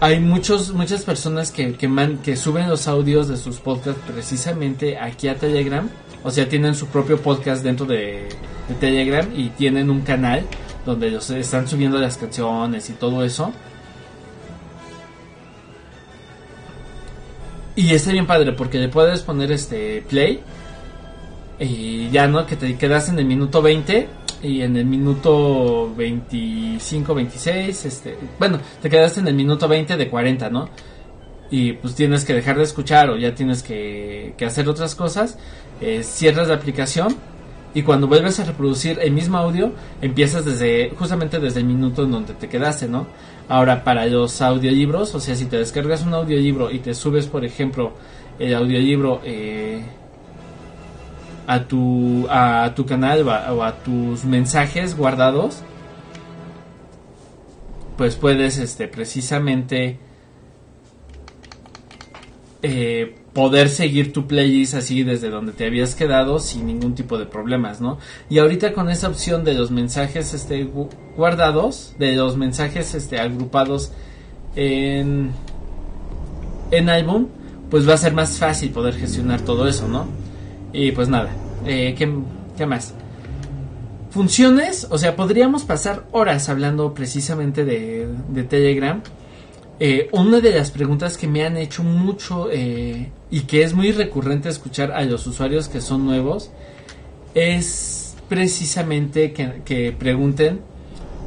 hay 0.00 0.20
muchos 0.20 0.72
muchas 0.72 1.04
personas 1.04 1.52
que 1.52 1.74
que, 1.74 2.36
suben 2.36 2.66
los 2.66 2.88
audios 2.88 3.28
de 3.28 3.36
sus 3.36 3.58
podcasts 3.58 4.00
precisamente 4.10 4.98
aquí 4.98 5.28
a 5.28 5.34
Telegram, 5.34 5.86
o 6.24 6.30
sea, 6.30 6.48
tienen 6.48 6.74
su 6.74 6.86
propio 6.86 7.20
podcast 7.20 7.62
dentro 7.62 7.84
de, 7.84 8.26
de 8.70 8.74
Telegram 8.80 9.28
y 9.36 9.50
tienen 9.50 9.90
un 9.90 10.00
canal 10.00 10.46
donde 10.86 11.08
ellos 11.08 11.28
están 11.28 11.68
subiendo 11.68 11.98
las 11.98 12.16
canciones 12.16 12.88
y 12.88 12.94
todo 12.94 13.22
eso. 13.22 13.52
Y 17.74 17.92
está 17.92 18.12
bien 18.12 18.26
padre 18.26 18.52
porque 18.52 18.78
le 18.78 18.88
puedes 18.88 19.20
poner 19.20 19.52
este 19.52 20.02
play 20.08 20.42
y 21.58 22.10
ya, 22.10 22.26
¿no? 22.26 22.46
Que 22.46 22.56
te 22.56 22.76
quedas 22.76 23.08
en 23.08 23.18
el 23.18 23.24
minuto 23.24 23.62
20 23.62 24.08
y 24.42 24.62
en 24.62 24.76
el 24.76 24.84
minuto 24.84 25.92
25, 25.96 27.14
26, 27.14 27.84
este, 27.84 28.18
bueno, 28.38 28.58
te 28.82 28.90
quedaste 28.90 29.20
en 29.20 29.28
el 29.28 29.34
minuto 29.34 29.66
20 29.66 29.96
de 29.96 30.08
40, 30.08 30.50
¿no? 30.50 30.68
Y 31.50 31.74
pues 31.74 31.94
tienes 31.94 32.24
que 32.24 32.34
dejar 32.34 32.56
de 32.56 32.64
escuchar 32.64 33.10
o 33.10 33.16
ya 33.16 33.34
tienes 33.34 33.62
que, 33.62 34.34
hacer 34.44 34.68
otras 34.68 34.94
cosas, 34.94 35.38
eh, 35.80 36.02
cierras 36.02 36.48
la 36.48 36.54
aplicación 36.54 37.16
y 37.76 37.82
cuando 37.82 38.06
vuelves 38.06 38.40
a 38.40 38.44
reproducir 38.44 38.98
el 39.02 39.12
mismo 39.12 39.36
audio, 39.36 39.72
empiezas 40.00 40.44
desde, 40.44 40.90
justamente 40.98 41.38
desde 41.38 41.60
el 41.60 41.66
minuto 41.66 42.04
en 42.04 42.10
donde 42.10 42.34
te 42.34 42.48
quedaste, 42.48 42.88
¿no? 42.88 43.06
Ahora, 43.48 43.84
para 43.84 44.06
los 44.06 44.40
audiolibros, 44.42 45.14
o 45.14 45.20
sea, 45.20 45.34
si 45.34 45.44
te 45.44 45.58
descargas 45.58 46.02
un 46.02 46.14
audiolibro 46.14 46.70
y 46.70 46.78
te 46.78 46.94
subes, 46.94 47.26
por 47.26 47.44
ejemplo, 47.44 47.92
el 48.38 48.54
audiolibro, 48.54 49.20
eh, 49.24 49.82
a 51.46 51.68
tu, 51.68 52.26
a 52.28 52.72
tu 52.74 52.86
canal 52.86 53.26
o 53.26 53.62
a, 53.62 53.76
tus 53.76 54.24
mensajes 54.24 54.96
guardados, 54.96 55.62
pues 57.96 58.16
puedes 58.16 58.58
este, 58.58 58.88
precisamente 58.88 59.98
eh, 62.62 63.14
poder 63.32 63.68
seguir 63.68 64.12
tu 64.12 64.26
playlist 64.26 64.74
así 64.74 65.04
desde 65.04 65.30
donde 65.30 65.52
te 65.52 65.66
habías 65.66 65.94
quedado 65.94 66.40
sin 66.40 66.66
ningún 66.66 66.94
tipo 66.94 67.16
de 67.16 67.26
problemas, 67.26 67.80
¿no? 67.80 67.98
Y 68.28 68.38
ahorita 68.38 68.72
con 68.72 68.90
esa 68.90 69.08
opción 69.08 69.44
de 69.44 69.54
los 69.54 69.70
mensajes 69.70 70.34
este, 70.34 70.68
guardados, 71.16 71.94
de 71.98 72.16
los 72.16 72.36
mensajes 72.36 72.94
este, 72.94 73.20
agrupados 73.20 73.92
en, 74.56 75.30
en 76.72 76.88
álbum, 76.88 77.28
pues 77.70 77.88
va 77.88 77.94
a 77.94 77.98
ser 77.98 78.14
más 78.14 78.38
fácil 78.38 78.70
poder 78.70 78.94
gestionar 78.94 79.42
todo 79.42 79.68
eso, 79.68 79.86
¿no? 79.86 80.25
Y 80.76 80.92
pues 80.92 81.08
nada, 81.08 81.30
eh, 81.64 81.94
¿qué, 81.96 82.66
más? 82.66 82.92
Funciones, 84.10 84.86
o 84.90 84.98
sea, 84.98 85.16
podríamos 85.16 85.64
pasar 85.64 86.04
horas 86.12 86.50
hablando 86.50 86.92
precisamente 86.92 87.64
de, 87.64 88.06
Telegram. 88.46 89.00
Eh, 89.80 90.10
una 90.12 90.40
de 90.40 90.52
las 90.52 90.70
preguntas 90.70 91.16
que 91.16 91.28
me 91.28 91.46
han 91.46 91.56
hecho 91.56 91.82
mucho 91.82 92.50
eh, 92.52 93.10
y 93.30 93.40
que 93.40 93.62
es 93.62 93.72
muy 93.72 93.90
recurrente 93.92 94.50
escuchar 94.50 94.92
a 94.92 95.02
los 95.04 95.26
usuarios 95.26 95.68
que 95.68 95.80
son 95.80 96.04
nuevos 96.04 96.50
es 97.34 98.14
precisamente 98.28 99.32
que, 99.32 99.96
pregunten 99.98 100.60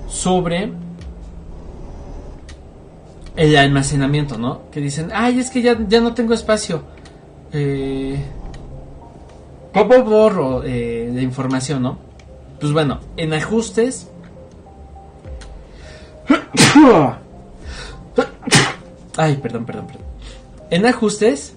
sobre 0.07 0.71
el 3.35 3.57
almacenamiento, 3.57 4.37
¿no? 4.37 4.69
Que 4.69 4.79
dicen, 4.79 5.09
ay, 5.11 5.39
es 5.39 5.49
que 5.49 5.63
ya, 5.63 5.75
ya 5.87 6.01
no 6.01 6.13
tengo 6.13 6.35
espacio. 6.35 6.83
Eh, 7.51 8.19
¿Cómo 9.73 10.03
borro 10.03 10.63
la 10.63 11.21
información, 11.21 11.83
no? 11.83 11.99
Pues 12.59 12.73
bueno, 12.73 12.99
en 13.17 13.33
ajustes. 13.33 14.09
Ay, 19.17 19.35
perdón, 19.37 19.65
perdón, 19.65 19.87
perdón. 19.87 20.03
En 20.69 20.85
ajustes. 20.85 21.53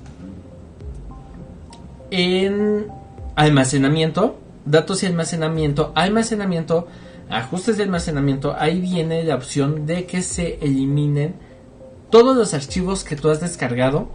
En 2.10 2.86
almacenamiento. 3.34 4.38
Datos 4.64 5.02
y 5.02 5.06
almacenamiento. 5.06 5.92
Almacenamiento. 5.94 6.86
ajustes 7.32 7.76
de 7.78 7.84
almacenamiento, 7.84 8.54
ahí 8.58 8.80
viene 8.80 9.24
la 9.24 9.34
opción 9.34 9.86
de 9.86 10.06
que 10.06 10.22
se 10.22 10.58
eliminen 10.60 11.34
todos 12.10 12.36
los 12.36 12.52
archivos 12.54 13.04
que 13.04 13.16
tú 13.16 13.30
has 13.30 13.40
descargado, 13.40 14.08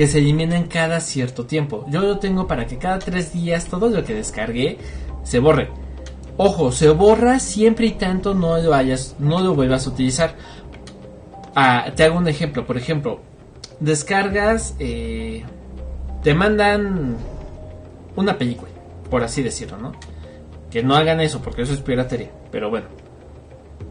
que 0.00 0.06
se 0.06 0.16
eliminen 0.16 0.66
cada 0.66 0.98
cierto 0.98 1.44
tiempo. 1.44 1.84
Yo 1.90 2.00
lo 2.00 2.18
tengo 2.18 2.46
para 2.46 2.66
que 2.66 2.78
cada 2.78 2.98
tres 2.98 3.34
días 3.34 3.66
todo 3.66 3.90
lo 3.90 4.02
que 4.02 4.14
descargué 4.14 4.78
se 5.24 5.40
borre. 5.40 5.68
Ojo, 6.38 6.72
se 6.72 6.88
borra 6.88 7.38
siempre 7.38 7.84
y 7.84 7.90
tanto 7.90 8.32
no 8.32 8.56
lo 8.56 8.72
hayas, 8.72 9.16
no 9.18 9.40
lo 9.40 9.54
vuelvas 9.54 9.86
a 9.86 9.90
utilizar. 9.90 10.36
Ah, 11.54 11.92
te 11.94 12.04
hago 12.04 12.16
un 12.16 12.28
ejemplo, 12.28 12.64
por 12.64 12.78
ejemplo, 12.78 13.20
descargas, 13.78 14.74
eh, 14.78 15.44
te 16.22 16.32
mandan 16.32 17.18
una 18.16 18.38
película, 18.38 18.70
por 19.10 19.22
así 19.22 19.42
decirlo, 19.42 19.76
¿no? 19.76 19.92
Que 20.70 20.82
no 20.82 20.96
hagan 20.96 21.20
eso 21.20 21.42
porque 21.42 21.60
eso 21.60 21.74
es 21.74 21.80
piratería. 21.82 22.30
Pero 22.50 22.70
bueno, 22.70 22.86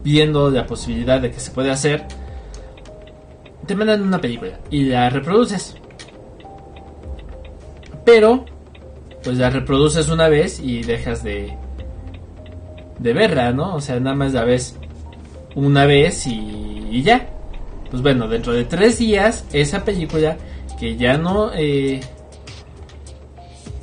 viendo 0.02 0.50
la 0.50 0.66
posibilidad 0.66 1.20
de 1.20 1.30
que 1.30 1.38
se 1.38 1.52
puede 1.52 1.70
hacer, 1.70 2.04
te 3.64 3.76
mandan 3.76 4.02
una 4.02 4.20
película 4.20 4.58
y 4.70 4.86
la 4.86 5.08
reproduces. 5.08 5.79
Pero, 8.10 8.44
pues 9.22 9.38
la 9.38 9.50
reproduces 9.50 10.08
una 10.08 10.28
vez 10.28 10.58
y 10.58 10.82
dejas 10.82 11.22
de, 11.22 11.56
de 12.98 13.12
verla, 13.12 13.52
¿no? 13.52 13.76
O 13.76 13.80
sea, 13.80 14.00
nada 14.00 14.16
más 14.16 14.32
la 14.32 14.42
ves 14.42 14.74
una 15.54 15.86
vez 15.86 16.26
y, 16.26 16.88
y 16.90 17.02
ya. 17.02 17.28
Pues 17.88 18.02
bueno, 18.02 18.26
dentro 18.26 18.52
de 18.52 18.64
tres 18.64 18.98
días, 18.98 19.44
esa 19.52 19.84
película 19.84 20.36
que 20.80 20.96
ya 20.96 21.18
no, 21.18 21.52
eh, 21.54 22.00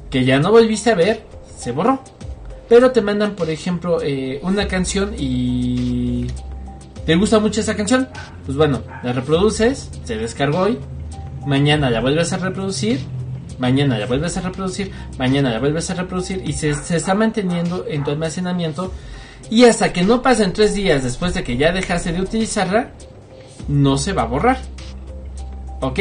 que 0.10 0.26
ya 0.26 0.40
no 0.40 0.52
volviste 0.52 0.92
a 0.92 0.96
ver, 0.96 1.24
se 1.58 1.72
borró. 1.72 2.02
Pero 2.68 2.92
te 2.92 3.02
mandan, 3.02 3.34
por 3.34 3.50
ejemplo, 3.50 4.02
eh, 4.02 4.42
una 4.44 4.68
canción 4.68 5.14
y 5.18 6.28
te 7.06 7.16
gusta 7.16 7.40
mucho 7.40 7.62
esa 7.62 7.78
canción. 7.78 8.10
Pues 8.46 8.58
bueno, 8.58 8.82
la 9.04 9.14
reproduces, 9.14 9.90
se 10.04 10.18
descargó 10.18 10.64
hoy. 10.64 10.80
Mañana 11.46 11.90
la 11.90 12.02
vuelves 12.02 12.34
a 12.34 12.38
reproducir. 12.40 13.00
Mañana 13.60 13.98
la 13.98 14.06
vuelves 14.06 14.38
a 14.38 14.42
reproducir. 14.42 14.92
Mañana 15.18 15.52
la 15.52 15.60
vuelves 15.60 15.90
a 15.90 15.96
reproducir. 15.96 16.42
Y 16.46 16.54
se, 16.54 16.70
está 16.70 17.16
manteniendo 17.16 17.86
en 17.88 18.04
tu 18.04 18.12
almacenamiento. 18.12 18.92
Y 19.50 19.66
hasta 19.66 19.94
que 19.94 20.04
no 20.04 20.22
pasen 20.22 20.54
tres 20.54 20.74
días 20.74 21.04
después 21.04 21.34
de 21.34 21.44
que 21.44 21.58
ya 21.58 21.72
dejaste 21.72 22.12
de 22.12 22.22
utilizarla, 22.22 22.92
no 23.68 23.98
se 23.98 24.14
va 24.14 24.24
a 24.24 24.26
borrar. 24.26 24.60
¿Ok? 25.82 26.00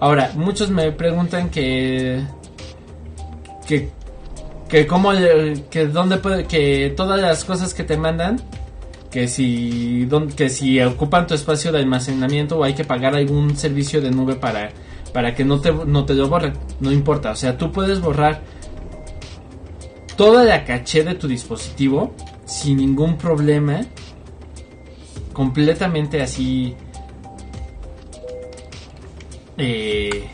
Ahora, 0.00 0.32
muchos 0.34 0.70
me 0.70 0.92
preguntan 0.92 1.50
que. 1.50 2.22
que 3.66 3.90
que 4.72 4.86
cómo 4.86 5.12
que 5.70 5.86
dónde 5.86 6.16
puede 6.16 6.46
que 6.46 6.94
todas 6.96 7.20
las 7.20 7.44
cosas 7.44 7.74
que 7.74 7.84
te 7.84 7.98
mandan 7.98 8.40
que 9.10 9.28
si 9.28 10.08
que 10.34 10.48
si 10.48 10.80
ocupan 10.80 11.26
tu 11.26 11.34
espacio 11.34 11.70
de 11.70 11.80
almacenamiento 11.80 12.56
o 12.58 12.64
hay 12.64 12.72
que 12.72 12.82
pagar 12.82 13.14
algún 13.14 13.54
servicio 13.54 14.00
de 14.00 14.10
nube 14.10 14.34
para 14.36 14.70
para 15.12 15.34
que 15.34 15.44
no 15.44 15.60
te 15.60 15.72
no 15.72 16.04
te 16.04 16.14
lo 16.14 16.28
borren 16.28 16.54
no 16.80 16.90
importa 16.92 17.32
o 17.32 17.36
sea 17.36 17.56
tú 17.56 17.70
puedes 17.70 18.00
borrar 18.00 18.42
toda 20.16 20.44
la 20.44 20.64
caché 20.64 21.04
de 21.04 21.14
tu 21.14 21.28
dispositivo 21.28 22.14
sin 22.44 22.78
ningún 22.78 23.16
problema 23.16 23.80
completamente 25.32 26.22
así 26.22 26.74
eh, 29.58 30.28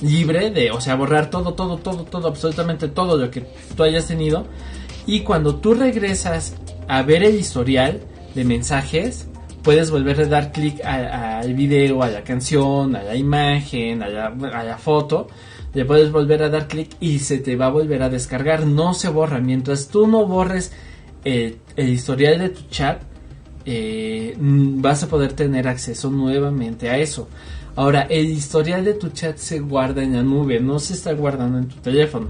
libre 0.00 0.50
de, 0.50 0.70
o 0.70 0.80
sea, 0.80 0.94
borrar 0.96 1.30
todo, 1.30 1.54
todo, 1.54 1.78
todo, 1.78 2.04
todo, 2.04 2.28
absolutamente 2.28 2.88
todo 2.88 3.16
lo 3.16 3.30
que 3.30 3.46
tú 3.76 3.82
hayas 3.82 4.06
tenido. 4.06 4.46
Y 5.06 5.20
cuando 5.20 5.56
tú 5.56 5.74
regresas 5.74 6.54
a 6.88 7.02
ver 7.02 7.22
el 7.22 7.36
historial 7.36 8.00
de 8.34 8.44
mensajes, 8.44 9.28
puedes 9.66 9.90
volver 9.90 10.20
a 10.20 10.26
dar 10.26 10.52
clic 10.52 10.80
al 10.84 11.52
video, 11.54 12.00
a 12.00 12.08
la 12.08 12.22
canción, 12.22 12.94
a 12.94 13.02
la 13.02 13.16
imagen, 13.16 14.00
a 14.00 14.08
la, 14.08 14.78
foto. 14.78 15.26
Le 15.74 15.84
puedes 15.84 16.12
volver 16.12 16.44
a 16.44 16.48
dar 16.48 16.68
clic 16.68 16.90
y 17.00 17.18
se 17.18 17.38
te 17.38 17.56
va 17.56 17.66
a 17.66 17.70
volver 17.70 18.00
a 18.04 18.08
descargar. 18.08 18.64
No 18.64 18.94
se 18.94 19.08
borra. 19.08 19.40
Mientras 19.40 19.88
tú 19.88 20.06
no 20.06 20.24
borres 20.24 20.70
el, 21.24 21.58
historial 21.76 22.38
de 22.38 22.50
tu 22.50 22.62
chat, 22.70 23.02
eh, 23.64 24.36
vas 24.38 25.02
a 25.02 25.08
poder 25.08 25.32
tener 25.32 25.66
acceso 25.66 26.12
nuevamente 26.12 26.88
a 26.88 26.98
eso. 26.98 27.28
Ahora, 27.74 28.02
el 28.02 28.26
historial 28.26 28.84
de 28.84 28.94
tu 28.94 29.08
chat 29.08 29.36
se 29.36 29.58
guarda 29.58 30.00
en 30.00 30.12
la 30.12 30.22
nube, 30.22 30.60
no 30.60 30.78
se 30.78 30.92
está 30.92 31.12
guardando 31.12 31.58
en 31.58 31.66
tu 31.66 31.80
teléfono. 31.80 32.28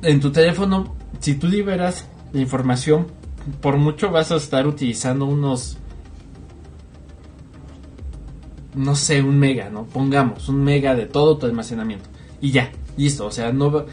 En 0.00 0.20
tu 0.20 0.32
teléfono, 0.32 0.96
si 1.18 1.34
tú 1.34 1.48
liberas 1.48 2.06
la 2.32 2.40
información, 2.40 3.08
por 3.60 3.76
mucho 3.76 4.10
vas 4.10 4.32
a 4.32 4.36
estar 4.36 4.66
utilizando 4.66 5.26
unos 5.26 5.76
no 8.74 8.96
sé, 8.96 9.22
un 9.22 9.38
mega, 9.38 9.70
¿no? 9.70 9.84
Pongamos 9.84 10.48
un 10.48 10.62
mega 10.62 10.94
de 10.94 11.06
todo 11.06 11.36
tu 11.36 11.46
almacenamiento. 11.46 12.08
Y 12.40 12.50
ya, 12.50 12.72
listo. 12.96 13.26
O 13.26 13.30
sea, 13.30 13.52
no. 13.52 13.86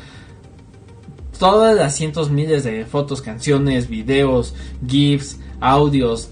Todas 1.38 1.76
las 1.76 1.96
cientos 1.96 2.30
miles 2.30 2.64
de 2.64 2.86
fotos, 2.86 3.22
canciones, 3.22 3.88
videos, 3.88 4.56
GIFs, 4.86 5.40
audios, 5.62 6.32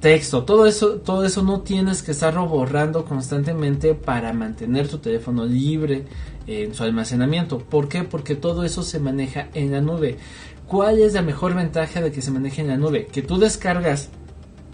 texto, 0.00 0.44
todo 0.44 0.66
eso, 0.66 0.96
todo 0.96 1.24
eso 1.24 1.42
no 1.42 1.62
tienes 1.62 2.02
que 2.02 2.10
estarlo 2.10 2.46
borrando 2.46 3.06
constantemente 3.06 3.94
para 3.94 4.34
mantener 4.34 4.86
tu 4.86 4.98
teléfono 4.98 5.46
libre 5.46 6.04
en 6.46 6.74
su 6.74 6.82
almacenamiento. 6.82 7.58
¿Por 7.58 7.88
qué? 7.88 8.02
Porque 8.02 8.34
todo 8.34 8.64
eso 8.64 8.82
se 8.82 9.00
maneja 9.00 9.48
en 9.54 9.72
la 9.72 9.80
nube. 9.80 10.18
¿Cuál 10.66 10.98
es 10.98 11.14
la 11.14 11.22
mejor 11.22 11.54
ventaja 11.54 12.02
de 12.02 12.12
que 12.12 12.20
se 12.20 12.30
maneje 12.30 12.60
en 12.60 12.68
la 12.68 12.76
nube? 12.76 13.06
Que 13.06 13.22
tú 13.22 13.38
descargas 13.38 14.10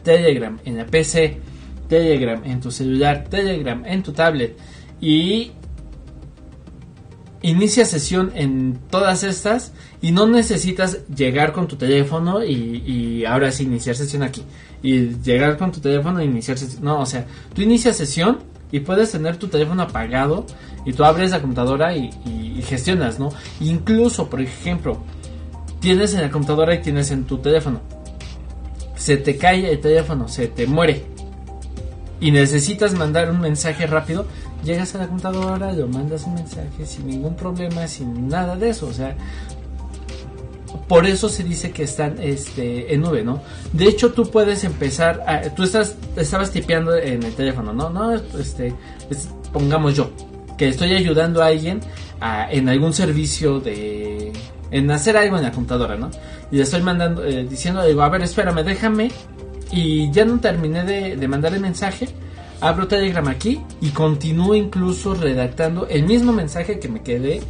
Telegram 0.02 0.58
en 0.64 0.78
la 0.78 0.86
PC, 0.86 1.38
Telegram 1.90 2.40
en 2.44 2.60
tu 2.60 2.70
celular, 2.70 3.24
Telegram 3.28 3.84
en 3.84 4.02
tu 4.02 4.12
tablet 4.12 4.56
y 5.00 5.50
inicia 7.42 7.84
sesión 7.84 8.32
en 8.34 8.78
todas 8.90 9.24
estas 9.24 9.72
y 10.00 10.12
no 10.12 10.26
necesitas 10.26 11.06
llegar 11.08 11.52
con 11.52 11.68
tu 11.68 11.76
teléfono 11.76 12.44
y, 12.44 13.24
ahora 13.24 13.50
sí 13.50 13.64
iniciar 13.64 13.96
sesión 13.96 14.22
aquí 14.22 14.42
y 14.82 15.08
llegar 15.22 15.58
con 15.58 15.72
tu 15.72 15.80
teléfono 15.80 16.20
e 16.20 16.24
iniciar 16.24 16.56
sesión. 16.56 16.84
No, 16.84 17.00
o 17.00 17.06
sea, 17.06 17.26
tú 17.54 17.62
inicias 17.62 17.96
sesión 17.96 18.38
y 18.72 18.80
puedes 18.80 19.10
tener 19.10 19.36
tu 19.36 19.48
teléfono 19.48 19.82
apagado 19.82 20.46
y 20.84 20.92
tú 20.92 21.04
abres 21.04 21.32
la 21.32 21.40
computadora 21.40 21.94
y, 21.96 22.10
gestionas, 22.62 23.18
¿no? 23.18 23.30
Incluso, 23.60 24.28
por 24.28 24.40
ejemplo, 24.40 25.02
tienes 25.80 26.14
en 26.14 26.20
la 26.20 26.30
computadora 26.30 26.74
y 26.74 26.82
tienes 26.82 27.10
en 27.10 27.24
tu 27.24 27.38
teléfono. 27.38 27.80
Se 28.96 29.16
te 29.16 29.36
cae 29.36 29.72
el 29.72 29.80
teléfono, 29.80 30.28
se 30.28 30.46
te 30.46 30.66
muere. 30.66 31.06
Y 32.20 32.30
necesitas 32.30 32.94
mandar 32.94 33.30
un 33.30 33.40
mensaje 33.40 33.86
rápido. 33.86 34.26
Llegas 34.62 34.94
a 34.94 34.98
la 34.98 35.06
computadora, 35.06 35.72
lo 35.72 35.88
mandas 35.88 36.24
un 36.24 36.34
mensaje 36.34 36.84
sin 36.84 37.06
ningún 37.06 37.34
problema, 37.34 37.86
sin 37.86 38.28
nada 38.28 38.56
de 38.56 38.70
eso. 38.70 38.86
O 38.86 38.92
sea, 38.92 39.16
por 40.86 41.06
eso 41.06 41.28
se 41.28 41.44
dice 41.44 41.70
que 41.70 41.84
están 41.84 42.16
este, 42.20 42.92
en 42.92 43.00
nube, 43.00 43.22
¿no? 43.22 43.40
De 43.72 43.86
hecho, 43.86 44.12
tú 44.12 44.30
puedes 44.30 44.64
empezar, 44.64 45.22
a, 45.26 45.42
tú 45.54 45.62
estás, 45.62 45.96
estabas 46.16 46.50
tipeando 46.50 46.96
en 46.96 47.22
el 47.22 47.34
teléfono, 47.34 47.72
¿no? 47.72 47.90
No, 47.90 48.12
este, 48.12 48.74
pongamos 49.52 49.94
yo, 49.94 50.10
que 50.58 50.68
estoy 50.68 50.94
ayudando 50.94 51.42
a 51.42 51.46
alguien 51.46 51.80
en 52.50 52.68
algún 52.68 52.92
servicio 52.92 53.60
de, 53.60 54.32
en 54.70 54.90
hacer 54.90 55.16
algo 55.16 55.36
en 55.36 55.42
la 55.42 55.52
computadora, 55.52 55.96
¿no? 55.96 56.10
Y 56.50 56.56
le 56.56 56.62
estoy 56.62 56.82
mandando, 56.82 57.24
eh, 57.24 57.46
diciendo, 57.48 57.84
digo, 57.84 58.02
a 58.02 58.08
ver, 58.08 58.22
espérame, 58.22 58.64
déjame, 58.64 59.10
y 59.70 60.10
ya 60.10 60.24
no 60.24 60.40
terminé 60.40 60.84
de, 60.84 61.28
mandar 61.28 61.54
el 61.54 61.60
mensaje, 61.60 62.08
abro 62.60 62.88
Telegram 62.88 63.26
aquí 63.28 63.60
y 63.80 63.90
continúo 63.90 64.54
incluso 64.54 65.14
redactando 65.14 65.86
el 65.88 66.04
mismo 66.04 66.32
mensaje 66.32 66.78
que 66.78 66.88
me 66.88 67.02
quedé 67.02 67.40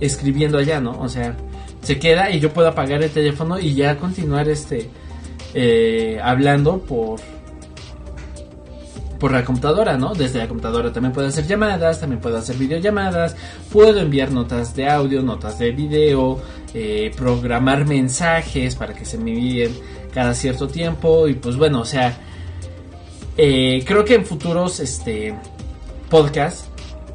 escribiendo 0.00 0.58
allá, 0.58 0.80
¿no? 0.80 1.00
O 1.00 1.08
sea, 1.08 1.36
se 1.82 1.98
queda 1.98 2.30
y 2.30 2.40
yo 2.40 2.52
puedo 2.52 2.68
apagar 2.68 3.02
el 3.02 3.10
teléfono 3.10 3.58
y 3.58 3.74
ya 3.74 3.96
continuar 3.96 4.48
este 4.48 4.88
eh, 5.54 6.18
hablando 6.22 6.78
por 6.78 7.20
por 9.24 9.32
la 9.32 9.42
computadora, 9.42 9.96
¿no? 9.96 10.12
Desde 10.12 10.38
la 10.38 10.48
computadora 10.48 10.92
también 10.92 11.12
puedo 11.12 11.28
hacer 11.28 11.46
llamadas, 11.46 11.98
también 11.98 12.20
puedo 12.20 12.36
hacer 12.36 12.56
videollamadas, 12.56 13.34
puedo 13.72 14.00
enviar 14.00 14.30
notas 14.30 14.76
de 14.76 14.86
audio, 14.86 15.22
notas 15.22 15.58
de 15.58 15.70
video, 15.70 16.38
eh, 16.74 17.10
programar 17.16 17.86
mensajes 17.86 18.74
para 18.74 18.92
que 18.92 19.06
se 19.06 19.16
me 19.16 19.32
envíen 19.32 19.72
cada 20.14 20.32
cierto 20.34 20.68
tiempo 20.68 21.28
y 21.28 21.34
pues 21.34 21.56
bueno, 21.56 21.80
o 21.80 21.84
sea, 21.84 22.16
eh, 23.36 23.82
creo 23.84 24.04
que 24.04 24.14
en 24.14 24.24
futuros 24.24 24.78
este 24.78 25.34
podcast 26.08 26.66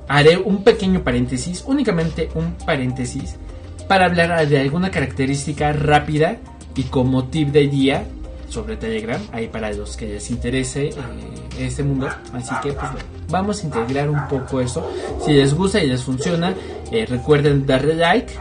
haré 0.09 0.37
un 0.37 0.63
pequeño 0.63 1.03
paréntesis, 1.03 1.63
únicamente 1.65 2.29
un 2.35 2.53
paréntesis 2.65 3.37
para 3.87 4.05
hablar 4.05 4.47
de 4.47 4.59
alguna 4.59 4.91
característica 4.91 5.71
rápida 5.71 6.37
y 6.75 6.83
como 6.83 7.25
tip 7.25 7.49
de 7.49 7.67
día 7.67 8.05
sobre 8.49 8.77
Telegram, 8.77 9.21
ahí 9.31 9.47
para 9.47 9.71
los 9.71 9.95
que 9.95 10.07
les 10.07 10.29
interese 10.29 10.89
eh, 10.89 10.95
este 11.59 11.83
mundo. 11.83 12.09
Así 12.33 12.53
que 12.61 12.73
pues 12.73 12.91
vamos 13.29 13.63
a 13.63 13.67
integrar 13.67 14.09
un 14.09 14.27
poco 14.27 14.59
eso. 14.59 14.87
Si 15.25 15.33
les 15.33 15.53
gusta 15.53 15.81
y 15.81 15.87
les 15.87 16.03
funciona, 16.03 16.53
eh, 16.91 17.05
recuerden 17.05 17.65
darle 17.65 17.95
like 17.95 18.33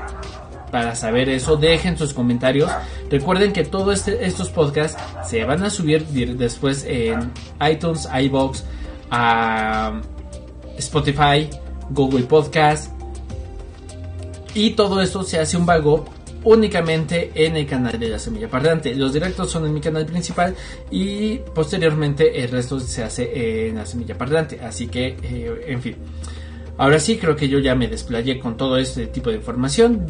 para 0.71 0.95
saber 0.95 1.29
eso, 1.29 1.57
dejen 1.57 1.97
sus 1.97 2.13
comentarios. 2.13 2.71
Recuerden 3.11 3.53
que 3.53 3.65
todos 3.65 3.99
este, 3.99 4.27
estos 4.27 4.51
podcasts 4.51 5.01
se 5.27 5.45
van 5.45 5.65
a 5.65 5.71
subir 5.71 6.07
después 6.07 6.85
en 6.87 7.33
iTunes, 7.69 8.09
iBox, 8.13 8.65
Spotify, 10.79 11.49
Google 11.91 12.25
Podcast. 12.25 12.93
Y 14.55 14.71
todo 14.71 15.01
esto 15.01 15.23
se 15.23 15.39
hace 15.39 15.57
un 15.57 15.67
vago 15.67 16.07
únicamente 16.45 17.31
en 17.35 17.57
el 17.57 17.67
canal 17.67 17.99
de 17.99 18.09
la 18.09 18.19
semilla 18.19 18.49
parlante. 18.49 18.95
Los 18.95 19.13
directos 19.13 19.51
son 19.51 19.67
en 19.67 19.75
mi 19.75 19.81
canal 19.81 20.07
principal 20.07 20.55
y 20.91 21.37
posteriormente 21.55 22.43
el 22.43 22.51
resto 22.51 22.81
se 22.81 23.05
hace 23.05 23.69
en 23.69 23.77
la 23.77 23.87
semilla 23.87 24.17
parlante. 24.17 24.61
Así 24.61 24.89
que, 24.89 25.17
eh, 25.23 25.65
en 25.67 25.83
fin. 25.83 25.97
Ahora 26.79 27.01
sí, 27.01 27.19
creo 27.19 27.35
que 27.35 27.49
yo 27.49 27.59
ya 27.59 27.75
me 27.75 27.89
desplayé 27.89 28.39
con 28.39 28.57
todo 28.57 28.79
este 28.79 29.09
tipo 29.09 29.31
de 29.31 29.37
información. 29.37 30.07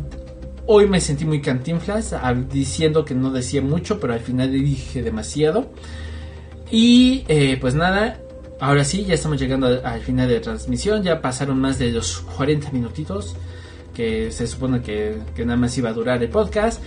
Hoy 0.71 0.87
me 0.87 1.01
sentí 1.01 1.25
muy 1.25 1.41
cantinflas, 1.41 2.15
diciendo 2.53 3.03
que 3.03 3.15
no 3.15 3.31
decía 3.31 3.63
mucho, 3.63 3.99
pero 3.99 4.13
al 4.13 4.21
final 4.21 4.53
dije 4.53 5.03
demasiado. 5.03 5.71
Y 6.71 7.25
eh, 7.29 7.57
pues 7.59 7.75
nada, 7.75 8.21
ahora 8.61 8.85
sí, 8.85 9.07
ya 9.07 9.15
estamos 9.15 9.41
llegando 9.41 9.81
al, 9.83 10.01
final 10.03 10.29
de 10.29 10.35
la 10.35 10.41
transmisión. 10.43 11.03
Ya 11.03 11.23
pasaron 11.23 11.59
más 11.59 11.79
de 11.79 11.91
los 11.91 12.19
40 12.37 12.71
minutitos 12.73 13.35
que 13.95 14.31
se 14.31 14.47
supone 14.47 14.83
que, 14.83 15.17
que 15.35 15.47
nada 15.47 15.57
más 15.57 15.79
iba 15.79 15.89
a 15.89 15.95
durar 15.95 16.23
el 16.23 16.29
podcast. 16.29 16.83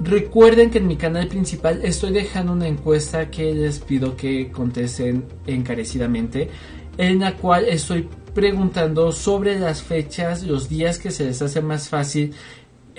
Recuerden 0.00 0.70
que 0.70 0.78
en 0.78 0.88
mi 0.88 0.96
canal 0.96 1.28
principal 1.28 1.82
estoy 1.84 2.10
dejando 2.10 2.52
una 2.52 2.66
encuesta 2.66 3.30
que 3.30 3.54
les 3.54 3.78
pido 3.78 4.16
que 4.16 4.50
contesten 4.50 5.24
encarecidamente, 5.46 6.50
en 6.96 7.20
la 7.20 7.36
cual 7.36 7.64
estoy 7.66 8.08
preguntando 8.34 9.10
sobre 9.10 9.58
las 9.58 9.82
fechas, 9.82 10.42
los 10.42 10.68
días 10.68 10.98
que 10.98 11.10
se 11.10 11.24
les 11.24 11.42
hace 11.42 11.60
más 11.60 11.88
fácil 11.88 12.34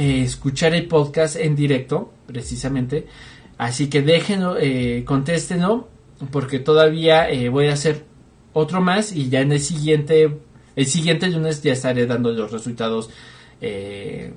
eh, 0.01 0.23
escuchar 0.23 0.73
el 0.73 0.87
podcast 0.87 1.35
en 1.35 1.57
directo, 1.57 2.13
precisamente. 2.25 3.05
Así 3.57 3.89
que 3.89 4.01
déjenlo, 4.01 4.55
eh, 4.57 5.03
porque 6.31 6.59
todavía 6.59 7.29
eh, 7.29 7.49
voy 7.49 7.67
a 7.67 7.73
hacer 7.73 8.05
otro 8.53 8.79
más 8.79 9.11
y 9.11 9.27
ya 9.27 9.41
en 9.41 9.51
el 9.51 9.59
siguiente, 9.59 10.37
el 10.77 10.85
siguiente 10.85 11.27
lunes 11.27 11.61
ya 11.61 11.73
estaré 11.73 12.05
dando 12.05 12.31
los 12.31 12.49
resultados 12.49 13.09
de 13.59 14.33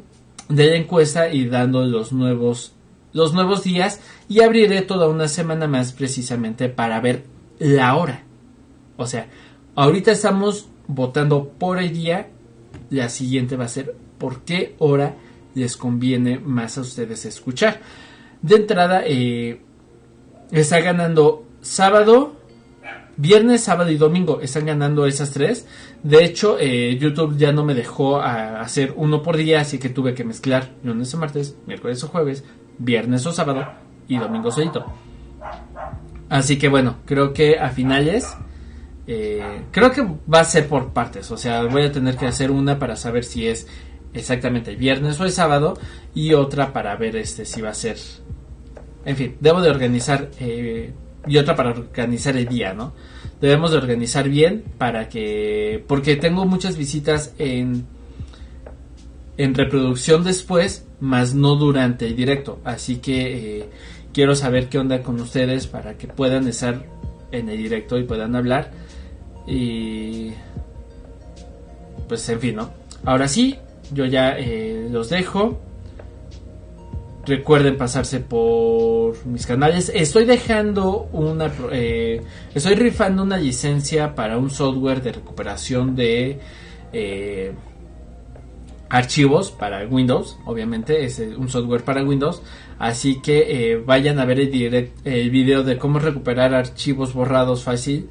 la 0.49 0.75
encuesta 0.75 1.33
y 1.33 1.47
dando 1.47 1.85
los 1.85 2.11
nuevos, 2.11 2.73
los 3.13 3.33
nuevos 3.33 3.63
días 3.63 4.01
y 4.29 4.41
abriré 4.41 4.83
toda 4.83 5.07
una 5.07 5.29
semana 5.29 5.69
más 5.69 5.93
precisamente 5.93 6.71
para 6.71 7.01
ver 7.01 7.23
la 7.61 7.95
hora. 7.95 8.25
O 8.97 9.07
sea, 9.07 9.29
ahorita 9.77 10.11
estamos 10.11 10.67
votando 10.89 11.51
por 11.51 11.79
el 11.79 11.93
día. 11.93 12.31
La 12.91 13.09
siguiente 13.09 13.55
va 13.55 13.67
a 13.67 13.69
ser 13.69 13.95
por 14.19 14.43
qué 14.43 14.75
hora 14.81 15.15
les 15.55 15.77
conviene 15.77 16.39
más 16.39 16.79
a 16.79 16.83
ustedes 16.83 17.25
escuchar. 17.25 17.81
De 18.41 18.57
entrada, 18.57 19.03
eh, 19.05 19.61
está 20.51 20.81
ganando 20.81 21.45
sábado, 21.61 22.37
viernes, 23.17 23.63
sábado 23.63 23.91
y 23.91 23.97
domingo. 23.97 24.41
Están 24.41 24.67
ganando 24.67 25.07
esas 25.07 25.31
tres. 25.31 25.67
De 26.03 26.25
hecho, 26.25 26.57
eh, 26.59 26.97
YouTube 26.99 27.37
ya 27.37 27.53
no 27.53 27.65
me 27.65 27.75
dejó 27.75 28.21
hacer 28.21 28.95
uno 28.97 29.23
por 29.23 29.37
día, 29.37 29.61
así 29.61 29.79
que 29.79 29.89
tuve 29.89 30.15
que 30.15 30.25
mezclar 30.25 30.71
lunes 30.83 31.15
o 31.15 31.19
martes, 31.19 31.57
miércoles 31.67 32.03
o 32.05 32.09
jueves, 32.09 32.45
viernes 32.79 33.25
o 33.27 33.33
sábado 33.33 33.67
y 34.09 34.19
domingo 34.19 34.51
solito. 34.51 34.85
Así 36.29 36.59
que 36.59 36.69
bueno, 36.69 36.97
creo 37.05 37.33
que 37.33 37.59
a 37.59 37.69
finales 37.71 38.35
eh, 39.07 39.65
creo 39.71 39.91
que 39.91 40.03
va 40.03 40.41
a 40.41 40.45
ser 40.45 40.69
por 40.69 40.93
partes, 40.93 41.31
o 41.31 41.37
sea, 41.37 41.65
voy 41.65 41.83
a 41.83 41.93
tener 41.93 42.17
que 42.17 42.27
hacer 42.27 42.51
una 42.51 42.79
para 42.79 42.95
saber 42.95 43.25
si 43.25 43.49
es 43.49 43.67
exactamente 44.15 44.71
el 44.71 44.77
viernes 44.77 45.19
o 45.21 45.25
el 45.25 45.33
sábado 45.33 45.79
y 46.15 46.35
otra 46.35 46.73
para 46.73 46.95
ver 46.97 47.17
este 47.17 47.45
si 47.45 47.61
va 47.61 47.71
a 47.71 47.75
ser, 47.75 47.97
en 49.05 49.17
fin, 49.17 49.37
debo 49.41 49.61
de 49.61 49.71
organizar 49.71 50.31
eh, 50.41 50.93
y 51.27 51.39
otra 51.39 51.57
para 51.57 51.71
organizar 51.71 52.37
el 52.37 52.47
día, 52.47 52.75
¿no? 52.75 52.93
Debemos 53.41 53.73
de 53.73 53.79
organizar 53.79 54.29
bien 54.29 54.63
para 54.79 55.09
que, 55.09 55.85
porque 55.89 56.17
tengo 56.17 56.45
muchas 56.45 56.77
visitas 56.77 57.35
en 57.39 57.87
en 59.37 59.55
reproducción 59.55 60.25
después, 60.25 60.87
más 61.01 61.35
no 61.35 61.57
durante 61.57 62.07
el 62.07 62.15
directo, 62.15 62.61
así 62.65 62.97
que 62.97 63.61
eh, 63.61 63.69
quiero 64.13 64.35
saber 64.35 64.69
qué 64.69 64.79
onda 64.79 65.03
con 65.03 65.21
ustedes 65.21 65.67
para 65.67 65.97
que 65.97 66.07
puedan 66.07 66.47
estar 66.49 66.85
en 67.33 67.49
el 67.49 67.57
directo 67.57 67.99
y 67.99 68.05
puedan 68.05 68.37
hablar 68.37 68.71
y 69.47 70.33
pues 72.09 72.29
en 72.29 72.41
fin, 72.41 72.57
¿no? 72.57 72.71
Ahora 73.05 73.27
sí, 73.27 73.59
yo 73.93 74.07
ya 74.07 74.37
eh, 74.39 74.89
los 74.91 75.11
dejo. 75.11 75.61
Recuerden 77.25 77.77
pasarse 77.77 78.19
por 78.21 79.25
mis 79.27 79.47
canales. 79.47 79.93
Estoy 79.95 80.25
dejando 80.25 81.09
una... 81.13 81.53
Eh, 81.71 82.21
estoy 82.55 82.75
rifando 82.75 83.23
una 83.23 83.37
licencia 83.37 84.15
para 84.15 84.39
un 84.39 84.51
software 84.51 85.03
de 85.03 85.13
recuperación 85.13 85.95
de 85.95 86.41
eh, 86.93 87.53
archivos 88.89 89.53
para 89.53 89.87
Windows. 89.87 90.37
Obviamente 90.47 91.05
es 91.05 91.21
un 91.21 91.49
software 91.49 91.85
para 91.85 92.03
Windows. 92.03 92.43
Así 92.81 93.23
que 93.23 93.81
vayan 93.87 94.19
a 94.19 94.25
ver 94.25 94.41
el, 94.41 94.51
direct, 94.51 95.07
el 95.07 95.31
video 95.31 95.63
de 95.63 95.79
cómo 95.79 96.01
recuperar 96.01 96.53
archivos 96.53 97.15
borrados 97.15 97.63
fácil 97.63 98.09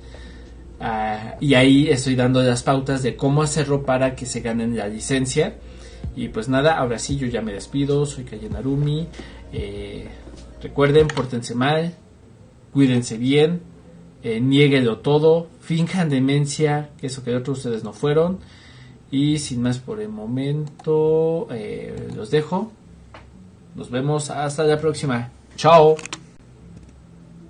Ah, 0.83 1.35
y 1.39 1.53
ahí 1.53 1.89
estoy 1.89 2.15
dando 2.15 2.41
las 2.41 2.63
pautas 2.63 3.03
de 3.03 3.15
cómo 3.15 3.43
hacerlo 3.43 3.83
para 3.83 4.15
que 4.15 4.25
se 4.25 4.41
ganen 4.41 4.75
la 4.75 4.87
licencia. 4.87 5.53
Y 6.15 6.29
pues 6.29 6.49
nada, 6.49 6.77
ahora 6.77 6.99
sí, 6.99 7.17
yo 7.17 7.27
ya 7.27 7.41
me 7.41 7.53
despido. 7.53 8.05
Soy 8.05 8.23
Kayenarumi. 8.23 9.07
Eh, 9.53 10.07
recuerden, 10.61 11.07
pórtense 11.07 11.55
mal. 11.55 11.95
Cuídense 12.73 13.17
bien. 13.17 13.61
Eh, 14.23 14.39
nieguenlo 14.39 14.99
todo. 14.99 15.47
Finjan 15.61 16.09
demencia, 16.09 16.89
que 16.99 17.07
eso 17.07 17.23
que 17.23 17.35
otros 17.35 17.59
ustedes 17.59 17.83
no 17.83 17.93
fueron. 17.93 18.39
Y 19.09 19.39
sin 19.39 19.61
más 19.61 19.79
por 19.79 19.99
el 19.99 20.09
momento, 20.09 21.47
eh, 21.51 22.09
los 22.15 22.31
dejo. 22.31 22.71
Nos 23.75 23.89
vemos 23.89 24.29
hasta 24.29 24.63
la 24.63 24.79
próxima. 24.79 25.31
Chao. 25.55 25.95